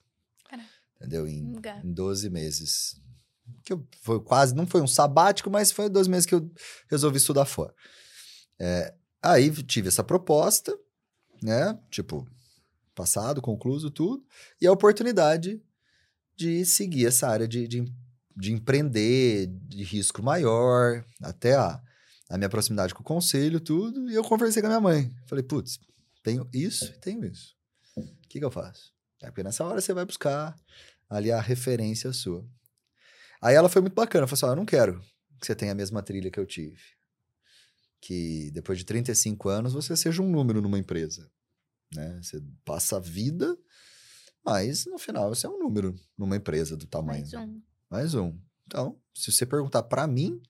Caraca. 0.50 0.70
Entendeu? 0.98 1.28
Em, 1.28 1.56
em 1.84 1.94
12 1.94 2.30
meses. 2.30 3.02
Que 3.64 3.74
eu, 3.74 3.88
foi 4.02 4.20
quase, 4.20 4.56
não 4.56 4.66
foi 4.66 4.82
um 4.82 4.88
sabático, 4.88 5.50
mas 5.50 5.72
foi 5.72 5.90
12 5.90 6.10
meses 6.10 6.26
que 6.26 6.36
eu 6.36 6.52
resolvi 6.90 7.18
estudar 7.18 7.46
fora. 7.46 7.74
É, 8.60 8.94
aí 9.22 9.52
tive 9.64 9.88
essa 9.88 10.04
proposta, 10.04 10.78
né? 11.42 11.78
Tipo, 11.90 12.28
passado, 12.94 13.42
concluso, 13.42 13.90
tudo. 13.90 14.26
E 14.62 14.68
a 14.68 14.72
oportunidade 14.72 15.62
de 16.36 16.66
seguir 16.66 17.06
essa 17.08 17.28
área 17.28 17.48
de, 17.48 17.68
de, 17.68 17.86
de 18.36 18.52
empreender, 18.52 19.48
de 19.48 19.84
risco 19.84 20.22
maior, 20.22 21.06
até 21.22 21.56
a, 21.56 21.82
a 22.30 22.38
minha 22.38 22.50
proximidade 22.50 22.94
com 22.94 23.02
o 23.02 23.06
conselho, 23.06 23.60
tudo. 23.60 24.10
E 24.10 24.16
eu 24.16 24.24
conversei 24.24 24.62
com 24.62 24.68
a 24.68 24.72
minha 24.72 24.82
mãe. 24.82 25.14
Falei, 25.28 25.44
putz, 25.44 25.80
tenho 26.24 26.48
isso 26.54 26.86
e 26.86 27.00
tenho 27.00 27.26
isso. 27.26 27.56
O 27.96 28.28
que, 28.28 28.40
que 28.40 28.46
eu 28.46 28.52
faço? 28.52 28.94
É 29.22 29.28
porque 29.28 29.44
nessa 29.44 29.64
hora 29.64 29.80
você 29.80 29.94
vai 29.94 30.06
buscar 30.06 30.56
ali 31.10 31.32
a 31.32 31.40
referência 31.40 32.12
sua. 32.12 32.46
Aí 33.42 33.56
ela 33.56 33.70
foi 33.70 33.82
muito 33.82 33.94
bacana. 33.94 34.26
Falou 34.26 34.38
assim: 34.38 34.52
eu 34.52 34.56
não 34.56 34.66
quero 34.66 35.02
que 35.40 35.46
você 35.46 35.56
tenha 35.56 35.72
a 35.72 35.76
mesma 35.76 36.02
trilha 36.02 36.32
que 36.32 36.40
eu 36.40 36.46
tive. 36.46 36.80
Que 38.02 38.50
depois 38.52 38.78
de 38.78 38.86
35 38.86 39.50
anos 39.50 39.74
você 39.74 39.96
seja 39.96 40.22
um 40.22 40.30
número 40.30 40.62
numa 40.62 40.80
empresa. 40.80 41.30
Né? 41.94 42.20
Você 42.22 42.42
passa 42.66 42.98
a 42.98 43.00
vida 43.00 43.58
mas, 44.46 44.86
no 44.86 44.98
final, 44.98 45.30
você 45.34 45.46
é 45.46 45.50
um 45.50 45.60
número 45.60 45.96
numa 46.18 46.36
empresa 46.36 46.76
do 46.76 46.86
tamanho. 46.86 47.22
Mais 47.22 47.34
um. 47.34 47.62
Mais 47.90 48.16
um. 48.16 48.38
Então, 48.66 49.00
se 49.14 49.32
você 49.32 49.46
perguntar 49.46 49.84
para 49.84 50.08
mim, 50.08 50.42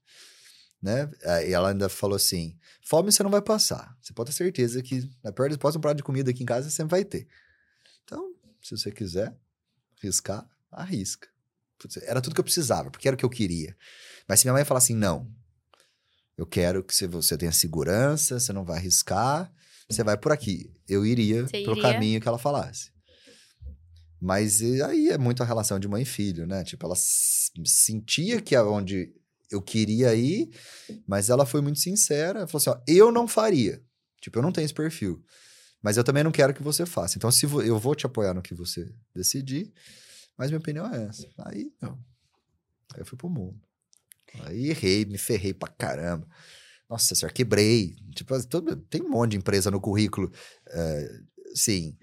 né? 0.82 1.10
E 1.48 1.54
ela 1.54 1.70
ainda 1.70 1.88
falou 1.88 2.16
assim: 2.16 2.58
fome 2.84 3.12
você 3.12 3.24
não 3.24 3.32
vai 3.32 3.42
passar. 3.42 3.98
Você 4.02 4.14
pode 4.14 4.32
ter 4.32 4.36
certeza 4.36 4.82
que, 4.82 5.10
na 5.24 5.32
pior 5.32 5.50
das 5.50 5.76
um 5.76 5.80
prato 5.80 5.98
de 5.98 6.04
comida 6.04 6.32
aqui 6.32 6.44
em 6.44 6.46
casa 6.46 6.70
você 6.70 6.84
vai 6.84 7.06
ter. 7.06 7.28
Então, 8.04 8.34
se 8.62 8.76
você 8.78 8.92
quiser 8.92 9.36
arriscar, 10.02 10.48
arrisca. 10.72 11.28
Era 12.04 12.22
tudo 12.22 12.34
que 12.34 12.40
eu 12.40 12.46
precisava, 12.46 12.90
porque 12.90 13.08
era 13.08 13.16
o 13.16 13.18
que 13.18 13.26
eu 13.26 13.30
queria. 13.30 13.76
Mas 14.28 14.40
se 14.40 14.46
minha 14.46 14.54
mãe 14.54 14.64
falar 14.64 14.78
assim: 14.78 14.96
não, 14.96 15.30
eu 16.38 16.46
quero 16.46 16.84
que 16.84 16.94
você 17.08 17.38
tenha 17.38 17.52
segurança, 17.52 18.40
você 18.40 18.54
não 18.54 18.64
vai 18.64 18.78
arriscar, 18.78 19.52
você 19.90 20.04
vai 20.04 20.18
por 20.18 20.32
aqui. 20.32 20.74
Eu 20.88 21.06
iria 21.06 21.46
você 21.48 21.62
iria? 21.62 21.82
caminho 21.82 22.22
que 22.22 22.28
ela 22.28 22.38
falasse. 22.38 22.93
Mas 24.24 24.62
aí 24.62 25.10
é 25.10 25.18
muito 25.18 25.44
a 25.44 25.46
relação 25.46 25.78
de 25.78 25.86
mãe 25.86 26.04
e 26.04 26.06
filho, 26.06 26.48
né? 26.48 26.64
Tipo, 26.64 26.86
ela 26.86 26.96
sentia 26.96 28.40
que 28.40 28.56
é 28.56 28.64
onde 28.64 29.14
eu 29.52 29.62
queria 29.62 30.16
ir, 30.16 30.50
mas 31.06 31.30
ela 31.30 31.46
foi 31.46 31.60
muito 31.60 31.82
sincera. 31.82 32.48
Falou 32.48 32.62
assim: 32.62 32.70
ó, 32.70 32.82
eu 32.88 33.12
não 33.12 33.28
faria. 33.28 33.84
Tipo, 34.22 34.40
eu 34.40 34.42
não 34.42 34.54
tenho 34.54 34.64
esse 34.64 34.74
perfil. 34.74 35.22
Mas 35.82 35.98
eu 35.98 36.06
também 36.06 36.24
não 36.24 36.32
quero 36.32 36.54
que 36.54 36.64
você 36.64 36.86
faça. 36.86 37.18
Então, 37.18 37.30
se 37.30 37.46
eu 37.46 37.78
vou 37.78 37.94
te 37.94 38.06
apoiar 38.06 38.34
no 38.34 38.42
que 38.42 38.54
você 38.56 38.90
decidir, 39.14 39.74
mas 40.38 40.50
minha 40.50 40.60
opinião 40.60 40.88
é 40.88 41.04
essa. 41.04 41.28
Aí, 41.40 41.74
não. 41.82 42.00
Aí 42.94 43.02
eu 43.02 43.06
fui 43.06 43.18
pro 43.18 43.30
mundo. 43.30 43.60
Aí 44.46 44.70
errei, 44.70 45.04
me 45.04 45.18
ferrei 45.18 45.54
pra 45.54 45.68
caramba. 45.68 46.26
Nossa 46.90 47.14
senhora, 47.14 47.34
quebrei. 47.34 47.98
Tipo, 48.16 48.34
tem 48.90 49.02
um 49.02 49.10
monte 49.10 49.32
de 49.32 49.38
empresa 49.38 49.70
no 49.70 49.82
currículo. 49.82 50.32
É, 50.70 51.20
sim, 51.54 51.98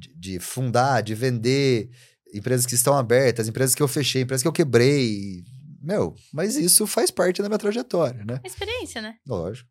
de, 0.00 0.14
de 0.14 0.40
fundar, 0.40 1.02
de 1.02 1.14
vender, 1.14 1.90
empresas 2.32 2.66
que 2.66 2.74
estão 2.74 2.96
abertas, 2.96 3.46
empresas 3.48 3.74
que 3.74 3.82
eu 3.82 3.88
fechei, 3.88 4.22
empresas 4.22 4.42
que 4.42 4.48
eu 4.48 4.52
quebrei. 4.52 5.44
Meu, 5.82 6.14
mas 6.32 6.56
isso 6.56 6.86
faz 6.86 7.10
parte 7.10 7.40
da 7.40 7.48
minha 7.48 7.58
trajetória, 7.58 8.24
né? 8.24 8.40
Experiência, 8.44 9.00
né? 9.00 9.18
Lógico. 9.26 9.68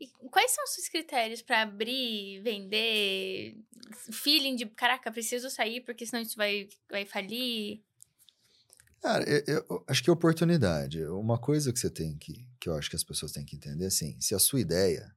E 0.00 0.08
quais 0.30 0.50
são 0.50 0.64
os 0.64 0.74
seus 0.74 0.88
critérios 0.88 1.42
para 1.42 1.62
abrir, 1.62 2.40
vender? 2.42 3.56
Feeling 4.10 4.56
de, 4.56 4.66
caraca, 4.66 5.12
preciso 5.12 5.48
sair 5.48 5.80
porque 5.80 6.06
senão 6.06 6.22
isso 6.22 6.36
vai, 6.36 6.68
vai 6.90 7.04
falir? 7.04 7.82
Cara, 9.00 9.24
eu, 9.28 9.64
eu 9.68 9.84
acho 9.88 10.02
que 10.02 10.08
é 10.08 10.12
oportunidade. 10.12 11.04
Uma 11.06 11.38
coisa 11.38 11.72
que 11.72 11.78
você 11.78 11.90
tem 11.90 12.16
que, 12.16 12.48
que 12.60 12.68
eu 12.68 12.74
acho 12.74 12.88
que 12.88 12.96
as 12.96 13.04
pessoas 13.04 13.32
têm 13.32 13.44
que 13.44 13.56
entender, 13.56 13.86
assim, 13.86 14.16
se 14.20 14.34
a 14.34 14.38
sua 14.38 14.60
ideia, 14.60 15.14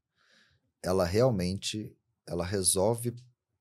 ela 0.84 1.06
realmente, 1.06 1.96
ela 2.28 2.46
resolve 2.46 3.16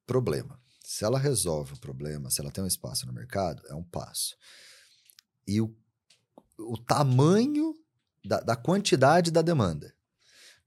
problema. 0.07 0.61
Se 0.85 1.03
ela 1.03 1.19
resolve 1.19 1.73
o 1.73 1.81
problema, 1.81 2.29
se 2.29 2.43
ela 2.43 2.51
tem 2.51 2.63
um 2.63 2.67
espaço 2.67 3.07
no 3.07 3.13
mercado, 3.13 3.63
é 3.69 3.75
um 3.75 3.83
passo. 3.83 4.37
E 5.49 5.59
o, 5.59 5.75
o 6.59 6.77
tamanho 6.77 7.75
da, 8.23 8.41
da 8.41 8.55
quantidade 8.55 9.31
da 9.31 9.41
demanda. 9.41 9.95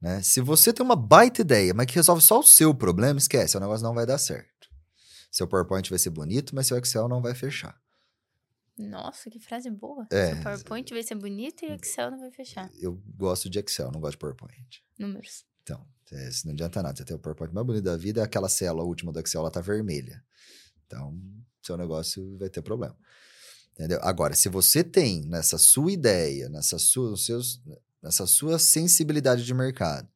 Né? 0.01 0.23
Se 0.23 0.41
você 0.41 0.73
tem 0.73 0.83
uma 0.83 0.95
baita 0.95 1.41
ideia, 1.41 1.71
mas 1.71 1.85
que 1.85 1.93
resolve 1.93 2.23
só 2.23 2.39
o 2.39 2.43
seu 2.43 2.73
problema, 2.73 3.19
esquece, 3.19 3.57
o 3.57 3.59
negócio 3.59 3.83
não 3.83 3.93
vai 3.93 4.07
dar 4.07 4.17
certo. 4.17 4.67
Seu 5.31 5.47
PowerPoint 5.47 5.87
vai 5.87 5.99
ser 5.99 6.09
bonito, 6.09 6.55
mas 6.55 6.65
seu 6.65 6.79
Excel 6.79 7.07
não 7.07 7.21
vai 7.21 7.35
fechar. 7.35 7.79
Nossa, 8.75 9.29
que 9.29 9.39
frase 9.39 9.69
boa. 9.69 10.07
É. 10.09 10.33
Seu 10.33 10.43
PowerPoint 10.43 10.93
vai 10.95 11.03
ser 11.03 11.15
bonito 11.15 11.63
e 11.63 11.69
o 11.69 11.75
Excel 11.75 12.09
não 12.09 12.19
vai 12.19 12.31
fechar. 12.31 12.71
Eu 12.79 12.99
gosto 13.15 13.51
de 13.51 13.59
Excel, 13.59 13.91
não 13.91 13.99
gosto 13.99 14.13
de 14.13 14.17
PowerPoint. 14.17 14.83
Números. 14.97 15.45
Então, 15.61 15.87
é, 16.11 16.29
não 16.45 16.53
adianta 16.53 16.81
nada. 16.81 16.97
Você 16.97 17.03
tem 17.03 17.15
o 17.15 17.19
PowerPoint 17.19 17.53
mais 17.53 17.65
bonito 17.65 17.83
da 17.83 17.97
vida, 17.97 18.23
aquela 18.23 18.49
célula 18.49 18.83
última 18.83 19.11
do 19.11 19.19
Excel, 19.19 19.41
ela 19.41 19.51
tá 19.51 19.61
vermelha. 19.61 20.23
Então, 20.85 21.19
seu 21.61 21.75
negócio 21.77 22.37
vai 22.37 22.49
ter 22.49 22.61
problema. 22.61 22.97
Entendeu? 23.73 23.99
Agora, 24.01 24.33
se 24.33 24.49
você 24.49 24.83
tem 24.83 25.21
nessa 25.25 25.57
sua 25.57 25.91
ideia, 25.91 26.49
nessa 26.49 26.79
sua, 26.79 27.15
seus, 27.17 27.61
nessa 28.01 28.25
sua 28.25 28.57
sensibilidade 28.57 29.45
de 29.45 29.53
mercado, 29.53 30.07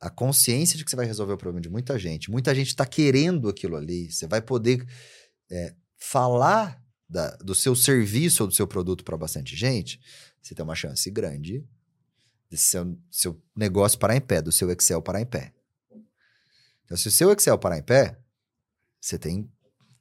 a 0.00 0.08
consciência 0.08 0.78
de 0.78 0.84
que 0.84 0.90
você 0.90 0.96
vai 0.96 1.06
resolver 1.06 1.32
o 1.32 1.38
problema 1.38 1.60
de 1.60 1.68
muita 1.68 1.98
gente, 1.98 2.30
muita 2.30 2.54
gente 2.54 2.68
está 2.68 2.86
querendo 2.86 3.48
aquilo 3.48 3.76
ali, 3.76 4.10
você 4.10 4.26
vai 4.26 4.40
poder 4.40 4.86
é, 5.50 5.74
falar 5.96 6.80
da, 7.08 7.36
do 7.36 7.54
seu 7.54 7.74
serviço 7.74 8.44
ou 8.44 8.48
do 8.48 8.54
seu 8.54 8.66
produto 8.66 9.02
para 9.02 9.16
bastante 9.16 9.56
gente, 9.56 10.00
você 10.40 10.54
tem 10.54 10.64
uma 10.64 10.76
chance 10.76 11.10
grande 11.10 11.66
seu, 12.56 12.98
seu 13.10 13.42
negócio 13.54 13.98
parar 13.98 14.16
em 14.16 14.20
pé, 14.20 14.40
do 14.40 14.52
seu 14.52 14.70
Excel 14.70 15.02
parar 15.02 15.20
em 15.20 15.26
pé. 15.26 15.54
Então, 16.84 16.96
se 16.96 17.08
o 17.08 17.10
seu 17.10 17.30
Excel 17.32 17.58
parar 17.58 17.78
em 17.78 17.82
pé, 17.82 18.18
você 19.00 19.18
tem 19.18 19.50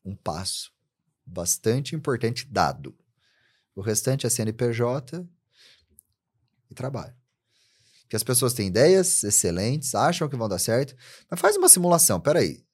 um 0.04 0.16
passo 0.16 0.72
bastante 1.26 1.95
importante 1.95 2.48
dado. 2.48 2.98
O 3.76 3.82
restante 3.82 4.26
é 4.26 4.30
CNPJ 4.30 5.28
e 6.70 6.74
trabalho. 6.74 7.16
Porque 8.02 8.16
as 8.16 8.24
pessoas 8.24 8.54
têm 8.54 8.68
ideias 8.68 9.24
excelentes, 9.24 9.93
acham 9.93 10.30
que 10.30 10.38
vão 10.38 10.48
dar 10.48 10.60
certo, 10.60 10.95
mas 11.30 11.39
faz 11.39 11.58
uma 11.58 11.68
simulação. 11.68 12.22
Peraí, 12.22 12.66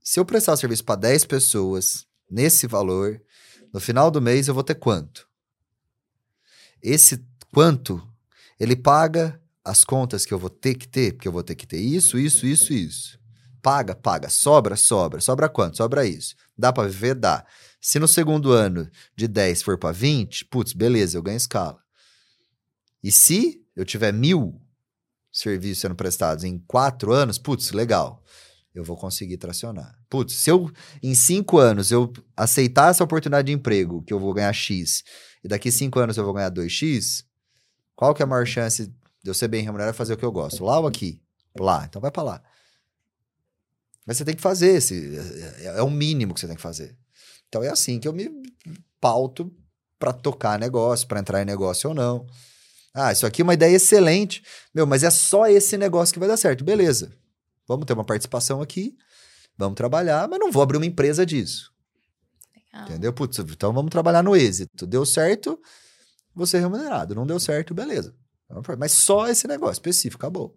se 0.00 0.20
eu 0.20 0.24
prestar 0.24 0.56
serviço 0.56 0.84
para 0.84 1.00
10 1.00 1.24
pessoas 1.24 2.06
nesse 2.30 2.68
valor, 2.68 3.20
no 3.72 3.80
final 3.80 4.10
do 4.12 4.22
mês 4.22 4.46
eu 4.46 4.54
vou 4.54 4.62
ter 4.62 4.76
quanto? 4.76 5.28
Esse 6.80 7.26
quanto, 7.52 8.00
ele 8.58 8.76
paga 8.76 9.40
as 9.64 9.84
contas 9.84 10.24
que 10.24 10.32
eu 10.32 10.38
vou 10.38 10.50
ter 10.50 10.74
que 10.74 10.86
ter, 10.86 11.12
porque 11.12 11.26
eu 11.26 11.32
vou 11.32 11.42
ter 11.42 11.54
que 11.54 11.66
ter 11.66 11.78
isso, 11.78 12.18
isso, 12.18 12.46
isso, 12.46 12.72
isso. 12.72 13.18
Paga, 13.60 13.96
paga. 13.96 14.28
Sobra, 14.28 14.76
sobra. 14.76 15.20
Sobra 15.20 15.48
quanto? 15.48 15.76
Sobra 15.76 16.06
isso. 16.06 16.36
Dá 16.56 16.72
para 16.72 16.88
viver? 16.88 17.16
Dá. 17.16 17.44
Se 17.80 17.98
no 17.98 18.06
segundo 18.06 18.52
ano 18.52 18.88
de 19.16 19.26
10 19.26 19.62
for 19.62 19.76
para 19.76 19.92
20, 19.92 20.44
putz, 20.46 20.72
beleza, 20.72 21.18
eu 21.18 21.22
ganho 21.22 21.36
escala. 21.36 21.78
E 23.02 23.10
se 23.10 23.60
eu 23.74 23.84
tiver 23.84 24.12
mil 24.12 24.60
serviços 25.32 25.80
sendo 25.80 25.94
prestados 25.94 26.44
em 26.44 26.58
quatro 26.60 27.12
anos, 27.12 27.38
putz, 27.38 27.72
legal. 27.72 28.22
Eu 28.74 28.84
vou 28.84 28.96
conseguir 28.96 29.36
tracionar. 29.36 29.98
Putz, 30.08 30.34
se 30.34 30.50
eu, 30.50 30.70
em 31.02 31.14
cinco 31.14 31.58
anos, 31.58 31.90
eu 31.90 32.12
aceitar 32.36 32.90
essa 32.90 33.04
oportunidade 33.04 33.46
de 33.46 33.52
emprego, 33.52 34.02
que 34.02 34.12
eu 34.12 34.20
vou 34.20 34.34
ganhar 34.34 34.52
X, 34.52 35.02
e 35.42 35.48
daqui 35.48 35.72
cinco 35.72 35.98
anos 35.98 36.16
eu 36.16 36.24
vou 36.24 36.34
ganhar 36.34 36.50
2X, 36.50 37.24
qual 37.96 38.14
que 38.14 38.22
é 38.22 38.24
a 38.24 38.26
maior 38.26 38.46
chance 38.46 38.86
de 38.86 39.30
eu 39.30 39.34
ser 39.34 39.48
bem 39.48 39.64
remunerado 39.64 39.94
e 39.94 39.98
fazer 39.98 40.12
o 40.12 40.16
que 40.16 40.24
eu 40.24 40.30
gosto? 40.30 40.64
Lá 40.64 40.78
ou 40.78 40.86
aqui? 40.86 41.20
Lá. 41.58 41.84
Então 41.88 42.00
vai 42.00 42.10
para 42.10 42.22
lá. 42.22 42.42
Mas 44.06 44.18
você 44.18 44.24
tem 44.24 44.36
que 44.36 44.42
fazer 44.42 44.74
esse. 44.74 45.18
É, 45.58 45.78
é 45.78 45.82
o 45.82 45.90
mínimo 45.90 46.34
que 46.34 46.40
você 46.40 46.46
tem 46.46 46.54
que 46.54 46.62
fazer. 46.62 46.96
Então 47.48 47.64
é 47.64 47.68
assim 47.68 47.98
que 47.98 48.06
eu 48.06 48.12
me 48.12 48.30
pauto 49.00 49.52
para 49.98 50.12
tocar 50.12 50.58
negócio, 50.58 51.08
para 51.08 51.20
entrar 51.20 51.42
em 51.42 51.46
negócio 51.46 51.88
ou 51.88 51.94
não. 51.94 52.26
Ah, 52.94 53.12
isso 53.12 53.26
aqui 53.26 53.42
é 53.42 53.44
uma 53.44 53.54
ideia 53.54 53.74
excelente. 53.74 54.42
Meu, 54.74 54.86
mas 54.86 55.02
é 55.02 55.10
só 55.10 55.46
esse 55.46 55.76
negócio 55.76 56.12
que 56.12 56.18
vai 56.18 56.28
dar 56.28 56.36
certo. 56.36 56.64
Beleza. 56.64 57.12
Vamos 57.66 57.84
ter 57.86 57.94
uma 57.94 58.04
participação 58.04 58.62
aqui, 58.62 58.96
vamos 59.58 59.76
trabalhar, 59.76 60.28
mas 60.28 60.38
não 60.38 60.52
vou 60.52 60.62
abrir 60.62 60.76
uma 60.76 60.86
empresa 60.86 61.26
disso. 61.26 61.72
Legal. 62.54 62.88
Entendeu? 62.88 63.12
Putz, 63.12 63.38
então 63.38 63.72
vamos 63.72 63.90
trabalhar 63.90 64.22
no 64.22 64.36
êxito. 64.36 64.86
Deu 64.86 65.04
certo, 65.04 65.60
você 66.36 66.58
é 66.58 66.60
remunerado. 66.60 67.14
Não 67.14 67.26
deu 67.26 67.40
certo, 67.40 67.74
beleza. 67.74 68.14
Mas 68.78 68.92
só 68.92 69.26
esse 69.26 69.48
negócio 69.48 69.72
específico, 69.72 70.22
acabou. 70.22 70.56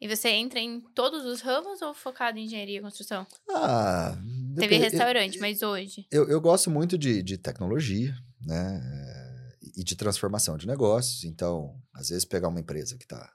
E 0.00 0.06
você 0.06 0.28
entra 0.28 0.60
em 0.60 0.80
todos 0.94 1.24
os 1.24 1.40
ramos 1.40 1.82
ou 1.82 1.92
focado 1.92 2.38
em 2.38 2.44
engenharia 2.44 2.78
e 2.78 2.82
construção? 2.82 3.26
Ah, 3.50 4.16
Teve 4.56 4.76
restaurante, 4.76 5.38
mas 5.40 5.60
hoje. 5.60 6.06
Eu, 6.10 6.28
eu 6.28 6.40
gosto 6.40 6.70
muito 6.70 6.96
de, 6.96 7.20
de 7.20 7.36
tecnologia, 7.36 8.14
né? 8.40 8.80
E 9.76 9.82
de 9.82 9.96
transformação 9.96 10.56
de 10.56 10.68
negócios. 10.68 11.24
Então, 11.24 11.76
às 11.92 12.10
vezes, 12.10 12.24
pegar 12.24 12.48
uma 12.48 12.60
empresa 12.60 12.96
que 12.96 13.06
tá, 13.06 13.28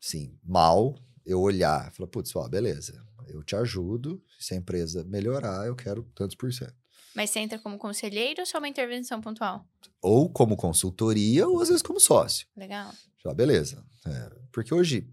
sim, 0.00 0.38
mal, 0.42 0.94
eu 1.26 1.40
olhar 1.40 1.90
e 1.90 1.96
falar, 1.96 2.08
putz, 2.08 2.34
ó, 2.36 2.48
beleza, 2.48 3.04
eu 3.26 3.42
te 3.42 3.56
ajudo. 3.56 4.22
Se 4.38 4.54
a 4.54 4.56
empresa 4.56 5.02
melhorar, 5.04 5.66
eu 5.66 5.74
quero 5.74 6.04
tantos 6.14 6.36
por 6.36 6.52
cento. 6.52 6.83
Mas 7.14 7.30
você 7.30 7.40
entra 7.40 7.58
como 7.58 7.78
conselheiro 7.78 8.40
ou 8.40 8.46
só 8.46 8.58
uma 8.58 8.68
intervenção 8.68 9.20
pontual? 9.20 9.64
Ou 10.02 10.28
como 10.28 10.56
consultoria, 10.56 11.46
ou 11.46 11.60
às 11.60 11.68
vezes 11.68 11.82
como 11.82 12.00
sócio. 12.00 12.46
Legal. 12.56 12.92
Fala, 13.22 13.34
beleza. 13.34 13.84
É, 14.06 14.30
porque 14.52 14.74
hoje. 14.74 15.08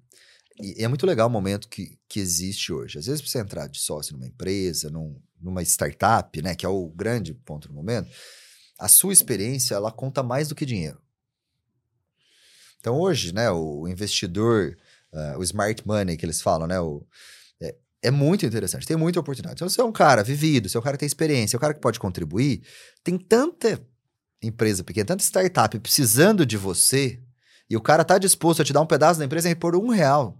E 0.60 0.84
é 0.84 0.88
muito 0.88 1.06
legal 1.06 1.28
o 1.28 1.32
momento 1.32 1.70
que, 1.70 1.97
que 2.08 2.20
existe 2.20 2.74
hoje. 2.74 2.99
Às 2.99 3.06
vezes, 3.06 3.22
para 3.22 3.32
você 3.32 3.39
entrar 3.39 3.68
de 3.68 3.80
sócio 3.80 4.14
numa 4.14 4.28
empresa, 4.28 4.89
num, 4.89 5.20
numa 5.39 5.64
startup, 5.64 6.41
né, 6.41 6.54
que 6.56 6.66
é 6.66 6.70
o 6.70 6.88
grande 6.89 7.34
ponto 7.34 7.68
no 7.68 7.74
momento, 7.74 8.10
a 8.78 8.88
sua 8.88 9.14
experiência 9.14 9.76
ela 9.76 9.91
conta 9.91 10.22
mais 10.22 10.49
do 10.49 10.56
que 10.56 10.66
dinheiro. 10.66 11.02
Então, 12.80 12.99
hoje, 12.99 13.34
né, 13.34 13.49
o 13.49 13.88
investidor, 13.88 14.78
ah, 15.14 15.36
o 15.38 15.43
smart 15.43 15.88
money 15.88 16.18
que 16.18 16.26
eles 16.26 16.41
falam, 16.41 16.68
né, 16.68 16.80
o, 16.80 17.06
é, 18.02 18.10
muito 18.10 18.45
interessante, 18.45 18.88
tem 18.88 18.97
muita 18.97 19.20
oportunidade. 19.20 19.56
Então, 19.56 19.70
você 19.70 19.80
é 19.80 19.84
um 19.84 19.91
cara 19.91 20.24
vivido, 20.24 20.68
você 20.68 20.78
é 20.78 20.80
um 20.80 20.84
cara 20.84 20.97
que 20.97 21.02
tem 21.02 21.08
experiência, 21.08 21.56
é 21.56 21.58
um 21.58 21.62
cara 21.62 21.74
que 21.74 21.80
pode 21.80 21.99
contribuir, 21.99 22.64
tem 23.04 23.18
tanta 23.18 23.86
empresa 24.41 24.84
pequena, 24.84 25.06
tanta 25.06 25.24
startup 25.24 25.80
precisando 25.80 26.45
de 26.45 26.58
você, 26.58 27.22
e 27.70 27.78
o 27.78 27.82
cara 27.82 28.04
tá 28.04 28.18
disposto 28.18 28.62
a 28.62 28.66
te 28.66 28.74
dar 28.74 28.82
um 28.82 28.88
pedaço 28.88 29.20
da 29.20 29.26
empresa 29.26 29.49
e 29.49 29.56
por 29.56 29.76
um 29.76 29.89
real. 29.89 30.38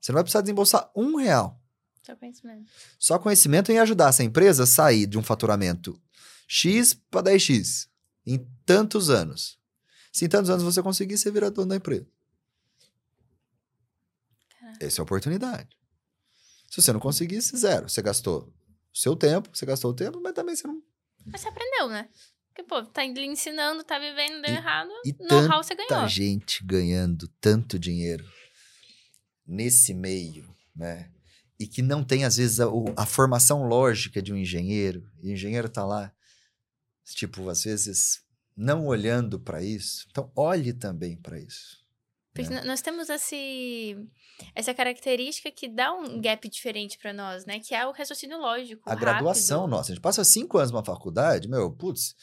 Você 0.00 0.10
não 0.10 0.16
vai 0.16 0.24
precisar 0.24 0.40
desembolsar 0.40 0.90
um 0.96 1.16
real. 1.16 1.60
Só 2.02 2.16
conhecimento. 2.16 2.70
Só 2.98 3.18
conhecimento 3.18 3.72
em 3.72 3.78
ajudar 3.78 4.08
essa 4.08 4.24
empresa 4.24 4.62
a 4.62 4.66
sair 4.66 5.06
de 5.06 5.18
um 5.18 5.22
faturamento 5.22 6.00
X 6.48 6.94
para 6.94 7.30
10X 7.30 7.88
em 8.24 8.46
tantos 8.64 9.10
anos. 9.10 9.58
Se 10.12 10.24
em 10.24 10.28
tantos 10.28 10.48
anos 10.48 10.62
você 10.62 10.82
conseguir, 10.82 11.18
você 11.18 11.30
vira 11.30 11.50
dono 11.50 11.68
da 11.68 11.76
empresa. 11.76 12.06
Caraca. 14.58 14.84
Essa 14.84 15.00
é 15.00 15.02
a 15.02 15.04
oportunidade. 15.04 15.75
Se 16.68 16.80
você 16.82 16.92
não 16.92 17.00
conseguisse, 17.00 17.56
zero. 17.56 17.88
Você 17.88 18.02
gastou 18.02 18.52
o 18.92 18.98
seu 18.98 19.14
tempo, 19.16 19.48
você 19.52 19.64
gastou 19.66 19.90
o 19.90 19.94
tempo, 19.94 20.20
mas 20.22 20.32
também 20.34 20.54
você 20.56 20.66
não. 20.66 20.82
Mas 21.24 21.40
você 21.40 21.48
aprendeu, 21.48 21.88
né? 21.88 22.08
Porque, 22.48 22.62
pô, 22.62 22.82
tá 22.84 23.04
lhe 23.04 23.24
ensinando, 23.26 23.84
tá 23.84 23.98
vivendo, 23.98 24.40
deu 24.42 24.52
E- 24.52 24.56
errado. 24.56 24.90
E 25.04 25.12
Know-how 25.20 25.62
você 25.62 25.76
tanta 25.76 25.94
ganhou. 25.94 26.08
gente 26.08 26.64
ganhando 26.64 27.28
tanto 27.40 27.78
dinheiro 27.78 28.24
nesse 29.46 29.92
meio, 29.94 30.54
né? 30.74 31.10
E 31.58 31.66
que 31.66 31.80
não 31.82 32.04
tem, 32.04 32.24
às 32.24 32.36
vezes, 32.36 32.60
a, 32.60 32.66
a 32.96 33.06
formação 33.06 33.62
lógica 33.62 34.20
de 34.20 34.32
um 34.32 34.36
engenheiro. 34.36 35.08
E 35.22 35.28
o 35.30 35.32
engenheiro 35.32 35.68
tá 35.68 35.84
lá, 35.84 36.12
tipo, 37.14 37.48
às 37.48 37.64
vezes, 37.64 38.22
não 38.56 38.86
olhando 38.86 39.38
para 39.40 39.62
isso. 39.62 40.06
Então, 40.10 40.30
olhe 40.36 40.72
também 40.72 41.16
para 41.16 41.38
isso. 41.40 41.78
N- 42.42 42.64
nós 42.64 42.80
temos 42.80 43.08
esse, 43.08 43.96
essa 44.54 44.72
característica 44.74 45.50
que 45.50 45.68
dá 45.68 45.92
um 45.92 46.20
gap 46.20 46.48
diferente 46.48 46.98
pra 46.98 47.12
nós, 47.12 47.44
né? 47.46 47.60
Que 47.60 47.74
é 47.74 47.86
o 47.86 47.92
raciocínio 47.92 48.38
lógico. 48.38 48.82
A 48.86 48.94
graduação, 48.94 49.60
rápido. 49.60 49.70
nossa, 49.70 49.92
a 49.92 49.94
gente 49.94 50.02
passa 50.02 50.24
cinco 50.24 50.58
anos 50.58 50.70
numa 50.70 50.84
faculdade, 50.84 51.48
meu, 51.48 51.70
putz, 51.72 52.14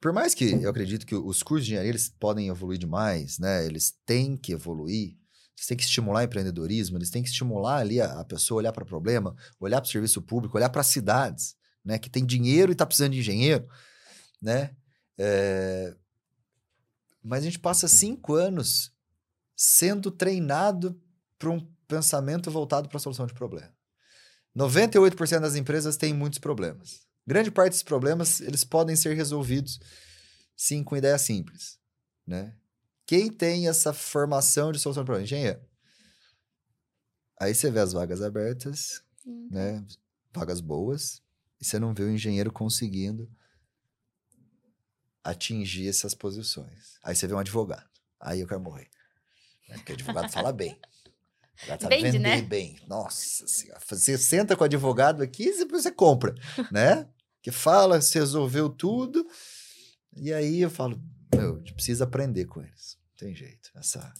por 0.00 0.12
mais 0.12 0.34
que 0.34 0.52
eu 0.52 0.68
acredito 0.68 1.06
que 1.06 1.14
os 1.14 1.42
cursos 1.42 1.64
de 1.66 1.72
engenharia 1.72 1.90
eles 1.90 2.08
podem 2.08 2.48
evoluir 2.48 2.78
demais, 2.78 3.38
né? 3.38 3.64
Eles 3.66 3.94
têm 4.04 4.36
que 4.36 4.52
evoluir, 4.52 5.16
Eles 5.56 5.66
têm 5.66 5.76
que 5.76 5.84
estimular 5.84 6.24
empreendedorismo, 6.24 6.98
eles 6.98 7.10
têm 7.10 7.22
que 7.22 7.28
estimular 7.28 7.78
ali 7.78 8.00
a, 8.00 8.20
a 8.20 8.24
pessoa 8.24 8.58
a 8.58 8.60
olhar 8.60 8.72
para 8.72 8.84
o 8.84 8.86
problema, 8.86 9.34
olhar 9.58 9.80
para 9.80 9.88
o 9.88 9.90
serviço 9.90 10.20
público, 10.20 10.56
olhar 10.58 10.68
para 10.68 10.82
as 10.82 10.88
cidades, 10.88 11.56
né? 11.84 11.98
Que 11.98 12.10
tem 12.10 12.24
dinheiro 12.26 12.70
e 12.70 12.74
está 12.74 12.84
precisando 12.84 13.12
de 13.12 13.20
engenheiro, 13.20 13.66
né? 14.42 14.74
É... 15.16 15.94
Mas 17.22 17.40
a 17.42 17.46
gente 17.46 17.58
passa 17.58 17.88
cinco 17.88 18.34
anos 18.34 18.92
sendo 19.56 20.10
treinado 20.10 21.00
para 21.38 21.50
um 21.50 21.60
pensamento 21.86 22.50
voltado 22.50 22.88
para 22.88 22.96
a 22.96 23.00
solução 23.00 23.26
de 23.26 23.34
problema. 23.34 23.72
98% 24.56 25.40
das 25.40 25.56
empresas 25.56 25.96
têm 25.96 26.14
muitos 26.14 26.38
problemas. 26.38 27.06
Grande 27.26 27.50
parte 27.50 27.70
desses 27.70 27.82
problemas, 27.82 28.40
eles 28.40 28.64
podem 28.64 28.94
ser 28.94 29.14
resolvidos, 29.14 29.80
sim, 30.56 30.84
com 30.84 30.96
ideia 30.96 31.18
simples, 31.18 31.78
né? 32.26 32.54
Quem 33.06 33.30
tem 33.30 33.68
essa 33.68 33.92
formação 33.92 34.72
de 34.72 34.78
solução 34.78 35.02
de 35.02 35.06
problema? 35.06 35.24
Engenheiro. 35.24 35.60
Aí 37.38 37.54
você 37.54 37.70
vê 37.70 37.80
as 37.80 37.92
vagas 37.92 38.22
abertas, 38.22 39.02
uhum. 39.26 39.48
né? 39.50 39.84
Vagas 40.32 40.60
boas, 40.60 41.22
e 41.60 41.64
você 41.64 41.78
não 41.78 41.94
vê 41.94 42.04
o 42.04 42.10
engenheiro 42.10 42.52
conseguindo 42.52 43.30
atingir 45.22 45.88
essas 45.88 46.14
posições. 46.14 46.98
Aí 47.02 47.16
você 47.16 47.26
vê 47.26 47.34
um 47.34 47.38
advogado. 47.38 47.88
Aí 48.20 48.40
eu 48.40 48.46
quero 48.46 48.60
morrer. 48.60 48.88
Né? 49.68 49.76
Porque 49.76 49.92
advogado 49.92 50.30
fala 50.30 50.52
bem. 50.52 50.78
Advogado 51.56 51.82
sabe 51.82 51.96
Vende, 51.96 52.18
vender 52.18 52.18
né? 52.18 52.42
bem. 52.42 52.78
Nossa 52.86 53.46
senhora. 53.46 53.80
Você 53.86 54.18
senta 54.18 54.56
com 54.56 54.62
o 54.62 54.66
advogado 54.66 55.22
aqui 55.22 55.44
e 55.44 55.64
você 55.66 55.90
compra, 55.90 56.34
né? 56.70 57.08
Que 57.42 57.50
fala, 57.50 58.00
você 58.00 58.18
resolveu 58.18 58.68
tudo. 58.68 59.26
E 60.16 60.32
aí 60.32 60.60
eu 60.60 60.70
falo, 60.70 61.00
meu, 61.34 61.56
a 61.56 61.58
gente 61.58 61.74
precisa 61.74 62.04
aprender 62.04 62.46
com 62.46 62.60
eles. 62.60 62.98
Não 63.10 63.16
tem 63.16 63.34
jeito. 63.34 63.70
Essa, 63.74 64.12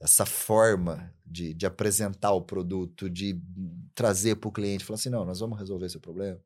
essa 0.00 0.26
forma 0.26 1.14
de, 1.24 1.54
de 1.54 1.66
apresentar 1.66 2.32
o 2.32 2.42
produto, 2.42 3.08
de 3.08 3.40
trazer 3.94 4.36
para 4.36 4.48
o 4.48 4.52
cliente, 4.52 4.84
falar 4.84 4.96
assim, 4.96 5.10
não, 5.10 5.24
nós 5.24 5.40
vamos 5.40 5.58
resolver 5.58 5.86
esse 5.86 5.98
problema, 5.98 6.40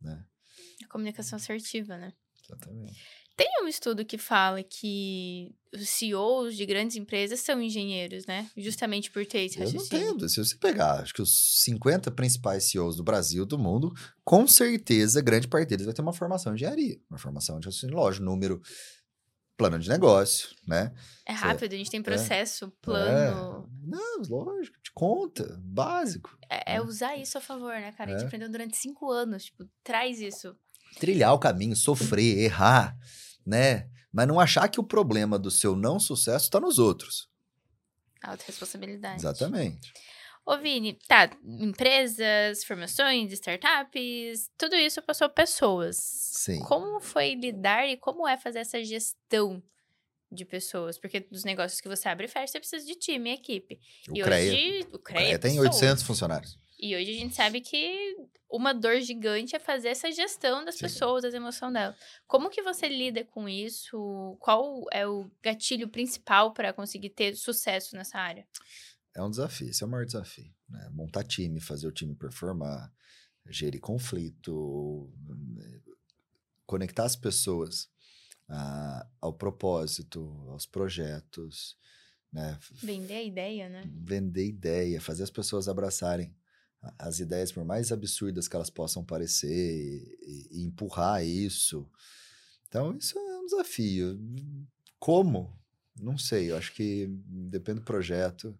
né? 0.00 0.24
A 0.84 0.88
comunicação 0.88 1.36
assertiva, 1.36 1.96
né? 1.96 2.12
Exatamente. 2.44 3.00
Tem 3.36 3.48
um 3.62 3.66
estudo 3.66 4.04
que 4.04 4.18
fala 4.18 4.62
que 4.62 5.54
os 5.72 5.88
CEOs 5.88 6.54
de 6.54 6.66
grandes 6.66 6.96
empresas 6.96 7.40
são 7.40 7.62
engenheiros, 7.62 8.26
né? 8.26 8.50
Justamente 8.56 9.10
por 9.10 9.24
ter 9.24 9.40
esse 9.40 9.58
raciocínio. 9.58 9.86
Eu 9.90 10.00
não 10.00 10.14
entendo. 10.16 10.28
Se 10.28 10.44
você 10.44 10.56
pegar, 10.56 11.00
acho 11.00 11.14
que 11.14 11.22
os 11.22 11.62
50 11.64 12.10
principais 12.10 12.64
CEOs 12.64 12.96
do 12.96 13.02
Brasil, 13.02 13.46
do 13.46 13.58
mundo, 13.58 13.92
com 14.22 14.46
certeza, 14.46 15.22
grande 15.22 15.48
parte 15.48 15.68
deles 15.68 15.86
vai 15.86 15.94
ter 15.94 16.02
uma 16.02 16.12
formação 16.12 16.52
de 16.54 16.62
engenharia. 16.62 17.00
Uma 17.08 17.18
formação 17.18 17.58
de 17.58 17.66
raciocínio 17.66 17.96
lógico, 17.96 18.24
número 18.24 18.60
plano 19.56 19.78
de 19.78 19.88
negócio, 19.88 20.48
né? 20.66 20.92
É 21.26 21.32
rápido, 21.32 21.72
a 21.74 21.76
gente 21.76 21.90
tem 21.90 22.00
é. 22.00 22.02
processo, 22.02 22.64
é, 22.64 22.72
plano. 22.80 23.68
É. 23.68 23.86
Não, 23.86 24.22
lógico, 24.28 24.76
de 24.82 24.90
conta, 24.92 25.56
básico. 25.62 26.36
É, 26.50 26.74
é, 26.74 26.78
né? 26.78 26.80
usar 26.80 27.16
isso 27.16 27.38
a 27.38 27.40
favor, 27.40 27.72
né, 27.72 27.92
cara? 27.92 28.10
A 28.10 28.12
gente 28.14 28.24
é. 28.24 28.26
aprendeu 28.26 28.50
durante 28.50 28.76
cinco 28.76 29.10
anos, 29.10 29.44
tipo, 29.44 29.64
traz 29.84 30.20
isso. 30.20 30.56
Trilhar 30.98 31.32
o 31.34 31.38
caminho, 31.38 31.74
sofrer, 31.74 32.38
errar, 32.38 32.96
né? 33.44 33.88
Mas 34.12 34.26
não 34.28 34.38
achar 34.38 34.68
que 34.68 34.80
o 34.80 34.84
problema 34.84 35.38
do 35.38 35.50
seu 35.50 35.74
não 35.74 35.98
sucesso 35.98 36.44
está 36.44 36.60
nos 36.60 36.78
outros. 36.78 37.28
Autoresponsabilidade. 38.22 39.16
Exatamente. 39.16 39.92
Ô, 40.44 40.58
Vini, 40.58 40.98
tá, 41.06 41.30
empresas, 41.44 42.64
formações, 42.64 43.32
startups, 43.32 44.50
tudo 44.58 44.74
isso 44.74 45.00
passou 45.00 45.28
pessoas. 45.28 45.96
Sim. 45.96 46.58
Como 46.60 47.00
foi 47.00 47.34
lidar 47.34 47.86
e 47.86 47.96
como 47.96 48.26
é 48.26 48.36
fazer 48.36 48.58
essa 48.58 48.82
gestão 48.82 49.62
de 50.30 50.44
pessoas? 50.44 50.98
Porque 50.98 51.20
dos 51.20 51.44
negócios 51.44 51.80
que 51.80 51.88
você 51.88 52.08
abre 52.08 52.26
e 52.26 52.28
fecha, 52.28 52.48
você 52.48 52.58
precisa 52.58 52.84
de 52.84 52.96
time 52.96 53.32
equipe. 53.32 53.78
O 54.08 54.16
e 54.16 54.22
CREA, 54.22 54.52
hoje, 54.52 54.88
o 54.92 54.98
CREA, 54.98 55.20
o 55.20 55.24
CREA 55.24 55.38
tem 55.38 55.60
800 55.60 56.02
funcionários. 56.02 56.58
E 56.82 56.96
hoje 56.96 57.12
a 57.12 57.14
gente 57.14 57.36
sabe 57.36 57.60
que 57.60 58.16
uma 58.50 58.74
dor 58.74 59.00
gigante 59.00 59.54
é 59.54 59.60
fazer 59.60 59.90
essa 59.90 60.10
gestão 60.10 60.64
das 60.64 60.74
Sim. 60.74 60.80
pessoas, 60.80 61.22
das 61.22 61.32
emoções 61.32 61.72
delas. 61.72 61.96
Como 62.26 62.50
que 62.50 62.60
você 62.60 62.88
lida 62.88 63.24
com 63.24 63.48
isso? 63.48 64.36
Qual 64.40 64.84
é 64.90 65.06
o 65.06 65.30
gatilho 65.40 65.88
principal 65.88 66.52
para 66.52 66.72
conseguir 66.72 67.10
ter 67.10 67.36
sucesso 67.36 67.94
nessa 67.94 68.18
área? 68.18 68.44
É 69.14 69.22
um 69.22 69.30
desafio, 69.30 69.68
esse 69.68 69.84
é 69.84 69.86
o 69.86 69.88
maior 69.88 70.04
desafio. 70.04 70.52
Né? 70.68 70.90
Montar 70.92 71.22
time, 71.22 71.60
fazer 71.60 71.86
o 71.86 71.92
time 71.92 72.16
performar, 72.16 72.92
gerir 73.48 73.80
conflito, 73.80 75.08
conectar 76.66 77.04
as 77.04 77.14
pessoas 77.14 77.88
a, 78.48 79.06
ao 79.20 79.32
propósito, 79.32 80.20
aos 80.48 80.66
projetos. 80.66 81.76
Né? 82.32 82.58
Vender 82.72 83.14
a 83.14 83.22
ideia, 83.22 83.68
né? 83.68 83.84
Vender 83.86 84.46
ideia, 84.46 85.00
fazer 85.00 85.22
as 85.22 85.30
pessoas 85.30 85.68
abraçarem 85.68 86.34
as 86.98 87.20
ideias, 87.20 87.52
por 87.52 87.64
mais 87.64 87.92
absurdas 87.92 88.48
que 88.48 88.56
elas 88.56 88.70
possam 88.70 89.04
parecer, 89.04 90.18
e, 90.22 90.48
e 90.50 90.64
empurrar 90.64 91.24
isso. 91.24 91.88
Então, 92.68 92.96
isso 92.96 93.18
é 93.18 93.38
um 93.38 93.46
desafio. 93.46 94.18
Como? 94.98 95.56
Não 96.00 96.16
sei, 96.16 96.50
eu 96.50 96.56
acho 96.56 96.72
que 96.72 97.06
depende 97.26 97.80
do 97.80 97.84
projeto, 97.84 98.58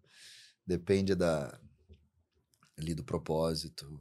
depende 0.65 1.15
da, 1.15 1.59
ali 2.77 2.93
do 2.93 3.03
propósito. 3.03 3.99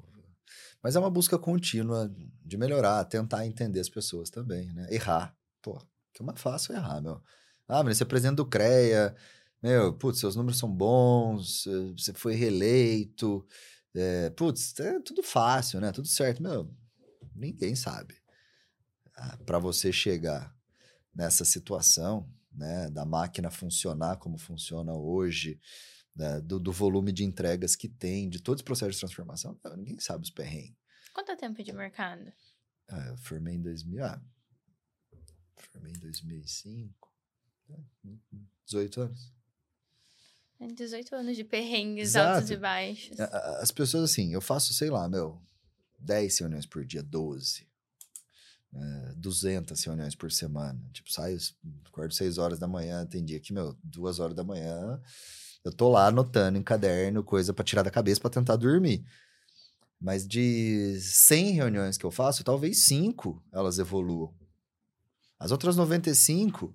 Mas 0.83 0.97
é 0.97 0.99
uma 0.99 1.11
busca 1.11 1.39
contínua 1.39 2.13
de 2.45 2.57
melhorar, 2.57 3.05
tentar 3.05 3.47
entender 3.47 3.81
as 3.81 3.89
pessoas 3.89 4.31
também, 4.31 4.73
né? 4.73 4.87
Errar. 4.91 5.37
Pô, 5.63 5.79
que 6.13 6.23
é 6.23 6.25
mais 6.25 6.41
fácil 6.41 6.75
errar, 6.75 7.01
meu. 7.01 7.23
Ah, 7.69 7.83
mas 7.83 7.97
você 7.97 8.03
é 8.03 8.07
presidente 8.07 8.37
do 8.37 8.47
CREA, 8.47 9.15
meu, 9.63 9.93
putz, 9.95 10.19
seus 10.19 10.35
números 10.35 10.59
são 10.59 10.71
bons, 10.71 11.65
você 11.97 12.13
foi 12.13 12.35
reeleito, 12.35 13.47
é, 13.95 14.31
putz, 14.31 14.79
é 14.81 15.01
tudo 15.01 15.23
fácil, 15.23 15.81
né? 15.81 15.93
Tudo 15.93 16.09
certo. 16.09 16.43
Meu, 16.43 16.75
ninguém 17.35 17.75
sabe. 17.75 18.17
Ah, 19.15 19.37
para 19.45 19.59
você 19.59 19.93
chegar 19.93 20.55
nessa 21.15 21.45
situação, 21.45 22.29
né, 22.51 22.89
da 22.91 23.05
máquina 23.05 23.51
funcionar 23.51 24.17
como 24.17 24.39
funciona 24.39 24.95
hoje, 24.95 25.61
né, 26.15 26.41
do, 26.41 26.59
do, 26.59 26.73
volume 26.73 27.13
de 27.13 27.25
entregas 27.25 27.77
que 27.77 27.89
tem, 27.89 28.29
de 28.29 28.41
todos 28.41 28.61
os 28.61 28.65
processos 28.65 28.95
de 28.95 29.01
transformação, 29.01 29.59
ninguém 29.77 29.99
sabe 29.99 30.25
os 30.25 30.31
perrengues. 30.31 30.77
Quanto 31.13 31.37
tempo 31.37 31.63
de 31.63 31.73
mercado? 31.73 32.33
Ah, 32.89 33.09
eu 33.09 33.17
formei 33.19 33.55
em 33.55 33.63
2000, 33.63 34.05
ah, 34.05 34.23
formei 35.71 35.93
em 35.93 35.99
2005, 35.99 37.13
18 38.67 39.01
né, 39.01 39.07
anos. 39.07 39.42
18 40.69 41.15
anos 41.15 41.37
de 41.37 41.45
perrengues 41.45 42.11
Exato. 42.11 42.37
altos 42.37 42.51
e 42.51 42.57
baixos. 42.57 43.21
As 43.61 43.71
pessoas, 43.71 44.11
assim, 44.11 44.33
eu 44.33 44.41
faço, 44.41 44.73
sei 44.75 44.91
lá, 44.91 45.09
meu, 45.09 45.41
10 45.99 46.39
reuniões 46.39 46.67
por 46.67 46.85
dia, 46.85 47.03
12. 47.03 47.67
É, 48.75 49.13
200 49.17 49.85
reuniões 49.85 50.15
por 50.15 50.33
semana. 50.33 50.81
Tipo, 50.93 51.13
saio, 51.13 51.39
acordo 51.87 52.15
6 52.15 52.39
horas 52.39 52.59
da 52.59 52.67
manhã, 52.67 53.05
tem 53.07 53.25
dia 53.25 53.39
que, 53.39 53.53
meu, 53.53 53.77
2 53.83 54.19
horas 54.19 54.35
da 54.35 54.43
manhã, 54.43 55.01
eu 55.65 55.73
tô 55.73 55.89
lá 55.89 56.07
anotando 56.07 56.59
em 56.59 56.63
caderno 56.63 57.23
coisa 57.23 57.53
para 57.53 57.65
tirar 57.65 57.83
da 57.83 57.91
cabeça 57.91 58.21
para 58.21 58.31
tentar 58.31 58.57
dormir. 58.57 59.05
Mas 60.01 60.27
de 60.27 60.99
100 61.01 61.53
reuniões 61.53 61.97
que 61.97 62.05
eu 62.05 62.11
faço, 62.11 62.43
talvez 62.43 62.85
5 62.85 63.43
elas 63.53 63.79
evoluam. 63.79 64.35
As 65.39 65.53
outras 65.53 65.77
95 65.77 66.75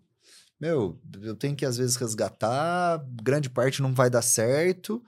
meu, 0.59 0.99
eu 1.21 1.35
tenho 1.35 1.55
que 1.55 1.65
às 1.65 1.77
vezes 1.77 1.95
resgatar, 1.95 3.05
grande 3.21 3.49
parte 3.49 3.81
não 3.81 3.93
vai 3.93 4.09
dar 4.09 4.21
certo, 4.21 5.03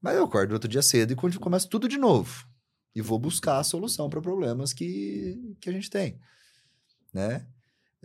mas 0.00 0.16
eu 0.16 0.24
acordo 0.24 0.52
outro 0.52 0.68
dia 0.68 0.82
cedo 0.82 1.12
e 1.12 1.38
começo 1.38 1.68
tudo 1.68 1.88
de 1.88 1.98
novo. 1.98 2.46
E 2.94 3.00
vou 3.00 3.18
buscar 3.18 3.58
a 3.58 3.64
solução 3.64 4.08
para 4.10 4.20
problemas 4.20 4.72
que, 4.72 5.56
que 5.60 5.68
a 5.68 5.72
gente 5.72 5.90
tem, 5.90 6.18
né? 7.12 7.46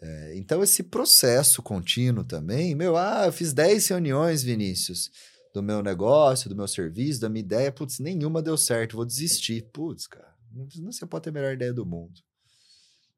É, 0.02 0.36
então, 0.36 0.64
esse 0.64 0.84
processo 0.84 1.62
contínuo 1.62 2.24
também, 2.24 2.76
meu, 2.76 2.98
ah, 2.98 3.26
eu 3.26 3.32
fiz 3.32 3.54
10 3.54 3.88
reuniões, 3.88 4.44
Vinícius, 4.44 5.10
do 5.54 5.62
meu 5.62 5.84
negócio, 5.84 6.50
do 6.50 6.56
meu 6.56 6.68
serviço, 6.68 7.22
da 7.22 7.30
minha 7.30 7.44
ideia, 7.44 7.72
putz, 7.72 8.00
nenhuma 8.00 8.42
deu 8.42 8.58
certo, 8.58 8.96
vou 8.96 9.06
desistir. 9.06 9.70
Putz, 9.72 10.08
cara, 10.08 10.34
não, 10.52 10.92
você 10.92 11.06
pode 11.06 11.24
ter 11.24 11.30
a 11.30 11.34
melhor 11.34 11.54
ideia 11.54 11.74
do 11.74 11.86
mundo. 11.86 12.22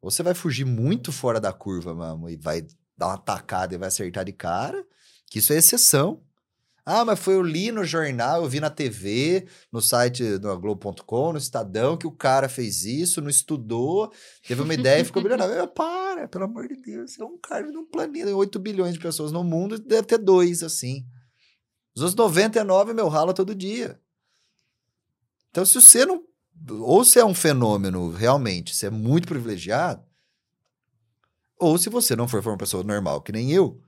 Ou 0.01 0.11
você 0.11 0.21
vai 0.21 0.33
fugir 0.33 0.65
muito 0.65 1.11
fora 1.11 1.39
da 1.39 1.51
curva, 1.51 1.95
mano, 1.95 2.29
e 2.29 2.35
vai 2.35 2.67
dar 2.97 3.07
uma 3.07 3.17
tacada 3.17 3.75
e 3.75 3.77
vai 3.77 3.87
acertar 3.87 4.25
de 4.25 4.33
cara, 4.33 4.85
que 5.29 5.39
isso 5.39 5.53
é 5.53 5.57
exceção. 5.57 6.21
Ah, 6.87 7.03
mas 7.03 7.19
foi 7.19 7.33
eu 7.33 7.41
li 7.41 7.71
no 7.71 7.83
jornal, 7.83 8.43
eu 8.43 8.49
vi 8.49 8.59
na 8.59 8.69
TV, 8.69 9.47
no 9.71 9.81
site 9.81 10.37
do 10.37 10.55
Globo.com, 10.59 11.31
no 11.31 11.37
Estadão, 11.39 11.97
que 11.97 12.05
o 12.05 12.11
cara 12.11 12.47
fez 12.47 12.85
isso, 12.85 13.21
não 13.21 13.29
estudou, 13.29 14.13
teve 14.47 14.61
uma 14.61 14.73
ideia 14.73 15.01
e 15.01 15.05
ficou 15.05 15.19
milionário. 15.19 15.67
Para, 15.69 16.27
pelo 16.27 16.43
amor 16.43 16.67
de 16.67 16.75
Deus, 16.75 17.19
é 17.19 17.23
um 17.23 17.39
cara 17.39 17.71
de 17.71 17.75
um 17.75 17.85
planeta, 17.85 18.35
8 18.35 18.59
bilhões 18.59 18.93
de 18.93 18.99
pessoas 18.99 19.31
no 19.31 19.43
mundo, 19.43 19.79
deve 19.79 20.03
ter 20.03 20.19
dois 20.19 20.61
assim. 20.61 21.03
Os 21.95 22.03
outros 22.03 22.15
99, 22.15 22.93
meu, 22.93 23.07
rala 23.07 23.33
todo 23.33 23.55
dia. 23.55 23.99
Então, 25.49 25.65
se 25.65 25.81
você 25.81 26.05
não. 26.05 26.23
Ou 26.69 27.03
você 27.03 27.19
é 27.19 27.25
um 27.25 27.33
fenômeno 27.33 28.11
realmente, 28.11 28.75
você 28.75 28.85
é 28.85 28.89
muito 28.91 29.27
privilegiado, 29.27 30.04
ou 31.59 31.77
se 31.77 31.89
você 31.89 32.15
não 32.15 32.27
for, 32.27 32.41
for 32.43 32.51
uma 32.51 32.57
pessoa 32.57 32.83
normal, 32.83 33.21
que 33.21 33.31
nem 33.31 33.51
eu, 33.51 33.81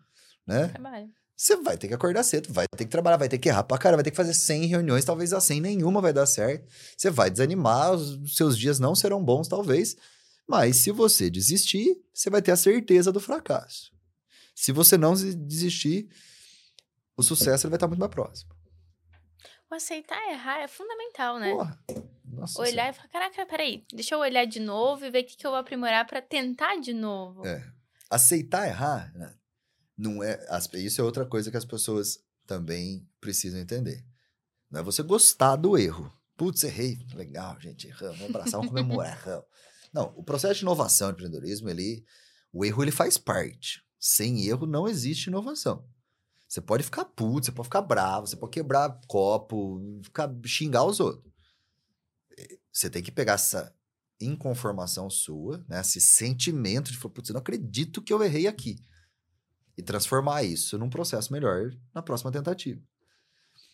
né? 0.45 0.69
Trabalho. 0.69 1.09
você 1.35 1.55
vai 1.57 1.77
ter 1.77 1.87
que 1.87 1.93
acordar 1.93 2.23
cedo, 2.23 2.51
vai 2.51 2.65
ter 2.67 2.85
que 2.85 2.91
trabalhar, 2.91 3.17
vai 3.17 3.29
ter 3.29 3.37
que 3.37 3.49
errar 3.49 3.63
pra 3.63 3.77
cara, 3.77 3.97
vai 3.97 4.03
ter 4.03 4.11
que 4.11 4.17
fazer 4.17 4.33
100 4.33 4.65
reuniões, 4.65 5.05
talvez 5.05 5.33
a 5.33 5.41
100 5.41 5.61
nenhuma 5.61 6.01
vai 6.01 6.13
dar 6.13 6.25
certo. 6.25 6.67
Você 6.97 7.09
vai 7.09 7.29
desanimar, 7.29 7.93
os 7.93 8.35
seus 8.35 8.57
dias 8.57 8.79
não 8.79 8.95
serão 8.95 9.23
bons, 9.23 9.47
talvez. 9.47 9.95
Mas 10.47 10.77
se 10.77 10.91
você 10.91 11.29
desistir, 11.29 12.01
você 12.13 12.29
vai 12.29 12.41
ter 12.41 12.51
a 12.51 12.57
certeza 12.57 13.11
do 13.11 13.19
fracasso. 13.19 13.91
Se 14.55 14.71
você 14.71 14.97
não 14.97 15.13
desistir, 15.13 16.09
o 17.15 17.21
sucesso 17.21 17.65
ele 17.65 17.71
vai 17.71 17.77
estar 17.77 17.87
muito 17.87 17.99
mais 17.99 18.11
próximo. 18.11 18.56
O 19.69 19.75
aceitar 19.75 20.21
errar 20.31 20.59
é 20.59 20.67
fundamental, 20.67 21.39
né? 21.39 21.51
Porra. 21.51 21.79
Nossa 22.23 22.61
olhar 22.61 22.71
senhora. 22.71 22.89
e 22.89 22.93
falar, 22.93 23.09
caraca, 23.09 23.45
peraí, 23.45 23.85
deixa 23.91 24.15
eu 24.15 24.19
olhar 24.19 24.45
de 24.45 24.59
novo 24.59 25.03
e 25.05 25.09
ver 25.09 25.23
o 25.23 25.25
que, 25.25 25.35
que 25.35 25.45
eu 25.45 25.51
vou 25.51 25.59
aprimorar 25.59 26.05
pra 26.05 26.21
tentar 26.21 26.79
de 26.79 26.93
novo. 26.93 27.45
É. 27.45 27.67
Aceitar 28.09 28.67
errar, 28.67 29.11
né? 29.15 29.33
não 29.97 30.23
é. 30.23 30.39
Isso 30.75 31.01
é 31.01 31.03
outra 31.03 31.25
coisa 31.25 31.49
que 31.49 31.57
as 31.57 31.65
pessoas 31.65 32.19
também 32.45 33.09
precisam 33.19 33.59
entender. 33.59 34.05
Não 34.69 34.81
é 34.81 34.83
você 34.83 35.01
gostar 35.01 35.55
do 35.55 35.77
erro. 35.77 36.13
Putz, 36.37 36.63
errei. 36.63 36.99
Legal, 37.15 37.59
gente, 37.59 37.87
erramos. 37.87 38.19
Vamos 38.19 38.35
abraçar, 38.35 38.59
vamos 38.59 38.67
comemorar, 38.67 39.17
erramos. 39.25 39.45
Não, 39.91 40.13
o 40.15 40.23
processo 40.23 40.55
de 40.55 40.61
inovação, 40.61 41.07
de 41.07 41.13
empreendedorismo, 41.13 41.69
ele, 41.69 42.05
o 42.53 42.63
erro 42.63 42.83
ele 42.83 42.91
faz 42.91 43.17
parte. 43.17 43.81
Sem 43.99 44.45
erro 44.45 44.67
não 44.67 44.87
existe 44.87 45.27
inovação. 45.27 45.83
Você 46.47 46.61
pode 46.61 46.83
ficar 46.83 47.05
puto, 47.05 47.45
você 47.45 47.51
pode 47.51 47.67
ficar 47.67 47.81
bravo, 47.81 48.27
você 48.27 48.37
pode 48.37 48.51
quebrar 48.51 49.01
copo, 49.07 49.81
ficar, 50.01 50.33
xingar 50.45 50.85
os 50.85 50.99
outros. 50.99 51.31
Você 52.71 52.89
tem 52.89 53.03
que 53.03 53.11
pegar 53.11 53.33
essa 53.33 53.75
inconformação 54.19 55.09
sua, 55.09 55.63
né? 55.67 55.81
Esse 55.81 55.99
sentimento 55.99 56.91
de, 56.91 56.97
putz, 56.97 57.29
eu 57.29 57.33
não 57.33 57.41
acredito 57.41 58.01
que 58.01 58.13
eu 58.13 58.23
errei 58.23 58.47
aqui. 58.47 58.79
E 59.77 59.83
transformar 59.83 60.43
isso 60.43 60.77
num 60.77 60.89
processo 60.89 61.31
melhor 61.31 61.71
na 61.93 62.01
próxima 62.01 62.31
tentativa. 62.31 62.81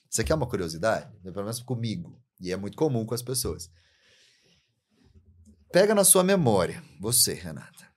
Você 0.09 0.23
quer 0.23 0.35
uma 0.35 0.47
curiosidade? 0.47 1.15
Pelo 1.21 1.35
menos 1.35 1.61
comigo. 1.61 2.21
E 2.39 2.51
é 2.51 2.57
muito 2.57 2.77
comum 2.77 3.05
com 3.05 3.13
as 3.13 3.21
pessoas. 3.21 3.71
Pega 5.71 5.95
na 5.95 6.03
sua 6.03 6.23
memória, 6.23 6.83
você, 6.99 7.33
Renata. 7.33 7.87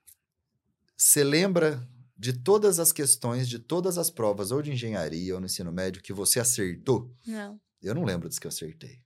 Você 0.95 1.23
lembra 1.23 1.87
de 2.17 2.33
todas 2.33 2.79
as 2.79 2.91
questões, 2.91 3.47
de 3.47 3.59
todas 3.59 3.97
as 3.97 4.09
provas, 4.09 4.51
ou 4.51 4.61
de 4.61 4.71
engenharia 4.71 5.35
ou 5.35 5.39
no 5.39 5.45
ensino 5.45 5.71
médio, 5.71 6.01
que 6.01 6.13
você 6.13 6.39
acertou? 6.39 7.13
Não. 7.25 7.59
Eu 7.81 7.93
não 7.93 8.03
lembro 8.03 8.27
das 8.27 8.39
que 8.39 8.47
eu 8.47 8.49
acertei. 8.49 9.01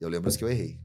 Eu 0.00 0.08
lembro 0.08 0.24
das 0.24 0.36
que 0.36 0.42
eu 0.44 0.48
errei. 0.48 0.80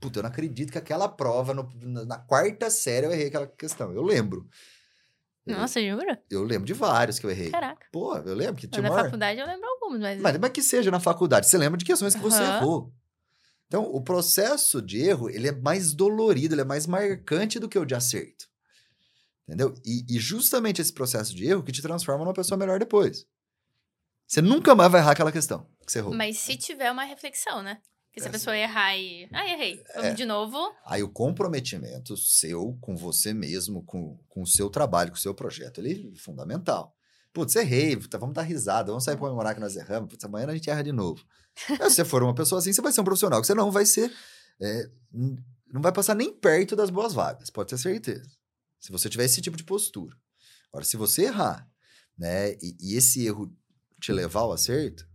Puta, 0.00 0.18
eu 0.18 0.22
não 0.22 0.30
acredito 0.30 0.72
que 0.72 0.78
aquela 0.78 1.08
prova, 1.08 1.54
no- 1.54 1.68
na, 2.06 2.18
quarta 2.18 2.70
série, 2.70 3.06
eu 3.06 3.12
errei 3.12 3.28
aquela 3.28 3.46
questão. 3.46 3.92
Eu 3.92 4.02
lembro. 4.02 4.48
Nossa, 5.46 5.80
jura? 5.80 6.22
Eu 6.30 6.42
lembro 6.42 6.66
de 6.66 6.72
vários 6.72 7.18
que 7.18 7.26
eu 7.26 7.30
errei. 7.30 7.50
Caraca. 7.50 7.86
Pô, 7.92 8.16
eu 8.16 8.34
lembro 8.34 8.56
que 8.56 8.68
tinha 8.68 8.82
na 8.82 8.88
maior... 8.88 9.04
faculdade 9.04 9.40
eu 9.40 9.46
lembro 9.46 9.68
algumas, 9.68 10.00
mas. 10.00 10.20
Mas, 10.20 10.38
mas 10.38 10.50
que 10.50 10.62
seja 10.62 10.90
na 10.90 11.00
faculdade, 11.00 11.46
você 11.46 11.56
lembra 11.56 11.78
de 11.78 11.84
questões 11.84 12.14
que 12.14 12.20
você 12.20 12.42
Aham. 12.42 12.56
errou. 12.56 12.94
Então, 13.66 13.84
o 13.84 14.02
processo 14.02 14.82
de 14.82 15.00
erro, 15.00 15.30
ele 15.30 15.48
é 15.48 15.52
mais 15.52 15.94
dolorido, 15.94 16.54
ele 16.54 16.62
é 16.62 16.64
mais 16.64 16.86
marcante 16.86 17.58
do 17.58 17.68
que 17.68 17.78
o 17.78 17.84
de 17.84 17.94
acerto. 17.94 18.49
Entendeu? 19.50 19.74
E, 19.84 20.04
e 20.08 20.20
justamente 20.20 20.80
esse 20.80 20.92
processo 20.92 21.34
de 21.34 21.44
erro 21.44 21.64
que 21.64 21.72
te 21.72 21.82
transforma 21.82 22.24
numa 22.24 22.32
pessoa 22.32 22.56
melhor 22.56 22.78
depois. 22.78 23.26
Você 24.24 24.40
nunca 24.40 24.76
mais 24.76 24.92
vai 24.92 25.00
errar 25.00 25.10
aquela 25.10 25.32
questão 25.32 25.66
que 25.84 25.90
você 25.90 25.98
errou. 25.98 26.14
Mas 26.14 26.38
se 26.38 26.56
tiver 26.56 26.88
uma 26.92 27.02
reflexão, 27.02 27.60
né? 27.60 27.80
Porque 28.06 28.20
se 28.20 28.26
a 28.26 28.28
É. 28.28 28.32
pessoa 28.32 28.56
errar 28.56 28.96
e. 28.96 29.28
Ah, 29.32 29.48
errei. 29.48 29.82
Vamos 29.96 30.10
É. 30.10 30.14
de 30.14 30.24
novo. 30.24 30.56
Aí 30.86 31.02
o 31.02 31.08
comprometimento 31.08 32.16
seu 32.16 32.78
com 32.80 32.96
você 32.96 33.34
mesmo, 33.34 33.82
com, 33.82 34.16
com 34.28 34.42
o 34.42 34.46
seu 34.46 34.70
trabalho, 34.70 35.10
com 35.10 35.16
o 35.16 35.20
seu 35.20 35.34
projeto, 35.34 35.78
ele 35.80 36.12
é 36.14 36.18
fundamental. 36.20 36.94
Putz, 37.32 37.56
errei, 37.56 37.96
tá, 37.96 38.18
vamos 38.18 38.36
dar 38.36 38.42
risada, 38.42 38.92
vamos 38.92 39.02
sair 39.02 39.16
comemorar 39.16 39.52
que 39.54 39.60
nós 39.60 39.74
erramos, 39.74 40.08
putz, 40.10 40.24
amanhã 40.24 40.46
a 40.46 40.54
gente 40.54 40.70
erra 40.70 40.82
de 40.84 40.92
novo. 40.92 41.24
Aí, 41.68 41.90
se 41.90 41.96
você 41.96 42.04
for 42.04 42.22
uma 42.22 42.34
pessoa 42.36 42.60
assim, 42.60 42.72
você 42.72 42.80
vai 42.80 42.92
ser 42.92 43.00
um 43.00 43.04
profissional, 43.04 43.40
que 43.40 43.48
você 43.48 43.54
não 43.54 43.72
vai 43.72 43.84
ser, 43.84 44.12
é, 44.60 44.88
não 45.12 45.82
vai 45.82 45.90
passar 45.92 46.14
nem 46.14 46.32
perto 46.32 46.76
das 46.76 46.88
boas 46.90 47.12
vagas, 47.12 47.50
pode 47.50 47.70
ter 47.70 47.78
certeza. 47.78 48.30
Se 48.80 48.90
você 48.90 49.08
tiver 49.08 49.24
esse 49.24 49.40
tipo 49.40 49.56
de 49.56 49.64
postura. 49.64 50.16
Agora, 50.68 50.84
se 50.84 50.96
você 50.96 51.24
errar, 51.24 51.70
né, 52.16 52.52
e, 52.54 52.76
e 52.80 52.96
esse 52.96 53.24
erro 53.26 53.54
te 54.00 54.12
levar 54.12 54.40
ao 54.40 54.52
acerto, 54.52 55.06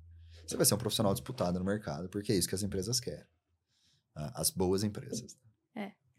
você 0.46 0.56
vai 0.56 0.66
ser 0.66 0.76
um 0.76 0.78
profissional 0.78 1.14
disputado 1.14 1.58
no 1.58 1.66
mercado, 1.66 2.08
porque 2.08 2.32
é 2.32 2.36
isso 2.36 2.48
que 2.48 2.56
as 2.56 2.64
empresas 2.64 3.00
querem. 3.00 3.26
tá? 4.14 4.32
As 4.36 4.52
boas 4.52 4.84
empresas. 4.84 5.36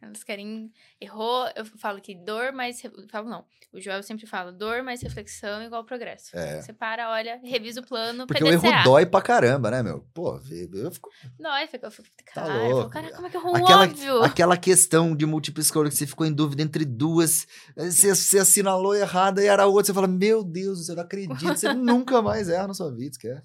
Elas 0.01 0.23
querem. 0.23 0.71
Errou, 1.01 1.49
eu 1.57 1.65
falo 1.65 2.01
que 2.03 2.15
dor 2.15 2.53
mais. 2.53 2.81
re- 2.83 2.91
Falo 3.11 3.29
não. 3.31 3.45
O 3.73 3.81
Joel 3.81 4.03
sempre 4.03 4.27
fala: 4.27 4.53
dor 4.53 4.83
mais 4.83 5.01
reflexão 5.03 5.63
igual 5.63 5.85
progresso. 5.85 6.37
É. 6.37 6.61
Você 6.61 6.73
para, 6.73 7.11
olha, 7.11 7.41
revisa 7.43 7.81
o 7.81 7.87
plano. 7.87 8.27
Porque 8.27 8.45
o 8.45 8.47
PDCA. 8.47 8.67
erro 8.69 8.85
dói 8.85 9.07
pra 9.07 9.23
caramba, 9.23 9.71
né, 9.71 9.83
meu? 9.83 10.07
Pô, 10.13 10.39
eu 10.75 10.91
fico... 10.93 11.09
Dói, 11.39 11.67
fica. 11.67 11.91
fica 11.91 12.11
Tá 12.35 12.43
Caralho, 12.43 12.59
eu 12.59 12.61
falo, 12.69 12.75
louco. 12.77 12.91
cara, 12.91 13.11
como 13.15 13.27
é 13.27 13.31
que 13.31 13.37
errou 13.39 13.53
um 13.53 13.57
aquela, 13.57 13.83
óbvio? 13.85 14.23
aquela 14.23 14.57
questão 14.59 15.17
de 15.17 15.25
múltipla 15.25 15.63
escolha 15.63 15.89
que 15.89 15.97
você 15.97 16.07
ficou 16.07 16.27
em 16.27 16.33
dúvida 16.33 16.63
entre 16.63 16.85
duas, 16.85 17.47
você, 17.75 18.15
você 18.15 18.39
assinalou 18.39 18.95
errada 18.95 19.43
e 19.43 19.47
era 19.47 19.67
outra, 19.67 19.87
você 19.87 19.95
fala, 19.95 20.07
meu 20.09 20.45
Deus, 20.45 20.89
eu 20.91 20.95
não 20.97 21.03
acredito, 21.03 21.57
você 21.57 21.73
nunca 21.75 22.21
mais 22.21 22.49
erra 22.51 22.69
na 22.69 22.75
sua 22.75 22.91
vida, 22.95 23.13
esquece. 23.13 23.43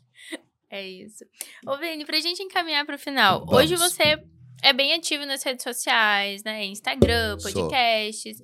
É 0.70 0.86
isso. 0.88 1.26
Ô, 1.66 1.78
Vini, 1.78 2.06
pra 2.06 2.20
gente 2.20 2.44
encaminhar 2.44 2.86
pro 2.86 2.98
final. 3.00 3.40
Vamos. 3.46 3.54
Hoje 3.56 3.76
você 3.76 4.22
é 4.62 4.74
bem 4.74 4.94
ativo 4.94 5.26
nas 5.26 5.44
redes 5.44 5.64
sociais, 5.64 6.44
né? 6.44 6.66
Instagram, 6.66 7.38
Sou. 7.40 7.52
podcasts. 7.52 8.38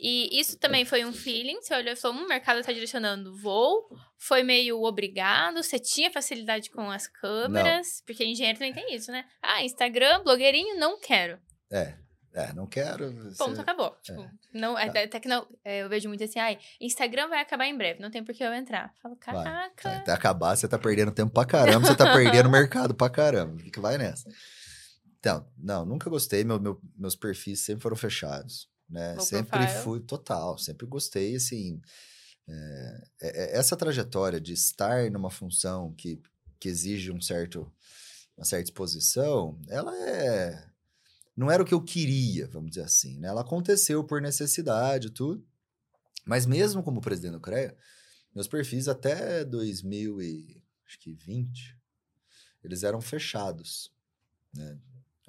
E 0.00 0.38
isso 0.40 0.56
também 0.58 0.84
foi 0.84 1.04
um 1.04 1.12
feeling. 1.12 1.60
Você 1.60 1.74
olhou 1.74 1.92
e 1.92 1.96
falou: 1.96 2.16
hum, 2.18 2.24
o 2.24 2.28
mercado 2.28 2.62
tá 2.62 2.72
direcionando 2.72 3.36
voo. 3.36 3.88
Foi 4.16 4.42
meio 4.44 4.80
obrigado. 4.84 5.60
Você 5.62 5.78
tinha 5.78 6.10
facilidade 6.10 6.70
com 6.70 6.88
as 6.90 7.06
câmeras. 7.08 8.02
Porque 8.06 8.24
engenheiro 8.24 8.58
também 8.58 8.72
tem 8.72 8.94
isso, 8.94 9.10
né? 9.10 9.24
Ah, 9.42 9.62
Instagram, 9.64 10.22
blogueirinho, 10.22 10.78
não 10.78 11.00
quero. 11.00 11.38
É, 11.70 11.94
é, 12.34 12.52
não 12.52 12.66
quero... 12.66 13.12
Ponto, 13.36 13.56
você- 13.56 13.60
acabou. 13.60 13.90
Tipo, 14.02 14.24
não, 14.54 14.74
Tá. 14.74 14.82
até, 14.84 15.02
até 15.04 15.18
que 15.20 15.28
não. 15.28 15.46
é, 15.64 15.82
eu 15.82 15.88
vejo 15.88 16.08
muito 16.08 16.22
assim, 16.22 16.38
ai, 16.38 16.58
Instagram 16.80 17.28
vai 17.28 17.40
acabar 17.40 17.66
em 17.66 17.76
breve, 17.76 18.00
não 18.00 18.10
tem 18.10 18.22
por 18.24 18.34
que 18.34 18.42
eu 18.44 18.54
entrar. 18.54 18.92
Falo, 19.02 19.18
Vai, 19.26 19.34
caraca. 19.44 19.96
Até 19.98 20.12
acabar, 20.12 20.54
você 20.56 20.68
tá 20.68 20.78
perdendo 20.78 21.10
tempo 21.10 21.32
pra 21.32 21.44
caramba, 21.44 21.86
você 21.88 21.96
tá 21.96 22.12
perdendo 22.14 22.48
mercado 22.50 22.94
pra 22.94 23.10
caramba, 23.10 23.60
que 23.72 23.80
vai 23.80 23.98
nessa. 23.98 24.28
Então, 25.20 25.46
não, 25.56 25.84
nunca 25.84 26.08
gostei, 26.08 26.44
meu, 26.44 26.60
meu- 26.60 26.80
meus 26.96 27.16
perfis 27.16 27.60
sempre 27.60 27.82
foram 27.82 27.96
fechados, 27.96 28.68
né? 28.88 29.14
Low 29.14 29.26
sempre 29.26 29.66
profile. 29.66 29.82
fui, 29.82 30.00
total, 30.00 30.56
sempre 30.58 30.86
gostei, 30.86 31.34
assim, 31.36 31.80
é, 32.48 33.02
é- 33.22 33.44
é- 33.44 33.56
essa 33.58 33.76
trajetória 33.76 34.40
de 34.40 34.52
estar 34.52 35.10
numa 35.10 35.30
função 35.30 35.92
que, 35.94 36.20
que 36.60 36.68
exige 36.68 37.10
um 37.12 37.20
certo, 37.20 37.70
uma 38.36 38.44
certa 38.44 38.70
exposição, 38.70 39.60
ela 39.68 39.92
é, 40.08 40.68
não 41.36 41.50
era 41.50 41.62
o 41.62 41.66
que 41.66 41.74
eu 41.74 41.82
queria, 41.82 42.46
vamos 42.48 42.70
dizer 42.70 42.82
assim, 42.84 43.18
né? 43.18 43.28
Ela 43.28 43.40
aconteceu 43.42 44.04
por 44.04 44.20
necessidade 44.22 45.10
tudo, 45.10 45.44
mas 46.24 46.46
mesmo 46.46 46.82
como 46.82 47.00
presidente 47.00 47.32
do 47.32 47.40
CREA, 47.40 47.76
meus 48.34 48.46
perfis 48.46 48.86
até 48.88 49.44
2020, 49.44 51.76
eles 52.62 52.82
eram 52.82 53.00
fechados, 53.00 53.92
né? 54.54 54.78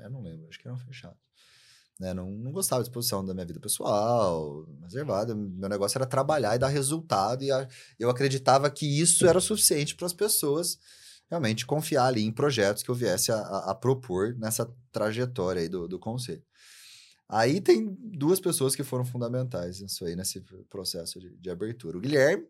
Eu 0.04 0.10
não 0.10 0.22
lembro, 0.22 0.48
acho 0.48 0.60
que 0.60 0.68
eram 0.68 0.78
fechados. 0.78 1.18
Né? 2.00 2.14
Não, 2.14 2.30
não 2.32 2.52
gostava 2.52 2.82
de 2.82 2.88
exposição 2.90 3.26
da 3.26 3.34
minha 3.34 3.46
vida 3.46 3.60
pessoal, 3.60 4.66
reservada. 4.82 5.36
Meu 5.36 5.68
negócio 5.70 5.98
era 5.98 6.06
trabalhar 6.06 6.56
e 6.56 6.60
dar 6.60 6.68
resultado, 6.70 7.44
e 7.44 7.52
a- 7.52 7.68
eu 8.00 8.10
acreditava 8.10 8.70
que 8.70 8.86
isso 8.86 9.28
era 9.28 9.40
suficiente 9.42 9.96
para 9.96 10.06
as 10.06 10.14
pessoas 10.14 10.80
realmente 11.30 11.66
confiar 11.66 12.06
ali 12.06 12.24
em 12.24 12.32
projetos 12.32 12.82
que 12.84 12.90
eu 12.90 12.96
viesse 12.96 13.32
a, 13.32 13.36
a- 13.36 13.72
a 13.72 13.76
propor 13.76 14.34
nessa 14.38 14.66
trajetória 14.92 15.62
aí 15.62 15.70
do, 15.70 15.88
do 15.88 16.00
conselho. 16.00 16.44
Aí 17.28 17.62
tem 17.62 17.96
duas 18.02 18.40
pessoas 18.40 18.76
que 18.76 18.84
foram 18.84 19.06
fundamentais 19.06 19.82
nisso 19.82 20.04
aí, 20.06 20.16
nesse 20.16 20.42
processo 20.70 21.20
de, 21.20 21.30
de 21.38 21.50
abertura. 21.52 21.96
O 21.98 22.02
Guilherme, 22.02 22.48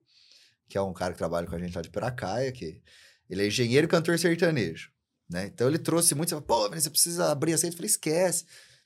que 0.69 0.77
é 0.77 0.81
um 0.81 0.93
cara 0.93 1.11
que 1.11 1.17
trabalha 1.17 1.45
com 1.47 1.55
a 1.55 1.59
gente 1.59 1.75
lá 1.75 1.81
de 1.81 1.89
Piracaia, 1.89 2.51
que 2.51 2.81
ele 3.29 3.43
é 3.43 3.47
engenheiro 3.47 3.85
e 3.85 3.89
cantor 3.89 4.17
sertanejo, 4.17 4.89
né? 5.29 5.45
Então 5.45 5.67
ele 5.67 5.77
trouxe 5.77 6.15
muito, 6.15 6.29
você 6.29 6.35
fala, 6.35 6.69
pô, 6.69 6.69
você 6.69 6.89
precisa 6.89 7.31
abrir 7.31 7.53
a 7.53 7.57
sede. 7.57 7.73
Eu 7.73 7.77
falei, 7.77 7.89
esquece. 7.89 8.45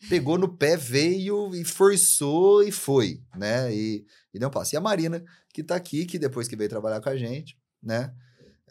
Pegou 0.10 0.38
no 0.38 0.50
pé, 0.58 0.76
veio 0.76 1.56
e 1.56 1.64
forçou 1.64 2.62
e 2.62 2.72
foi, 2.72 3.24
né? 3.38 3.74
E, 3.74 4.06
e 4.34 4.40
deu 4.40 4.50
um 4.50 4.52
passo. 4.52 4.76
E 4.76 4.78
a 4.78 4.82
Marina, 4.82 5.24
que 5.54 5.64
tá 5.64 5.76
aqui, 5.76 6.06
que 6.06 6.20
depois 6.20 6.48
que 6.48 6.58
veio 6.58 6.70
trabalhar 6.70 7.00
com 7.00 7.08
a 7.08 7.16
gente, 7.16 7.58
né? 7.82 8.14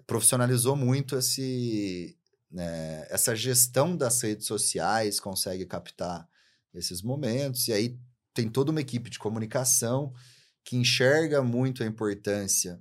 Profissionalizou 0.07 0.77
muito 0.77 1.16
esse, 1.16 2.18
né, 2.51 3.07
essa 3.09 3.35
gestão 3.35 3.97
das 3.97 4.20
redes 4.20 4.47
sociais, 4.47 5.18
consegue 5.18 5.64
captar 5.64 6.29
esses 6.75 7.01
momentos. 7.01 7.66
E 7.68 7.73
aí 7.73 7.99
tem 8.35 8.49
toda 8.51 8.70
uma 8.70 8.81
equipe 8.81 9.09
de 9.09 9.18
comunicação 9.18 10.12
que 10.62 10.77
enxerga 10.77 11.43
muito 11.43 11.83
a 11.83 11.87
importância 11.87 12.79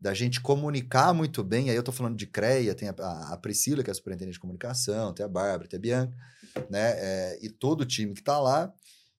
da 0.00 0.14
gente 0.14 0.40
comunicar 0.40 1.12
muito 1.12 1.44
bem. 1.44 1.68
Aí 1.68 1.76
eu 1.76 1.82
tô 1.82 1.92
falando 1.92 2.16
de 2.16 2.26
CREA, 2.26 2.74
tem 2.74 2.88
a, 2.88 2.94
a- 3.32 3.36
Priscila, 3.36 3.82
que 3.82 3.90
é 3.90 3.92
a 3.92 3.94
superintendente 3.94 4.34
de 4.34 4.40
comunicação, 4.40 5.12
tem 5.12 5.24
a 5.24 5.28
Bárbara, 5.28 5.68
tem 5.68 5.76
a 5.76 5.80
Bianca, 5.80 6.16
né? 6.70 6.92
é, 6.96 7.38
e 7.42 7.50
todo 7.50 7.82
o 7.82 7.86
time 7.86 8.14
que 8.14 8.22
tá 8.22 8.38
lá, 8.40 8.72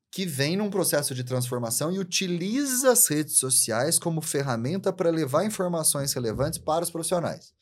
que 0.09 0.25
vem 0.25 0.57
num 0.57 0.69
processo 0.69 1.13
de 1.13 1.23
transformação 1.23 1.91
e 1.91 1.99
utiliza 1.99 2.91
as 2.91 3.07
redes 3.07 3.37
sociais 3.37 3.99
como 3.99 4.21
ferramenta 4.21 4.91
para 4.91 5.09
levar 5.09 5.45
informações 5.45 6.11
relevantes 6.13 6.59
para 6.59 6.83
os 6.83 6.89
profissionais. 6.89 7.53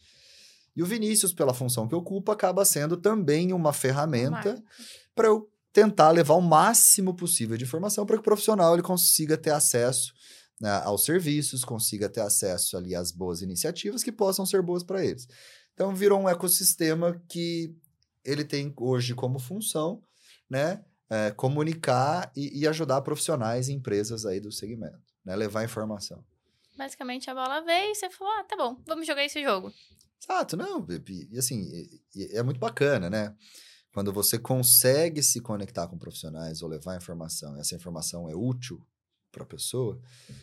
E 0.75 0.81
o 0.81 0.85
Vinícius, 0.85 1.33
pela 1.33 1.53
função 1.53 1.87
que 1.87 1.93
ocupa, 1.95 2.31
acaba 2.33 2.63
sendo 2.63 2.95
também 2.95 3.51
uma 3.53 3.73
ferramenta 3.73 4.55
para 5.13 5.27
eu 5.27 5.49
tentar 5.73 6.09
levar 6.11 6.35
o 6.35 6.41
máximo 6.41 7.13
possível 7.13 7.57
de 7.57 7.65
informação 7.65 8.05
para 8.05 8.15
que 8.15 8.21
o 8.21 8.23
profissional 8.23 8.73
ele 8.73 8.81
consiga 8.81 9.37
ter 9.37 9.51
acesso 9.51 10.13
né, 10.59 10.69
aos 10.83 11.05
serviços, 11.05 11.63
consiga 11.63 12.09
ter 12.09 12.21
acesso 12.21 12.75
ali 12.75 12.93
às 12.93 13.11
boas 13.11 13.41
iniciativas 13.41 14.03
que 14.03 14.11
possam 14.11 14.45
ser 14.45 14.61
boas 14.61 14.83
para 14.83 15.03
eles. 15.03 15.27
Então 15.73 15.95
virou 15.95 16.19
um 16.19 16.27
ecossistema 16.27 17.21
que 17.29 17.73
ele 18.25 18.43
tem 18.43 18.73
hoje 18.77 19.15
como 19.15 19.39
função, 19.39 20.03
né, 20.49 20.83
é, 21.09 21.31
comunicar 21.31 22.31
e, 22.35 22.59
e, 22.59 22.67
ajudar 22.67 23.01
profissionais 23.01 23.69
e 23.69 23.73
empresas 23.73 24.25
aí 24.25 24.39
do 24.39 24.51
segmento, 24.51 24.99
né, 25.23 25.35
levar 25.35 25.63
informação. 25.63 26.23
Basicamente 26.77 27.29
a 27.29 27.33
bola 27.33 27.61
veio 27.61 27.91
e 27.91 27.95
você 27.95 28.09
falou, 28.09 28.33
ah, 28.33 28.43
tá 28.43 28.55
bom, 28.55 28.81
vamos 28.85 29.07
jogar 29.07 29.23
esse 29.23 29.41
jogo. 29.41 29.73
Exato, 30.21 30.57
não, 30.57 30.85
e, 30.89 31.29
e 31.31 31.37
assim, 31.37 31.61
e, 32.13 32.37
é 32.37 32.43
muito 32.43 32.59
bacana, 32.59 33.09
né? 33.09 33.33
Quando 33.91 34.13
você 34.13 34.37
consegue 34.37 35.23
se 35.23 35.41
conectar 35.41 35.87
com 35.87 35.97
profissionais 35.97 36.61
ou 36.61 36.69
levar 36.69 36.97
informação, 36.97 37.57
e 37.57 37.59
essa 37.59 37.75
informação 37.75 38.29
é 38.29 38.35
útil 38.35 38.85
para 39.31 39.43
a 39.43 39.45
pessoa, 39.45 40.01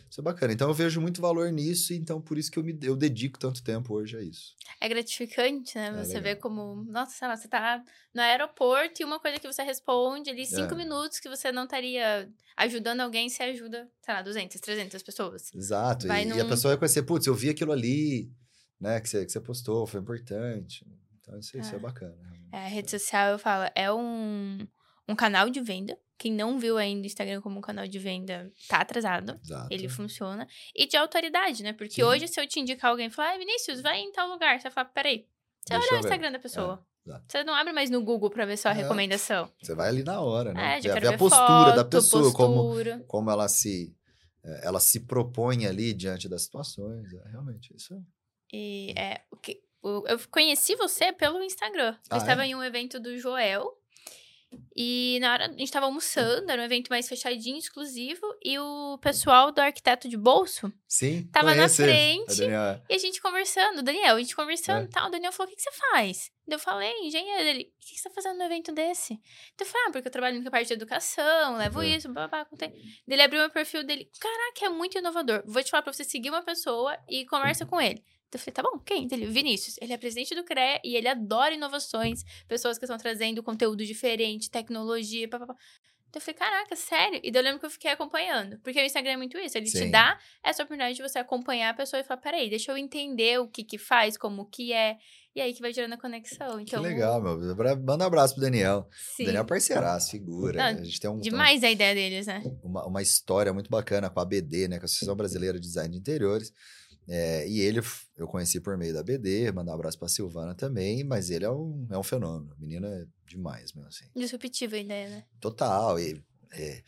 isso 0.09 0.19
é 0.19 0.23
bacana. 0.23 0.53
Então 0.53 0.67
eu 0.67 0.73
vejo 0.73 1.01
muito 1.01 1.21
valor 1.21 1.51
nisso, 1.51 1.93
então 1.93 2.21
por 2.21 2.37
isso 2.37 2.51
que 2.51 2.57
eu 2.57 2.63
me 2.63 2.77
eu 2.81 2.95
dedico 2.95 3.37
tanto 3.37 3.63
tempo 3.63 3.93
hoje 3.93 4.17
a 4.17 4.21
isso. 4.21 4.55
É 4.79 4.87
gratificante, 4.87 5.77
né? 5.77 5.87
É 5.87 6.03
você 6.03 6.19
vê 6.19 6.35
como, 6.35 6.83
nossa, 6.85 7.11
sei 7.13 7.27
lá, 7.27 7.35
você 7.35 7.47
tá 7.47 7.83
no 8.13 8.21
aeroporto 8.21 9.01
e 9.01 9.05
uma 9.05 9.19
coisa 9.19 9.39
que 9.39 9.47
você 9.47 9.61
responde 9.63 10.29
ali 10.29 10.45
cinco 10.45 10.73
é. 10.73 10.77
minutos 10.77 11.19
que 11.19 11.29
você 11.29 11.51
não 11.51 11.65
estaria 11.65 12.29
ajudando 12.55 13.01
alguém, 13.01 13.29
você 13.29 13.43
ajuda, 13.43 13.89
sei 14.01 14.13
lá, 14.13 14.21
200, 14.21 14.59
300 14.59 15.03
pessoas. 15.03 15.53
Exato. 15.53 16.07
E, 16.07 16.25
num... 16.25 16.37
e, 16.37 16.41
a 16.41 16.45
pessoa 16.45 16.71
vai 16.71 16.79
conhecer, 16.79 17.03
putz, 17.03 17.27
eu 17.27 17.35
vi 17.35 17.49
aquilo 17.49 17.71
ali, 17.71 18.31
né, 18.79 18.99
que 18.99 19.09
você, 19.09 19.25
que 19.25 19.31
você 19.31 19.41
postou, 19.41 19.85
foi 19.85 19.99
importante. 19.99 20.85
Então 21.21 21.37
isso, 21.37 21.57
isso 21.57 21.73
é. 21.73 21.75
é 21.75 21.79
bacana. 21.79 22.15
É, 22.53 22.57
a 22.57 22.67
rede 22.67 22.89
social, 22.89 23.33
eu 23.33 23.39
falo, 23.39 23.69
é 23.75 23.91
um, 23.91 24.65
um 25.07 25.15
canal 25.15 25.49
de 25.49 25.59
venda 25.59 25.97
quem 26.17 26.31
não 26.31 26.59
viu 26.59 26.77
ainda 26.77 27.03
o 27.03 27.05
Instagram 27.05 27.41
como 27.41 27.59
um 27.59 27.61
canal 27.61 27.87
de 27.87 27.99
venda 27.99 28.51
tá 28.67 28.77
atrasado. 28.77 29.39
Exato. 29.43 29.67
Ele 29.71 29.87
funciona. 29.87 30.47
E 30.75 30.87
de 30.87 30.97
autoridade, 30.97 31.63
né? 31.63 31.73
Porque 31.73 31.95
Sim. 31.95 32.03
hoje, 32.03 32.27
se 32.27 32.39
eu 32.39 32.47
te 32.47 32.59
indicar 32.59 32.91
alguém 32.91 33.07
e 33.07 33.09
falar, 33.09 33.35
ah, 33.35 33.37
Vinícius, 33.37 33.81
vai 33.81 33.99
em 33.99 34.11
tal 34.11 34.29
lugar, 34.29 34.59
você 34.59 34.63
vai 34.63 34.71
falar, 34.71 34.89
peraí. 34.89 35.27
Você 35.65 35.73
vai 35.77 35.87
olhar 35.87 35.95
o 35.95 35.99
Instagram 35.99 36.31
da 36.31 36.39
pessoa. 36.39 36.85
É. 37.07 37.21
Você 37.27 37.43
não 37.43 37.53
abre 37.53 37.71
mais 37.71 37.89
no 37.89 38.03
Google 38.03 38.29
para 38.29 38.45
ver 38.45 38.57
só 38.57 38.69
a 38.69 38.71
é. 38.71 38.75
recomendação. 38.75 39.49
Você 39.61 39.73
vai 39.73 39.89
ali 39.89 40.03
na 40.03 40.19
hora, 40.21 40.53
né? 40.53 40.77
É, 40.77 40.81
já 40.81 40.99
ver 40.99 41.07
a 41.07 41.17
postura 41.17 41.47
foto, 41.47 41.75
da 41.75 41.85
pessoa, 41.85 42.23
postura. 42.23 42.91
Como, 42.93 43.05
como 43.05 43.31
ela 43.31 43.47
se 43.47 43.95
é, 44.43 44.67
ela 44.67 44.79
se 44.79 45.01
propõe 45.01 45.65
ali 45.65 45.93
diante 45.93 46.29
das 46.29 46.43
situações. 46.43 47.13
É, 47.13 47.29
realmente, 47.29 47.73
isso 47.75 47.93
é. 47.93 47.99
E 48.53 48.93
é, 48.97 49.21
o 49.29 49.35
que, 49.35 49.61
eu 49.83 50.19
conheci 50.31 50.75
você 50.75 51.11
pelo 51.11 51.43
Instagram. 51.43 51.95
Eu 52.09 52.15
ah, 52.15 52.17
estava 52.17 52.43
é? 52.43 52.47
em 52.47 52.55
um 52.55 52.63
evento 52.63 52.99
do 52.99 53.17
Joel, 53.17 53.76
e 54.75 55.17
na 55.19 55.33
hora 55.33 55.45
a 55.45 55.51
gente 55.51 55.71
tava 55.71 55.87
almoçando, 55.87 56.51
era 56.51 56.61
um 56.61 56.65
evento 56.65 56.89
mais 56.89 57.07
fechadinho, 57.07 57.57
exclusivo, 57.57 58.21
e 58.43 58.57
o 58.59 58.97
pessoal 58.99 59.51
do 59.51 59.59
arquiteto 59.59 60.07
de 60.07 60.15
bolso 60.15 60.71
Sim, 60.87 61.27
tava 61.33 61.53
na 61.55 61.67
frente 61.67 62.43
a 62.45 62.79
e 62.89 62.95
a 62.95 62.97
gente 62.97 63.21
conversando, 63.21 63.81
Daniel, 63.81 64.15
a 64.15 64.19
gente 64.19 64.35
conversando 64.35 64.83
e 64.83 64.85
é. 64.85 64.89
tal. 64.89 65.07
O 65.07 65.11
Daniel 65.11 65.31
falou: 65.31 65.47
o 65.47 65.49
que, 65.49 65.57
que 65.57 65.63
você 65.63 65.71
faz? 65.91 66.31
Eu 66.47 66.59
falei, 66.59 66.93
engenheiro 67.01 67.43
dele, 67.43 67.73
o 67.75 67.85
que, 67.85 67.95
que 67.95 67.99
você 67.99 68.07
tá 68.07 68.15
fazendo 68.15 68.37
no 68.37 68.43
evento 68.43 68.71
desse? 68.71 69.13
Então 69.53 69.67
eu 69.67 69.71
falei, 69.71 69.87
ah, 69.87 69.91
porque 69.91 70.07
eu 70.07 70.11
trabalho 70.11 70.41
na 70.41 70.49
parte 70.49 70.67
de 70.67 70.73
educação, 70.73 71.57
levo 71.57 71.81
é. 71.81 71.87
isso, 71.87 72.13
babá, 72.13 72.45
contei. 72.45 72.71
Ele 73.05 73.21
abriu 73.21 73.41
meu 73.41 73.49
perfil 73.49 73.83
dele, 73.83 74.09
caraca, 74.19 74.65
é 74.65 74.69
muito 74.69 74.97
inovador. 74.97 75.43
Vou 75.45 75.61
te 75.61 75.71
falar 75.71 75.83
pra 75.83 75.91
você 75.91 76.05
seguir 76.05 76.29
uma 76.29 76.43
pessoa 76.43 76.97
e 77.09 77.25
conversa 77.25 77.65
com 77.65 77.81
ele. 77.81 78.01
Então 78.27 78.39
eu 78.39 78.39
falei, 78.39 78.53
tá 78.53 78.63
bom, 78.63 78.79
quem? 78.79 79.07
Ele, 79.09 79.25
Vinícius. 79.25 79.77
Ele 79.81 79.93
é 79.93 79.97
presidente 79.97 80.35
do 80.35 80.43
CREA 80.43 80.81
e 80.83 80.95
ele 80.95 81.07
adora 81.07 81.53
inovações, 81.53 82.23
pessoas 82.47 82.77
que 82.77 82.85
estão 82.85 82.97
trazendo 82.97 83.41
conteúdo 83.41 83.85
diferente, 83.85 84.49
tecnologia, 84.49 85.27
papapá. 85.29 85.55
Então 86.09 86.19
eu 86.19 86.21
falei, 86.21 86.37
caraca, 86.37 86.75
sério? 86.75 87.19
E 87.23 87.31
daí 87.31 87.41
eu 87.41 87.43
lembro 87.43 87.59
que 87.59 87.65
eu 87.65 87.69
fiquei 87.69 87.91
acompanhando. 87.91 88.57
Porque 88.59 88.79
o 88.79 88.83
Instagram 88.83 89.11
é 89.11 89.17
muito 89.17 89.37
isso. 89.37 89.57
Ele 89.57 89.67
Sim. 89.67 89.85
te 89.85 89.91
dá 89.91 90.17
essa 90.43 90.63
oportunidade 90.63 90.95
de 90.95 91.01
você 91.01 91.19
acompanhar 91.19 91.69
a 91.69 91.73
pessoa 91.73 91.99
e 91.99 92.03
falar, 92.03 92.21
peraí, 92.21 92.49
deixa 92.49 92.71
eu 92.71 92.77
entender 92.77 93.39
o 93.39 93.47
que 93.47 93.63
que 93.63 93.77
faz, 93.77 94.17
como 94.17 94.45
que 94.45 94.73
é. 94.73 94.97
E 95.35 95.41
aí 95.41 95.53
que 95.53 95.61
vai 95.61 95.71
gerando 95.71 95.93
a 95.93 95.97
conexão. 95.97 96.59
Então, 96.59 96.81
que 96.81 96.87
legal, 96.87 97.21
meu. 97.21 97.37
Manda 97.85 98.05
um 98.05 98.07
abraço 98.07 98.33
pro 98.33 98.41
Daniel. 98.41 98.87
Sim. 99.15 99.23
O 99.23 99.25
Daniel 99.27 99.43
é 99.43 99.47
parceiraço, 99.47 100.11
figura. 100.11 100.57
Não, 100.57 100.81
a 100.81 100.83
gente 100.83 100.99
tem 100.99 101.09
um. 101.09 101.19
Demais 101.19 101.61
um, 101.61 101.65
a 101.67 101.71
ideia 101.71 101.93
deles, 101.93 102.25
né? 102.25 102.41
Uma, 102.63 102.87
uma 102.87 103.01
história 103.01 103.53
muito 103.53 103.69
bacana 103.69 104.09
com 104.09 104.19
a 104.19 104.25
BD, 104.25 104.67
né? 104.67 104.77
Com 104.79 104.83
a 104.83 104.85
Associação 104.85 105.15
Brasileira 105.15 105.59
de 105.59 105.67
Design 105.67 105.91
de 105.91 105.99
Interiores. 105.99 106.51
É, 107.07 107.47
e 107.47 107.61
ele 107.61 107.81
eu 108.17 108.27
conheci 108.27 108.59
por 108.59 108.77
meio 108.77 108.93
da 108.93 109.01
BD, 109.01 109.51
mandar 109.53 109.71
um 109.71 109.75
abraço 109.75 109.97
pra 109.97 110.09
Silvana 110.09 110.53
também, 110.53 111.03
mas 111.05 111.29
ele 111.29 111.45
é 111.45 111.49
um, 111.51 111.87
é 111.89 111.97
um 111.97 112.03
fenômeno. 112.03 112.53
O 112.53 112.59
menino 112.59 112.85
é 112.85 113.05
demais 113.25 113.71
mesmo, 113.73 113.87
assim. 113.87 114.05
Disruptiva 114.15 114.75
a 114.75 114.79
ideia, 114.79 115.09
né? 115.09 115.25
Total. 115.39 115.97
E, 115.97 116.21
é, 116.51 116.83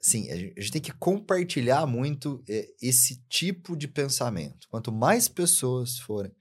sim, 0.00 0.30
a 0.30 0.36
gente, 0.36 0.54
a 0.56 0.60
gente, 0.60 0.72
tem 0.72 0.82
que 0.82 0.92
compartilhar 0.92 1.86
muito 1.86 2.42
é, 2.48 2.68
esse 2.80 3.24
tipo 3.28 3.76
de 3.76 3.88
pensamento. 3.88 4.68
Quanto 4.68 4.92
mais 4.92 5.26
pessoas 5.26 5.98
forem 5.98 6.32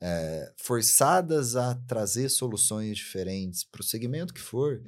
é, 0.00 0.52
forçadas 0.56 1.54
a 1.54 1.76
trazer 1.86 2.28
soluções 2.28 2.96
diferentes 2.96 3.62
para 3.62 3.82
o 3.82 3.84
segmento 3.84 4.34
que 4.34 4.40
for, 4.40 4.82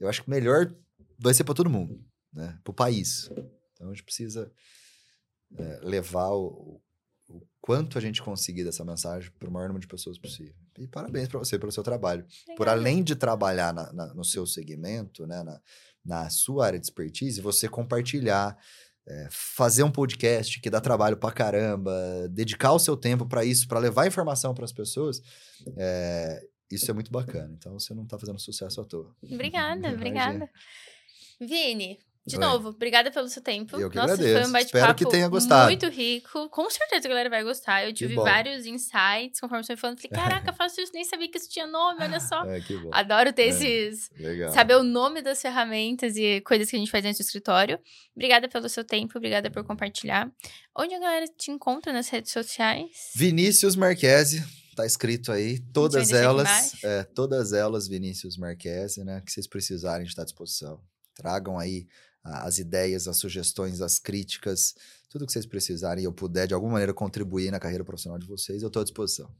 eu 0.00 0.08
acho 0.08 0.22
que 0.22 0.30
melhor 0.30 0.74
vai 1.18 1.34
ser 1.34 1.44
para 1.44 1.54
todo 1.54 1.68
mundo, 1.68 2.02
né? 2.32 2.58
Para 2.64 2.70
o 2.70 2.74
país. 2.74 3.28
Então 3.74 3.90
a 3.90 3.92
gente 3.92 4.04
precisa 4.04 4.50
é, 5.58 5.80
levar 5.82 6.30
o, 6.30 6.80
o 7.28 7.42
quanto 7.60 7.98
a 7.98 8.00
gente 8.00 8.22
conseguir 8.22 8.64
dessa 8.64 8.84
mensagem 8.84 9.30
para 9.38 9.48
o 9.48 9.52
maior 9.52 9.68
número 9.68 9.80
de 9.80 9.88
pessoas 9.88 10.18
possível. 10.18 10.54
E 10.78 10.86
parabéns 10.86 11.28
para 11.28 11.38
você 11.38 11.58
pelo 11.58 11.72
seu 11.72 11.82
trabalho. 11.82 12.24
Legal. 12.46 12.56
Por 12.56 12.68
além 12.68 13.02
de 13.02 13.16
trabalhar 13.16 13.72
na, 13.72 13.92
na, 13.92 14.14
no 14.14 14.24
seu 14.24 14.46
segmento, 14.46 15.26
né, 15.26 15.42
na, 15.42 15.60
na 16.04 16.30
sua 16.30 16.66
área 16.66 16.78
de 16.78 16.86
expertise, 16.86 17.40
você 17.40 17.68
compartilhar, 17.68 18.56
é, 19.06 19.28
fazer 19.30 19.82
um 19.82 19.90
podcast 19.90 20.60
que 20.60 20.70
dá 20.70 20.80
trabalho 20.80 21.16
para 21.16 21.34
caramba, 21.34 22.28
dedicar 22.30 22.72
o 22.72 22.78
seu 22.78 22.96
tempo 22.96 23.26
para 23.26 23.44
isso, 23.44 23.66
para 23.66 23.78
levar 23.78 24.06
informação 24.06 24.54
para 24.54 24.64
as 24.64 24.72
pessoas, 24.72 25.20
é, 25.76 26.46
isso 26.70 26.90
é 26.90 26.94
muito 26.94 27.10
bacana. 27.10 27.54
Então 27.56 27.72
você 27.78 27.94
não 27.94 28.04
está 28.04 28.18
fazendo 28.18 28.38
sucesso 28.38 28.80
à 28.80 28.84
toa. 28.84 29.14
Obrigada, 29.22 29.90
obrigada. 29.94 30.50
Vini, 31.40 31.98
de 32.26 32.34
Oi. 32.34 32.40
novo, 32.40 32.70
obrigada 32.70 33.08
pelo 33.08 33.28
seu 33.28 33.40
tempo. 33.40 33.78
Eu 33.78 33.88
que 33.88 33.94
Nossa, 33.94 34.14
agradeço. 34.14 34.40
foi 34.40 34.48
um 34.48 34.52
bate-papo 34.52 34.94
que 34.96 35.08
tenha 35.08 35.28
gostado. 35.28 35.66
muito 35.66 35.86
rico. 35.88 36.48
Com 36.48 36.68
certeza 36.68 37.06
a 37.06 37.08
galera 37.08 37.30
vai 37.30 37.44
gostar. 37.44 37.86
Eu 37.86 37.92
tive 37.92 38.16
vários 38.16 38.66
insights 38.66 39.38
conforme 39.40 39.62
você 39.62 39.76
foi 39.76 39.76
falando. 39.76 40.00
Falei, 40.00 40.10
caraca, 40.10 40.52
faço 40.54 40.80
isso, 40.80 40.90
nem 40.92 41.04
sabia 41.04 41.30
que 41.30 41.38
isso 41.38 41.48
tinha 41.48 41.68
nome, 41.68 42.02
olha 42.02 42.18
só. 42.18 42.44
É, 42.44 42.60
que 42.60 42.76
bom. 42.76 42.90
Adoro 42.92 43.32
ter 43.32 43.42
é, 43.42 43.46
esses... 43.48 44.10
Legal. 44.18 44.52
Saber 44.52 44.74
o 44.74 44.82
nome 44.82 45.22
das 45.22 45.40
ferramentas 45.40 46.16
e 46.16 46.40
coisas 46.40 46.68
que 46.68 46.74
a 46.74 46.78
gente 46.80 46.90
faz 46.90 47.04
dentro 47.04 47.18
do 47.18 47.24
escritório. 47.24 47.78
Obrigada 48.16 48.48
pelo 48.48 48.68
seu 48.68 48.82
tempo, 48.82 49.16
obrigada 49.16 49.48
por 49.48 49.62
compartilhar. 49.62 50.28
Onde 50.76 50.94
a 50.96 50.98
galera 50.98 51.26
te 51.28 51.52
encontra 51.52 51.92
nas 51.92 52.08
redes 52.08 52.32
sociais? 52.32 53.12
Vinícius 53.14 53.76
Marquese. 53.76 54.44
Tá 54.74 54.84
escrito 54.84 55.32
aí, 55.32 55.58
todas 55.72 56.10
elas, 56.10 56.74
é, 56.84 57.02
todas 57.02 57.54
elas, 57.54 57.88
Vinícius 57.88 58.36
Marquese, 58.36 59.02
né? 59.04 59.22
Que 59.24 59.32
vocês 59.32 59.46
precisarem, 59.46 60.06
estar 60.06 60.20
à 60.20 60.24
disposição. 60.24 60.82
Tragam 61.14 61.58
aí 61.58 61.86
as 62.26 62.58
ideias, 62.58 63.06
as 63.06 63.16
sugestões, 63.16 63.80
as 63.80 63.98
críticas, 63.98 64.74
tudo 65.08 65.26
que 65.26 65.32
vocês 65.32 65.46
precisarem 65.46 66.02
e 66.02 66.06
eu 66.06 66.12
puder 66.12 66.46
de 66.46 66.54
alguma 66.54 66.72
maneira 66.72 66.92
contribuir 66.92 67.50
na 67.50 67.60
carreira 67.60 67.84
profissional 67.84 68.18
de 68.18 68.26
vocês, 68.26 68.62
eu 68.62 68.68
estou 68.68 68.80
à 68.80 68.84
disposição. 68.84 69.30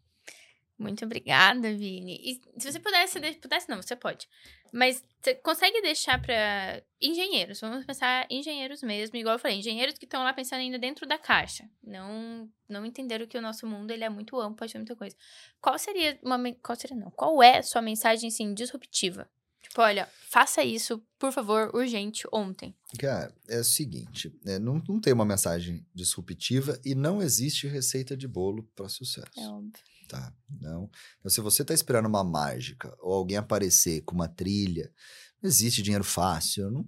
Muito 0.78 1.07
obrigada, 1.07 1.74
Vini. 1.74 2.20
E 2.22 2.61
se 2.61 2.70
você 2.70 2.78
pudesse, 2.78 3.18
pudesse 3.41 3.68
não, 3.68 3.80
você 3.80 3.97
pode. 3.97 4.28
Mas 4.70 5.03
você 5.22 5.34
consegue 5.37 5.80
deixar 5.80 6.20
para 6.20 6.82
engenheiros, 7.01 7.61
vamos 7.61 7.87
pensar 7.87 8.26
engenheiros 8.30 8.82
mesmo, 8.82 9.16
igual 9.16 9.37
eu 9.37 9.39
falei, 9.39 9.57
engenheiros 9.57 9.97
que 9.97 10.05
estão 10.05 10.22
lá 10.22 10.34
pensando 10.34 10.61
ainda 10.61 10.78
dentro 10.78 11.07
da 11.07 11.16
caixa. 11.16 11.68
Não 11.82 12.51
não 12.68 12.84
entenderam 12.84 13.26
que 13.26 13.39
o 13.39 13.41
nosso 13.41 13.66
mundo 13.66 13.91
ele 13.91 14.05
é 14.05 14.09
muito 14.11 14.39
amplo, 14.39 14.57
pode 14.57 14.72
ter 14.72 14.78
muita 14.78 14.95
coisa. 14.95 15.16
Qual 15.62 15.78
seria 15.78 16.18
uma 16.22 16.39
qual 16.62 16.76
seria 16.76 16.97
não? 16.97 17.11
Qual 17.11 17.43
é 17.43 17.62
sua 17.62 17.80
mensagem 17.80 18.28
assim 18.28 18.53
disruptiva 18.53 19.26
Tipo, 19.77 19.83
olha, 19.83 20.09
faça 20.31 20.64
isso, 20.64 21.03
por 21.18 21.31
favor, 21.31 21.70
urgente, 21.74 22.27
ontem. 22.33 22.74
Cara, 22.99 23.31
é 23.47 23.59
o 23.59 23.64
seguinte: 23.64 24.33
é, 24.47 24.59
não, 24.59 24.83
não 24.89 24.99
tem 24.99 25.12
uma 25.12 25.24
mensagem 25.27 25.87
disruptiva 25.95 26.81
e 26.83 26.95
não 26.95 27.20
existe 27.20 27.66
receita 27.66 28.16
de 28.16 28.27
bolo 28.27 28.66
para 28.74 28.89
sucesso. 28.89 29.29
É 29.37 29.47
óbvio. 29.47 29.83
Tá, 30.09 30.33
não. 30.49 30.89
Então, 31.18 31.31
se 31.31 31.43
você 31.43 31.61
está 31.61 31.74
esperando 31.74 32.07
uma 32.07 32.24
mágica 32.24 32.97
ou 33.01 33.12
alguém 33.12 33.37
aparecer 33.37 34.01
com 34.03 34.14
uma 34.14 34.29
trilha, 34.29 34.91
não 35.43 35.51
existe 35.51 35.83
dinheiro 35.83 36.05
fácil. 36.05 36.70
Não, 36.70 36.87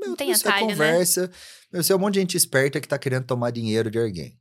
não 0.00 0.16
tem 0.16 0.32
atalho, 0.32 0.64
é 0.64 0.68
conversa. 0.70 1.26
Né? 1.26 1.34
Meu, 1.70 1.82
você 1.82 1.92
é 1.92 1.96
um 1.96 1.98
monte 1.98 2.14
de 2.14 2.20
gente 2.20 2.36
esperta 2.38 2.80
que 2.80 2.86
está 2.86 2.98
querendo 2.98 3.26
tomar 3.26 3.50
dinheiro 3.50 3.90
de 3.90 3.98
alguém. 3.98 4.40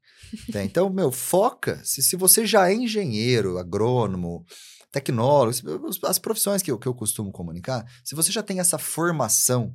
tá? 0.53 0.63
Então, 0.63 0.89
meu, 0.89 1.11
foca. 1.11 1.81
Se, 1.83 2.01
se 2.01 2.15
você 2.15 2.45
já 2.45 2.69
é 2.69 2.73
engenheiro, 2.73 3.57
agrônomo, 3.57 4.45
tecnólogos, 4.91 5.63
as 6.03 6.19
profissões 6.19 6.61
que 6.61 6.69
eu, 6.69 6.77
que 6.77 6.87
eu 6.87 6.93
costumo 6.93 7.31
comunicar, 7.31 7.85
se 8.03 8.13
você 8.15 8.31
já 8.31 8.43
tem 8.43 8.59
essa 8.59 8.77
formação 8.77 9.73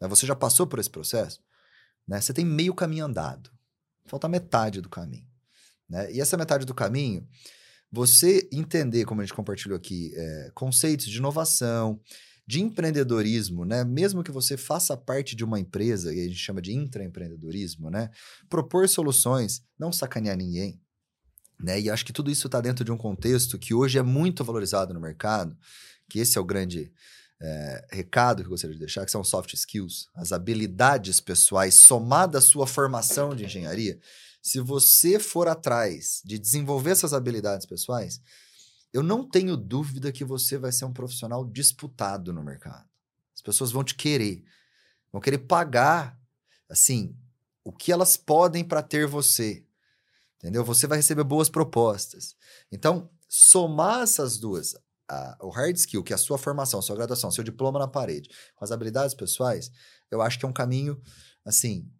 né, 0.00 0.08
você 0.08 0.26
já 0.26 0.34
passou 0.34 0.66
por 0.66 0.78
esse 0.78 0.90
processo, 0.90 1.40
né, 2.06 2.20
você 2.20 2.32
tem 2.32 2.44
meio 2.44 2.74
caminho 2.74 3.04
andado. 3.04 3.50
Falta 4.06 4.28
metade 4.28 4.80
do 4.80 4.88
caminho. 4.88 5.26
Né? 5.88 6.12
E 6.12 6.20
essa 6.20 6.36
metade 6.36 6.64
do 6.64 6.74
caminho, 6.74 7.26
você 7.90 8.48
entender, 8.52 9.04
como 9.04 9.20
a 9.20 9.24
gente 9.24 9.34
compartilhou 9.34 9.76
aqui, 9.76 10.12
é, 10.14 10.50
conceitos 10.54 11.06
de 11.06 11.18
inovação, 11.18 12.00
de 12.46 12.62
empreendedorismo, 12.62 13.64
né? 13.64 13.82
Mesmo 13.82 14.22
que 14.22 14.30
você 14.30 14.56
faça 14.56 14.96
parte 14.96 15.34
de 15.34 15.44
uma 15.44 15.58
empresa, 15.58 16.14
e 16.14 16.20
a 16.20 16.28
gente 16.28 16.38
chama 16.38 16.62
de 16.62 16.72
intraempreendedorismo, 16.72 17.90
né? 17.90 18.08
Propor 18.48 18.88
soluções, 18.88 19.64
não 19.76 19.90
sacanear 19.90 20.36
ninguém, 20.36 20.80
né? 21.58 21.80
E 21.80 21.90
acho 21.90 22.04
que 22.04 22.12
tudo 22.12 22.30
isso 22.30 22.46
está 22.46 22.60
dentro 22.60 22.84
de 22.84 22.92
um 22.92 22.96
contexto 22.96 23.58
que 23.58 23.74
hoje 23.74 23.98
é 23.98 24.02
muito 24.02 24.44
valorizado 24.44 24.92
no 24.92 25.00
mercado, 25.00 25.56
que 26.08 26.18
esse 26.18 26.38
é 26.38 26.40
o 26.40 26.44
grande 26.44 26.92
é, 27.40 27.86
recado 27.90 28.42
que 28.42 28.46
eu 28.46 28.50
gostaria 28.50 28.74
de 28.74 28.80
deixar, 28.80 29.04
que 29.04 29.10
são 29.10 29.24
soft 29.24 29.52
skills, 29.52 30.08
as 30.14 30.32
habilidades 30.32 31.20
pessoais 31.20 31.74
somadas 31.74 32.44
à 32.44 32.46
sua 32.46 32.66
formação 32.66 33.34
de 33.34 33.44
engenharia. 33.44 33.98
Se 34.40 34.60
você 34.60 35.18
for 35.18 35.48
atrás 35.48 36.22
de 36.24 36.38
desenvolver 36.38 36.90
essas 36.90 37.12
habilidades 37.12 37.66
pessoais, 37.66 38.20
eu 38.92 39.02
não 39.02 39.28
tenho 39.28 39.56
dúvida 39.56 40.12
que 40.12 40.24
você 40.24 40.56
vai 40.56 40.72
ser 40.72 40.84
um 40.84 40.92
profissional 40.92 41.44
disputado 41.44 42.32
no 42.32 42.42
mercado. 42.42 42.88
As 43.34 43.42
pessoas 43.42 43.70
vão 43.70 43.84
te 43.84 43.94
querer, 43.94 44.42
vão 45.12 45.20
querer 45.20 45.38
pagar, 45.38 46.18
assim, 46.68 47.14
o 47.62 47.72
que 47.72 47.90
elas 47.90 48.16
podem 48.16 48.64
para 48.64 48.82
ter 48.82 49.06
você. 49.06 49.65
Entendeu? 50.36 50.64
Você 50.64 50.86
vai 50.86 50.98
receber 50.98 51.24
boas 51.24 51.48
propostas. 51.48 52.36
Então, 52.70 53.10
somar 53.28 54.02
essas 54.02 54.38
duas, 54.38 54.74
a, 55.08 55.38
o 55.40 55.50
hard 55.50 55.76
skill, 55.76 56.02
que 56.02 56.12
é 56.12 56.16
a 56.16 56.18
sua 56.18 56.38
formação, 56.38 56.80
a 56.80 56.82
sua 56.82 56.96
graduação, 56.96 57.30
seu 57.30 57.44
diploma 57.44 57.78
na 57.78 57.88
parede, 57.88 58.28
com 58.54 58.64
as 58.64 58.70
habilidades 58.70 59.14
pessoais, 59.14 59.70
eu 60.10 60.20
acho 60.20 60.38
que 60.38 60.44
é 60.44 60.48
um 60.48 60.52
caminho, 60.52 61.00
assim, 61.44 61.90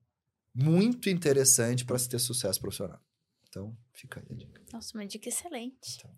muito 0.55 1.09
interessante 1.09 1.85
para 1.85 1.99
se 1.99 2.09
ter 2.09 2.19
sucesso 2.19 2.61
profissional. 2.61 3.01
Então, 3.49 3.77
fica 3.95 4.21
aí 4.21 4.27
a 4.31 4.35
dica. 4.35 4.63
Nossa, 4.73 4.97
uma 4.97 5.07
dica 5.07 5.29
excelente. 5.29 5.97
Então, 5.99 6.15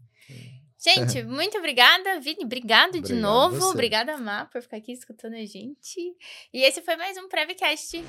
Gente, 0.79 1.23
muito 1.25 1.59
obrigada, 1.59 2.21
Vini. 2.21 2.45
Obrigado, 2.45 2.91
obrigado 2.91 3.07
de 3.07 3.15
novo. 3.15 3.65
Obrigada, 3.71 4.17
Má, 4.17 4.47
por 4.47 4.63
ficar 4.63 4.77
aqui 4.77 4.93
escutando 4.93 5.35
a 5.35 5.45
gente. 5.45 6.17
E 6.53 6.63
esse 6.63 6.81
foi 6.83 6.97
mais 6.97 7.17
um 7.17 7.29
Prevcast. 7.29 8.05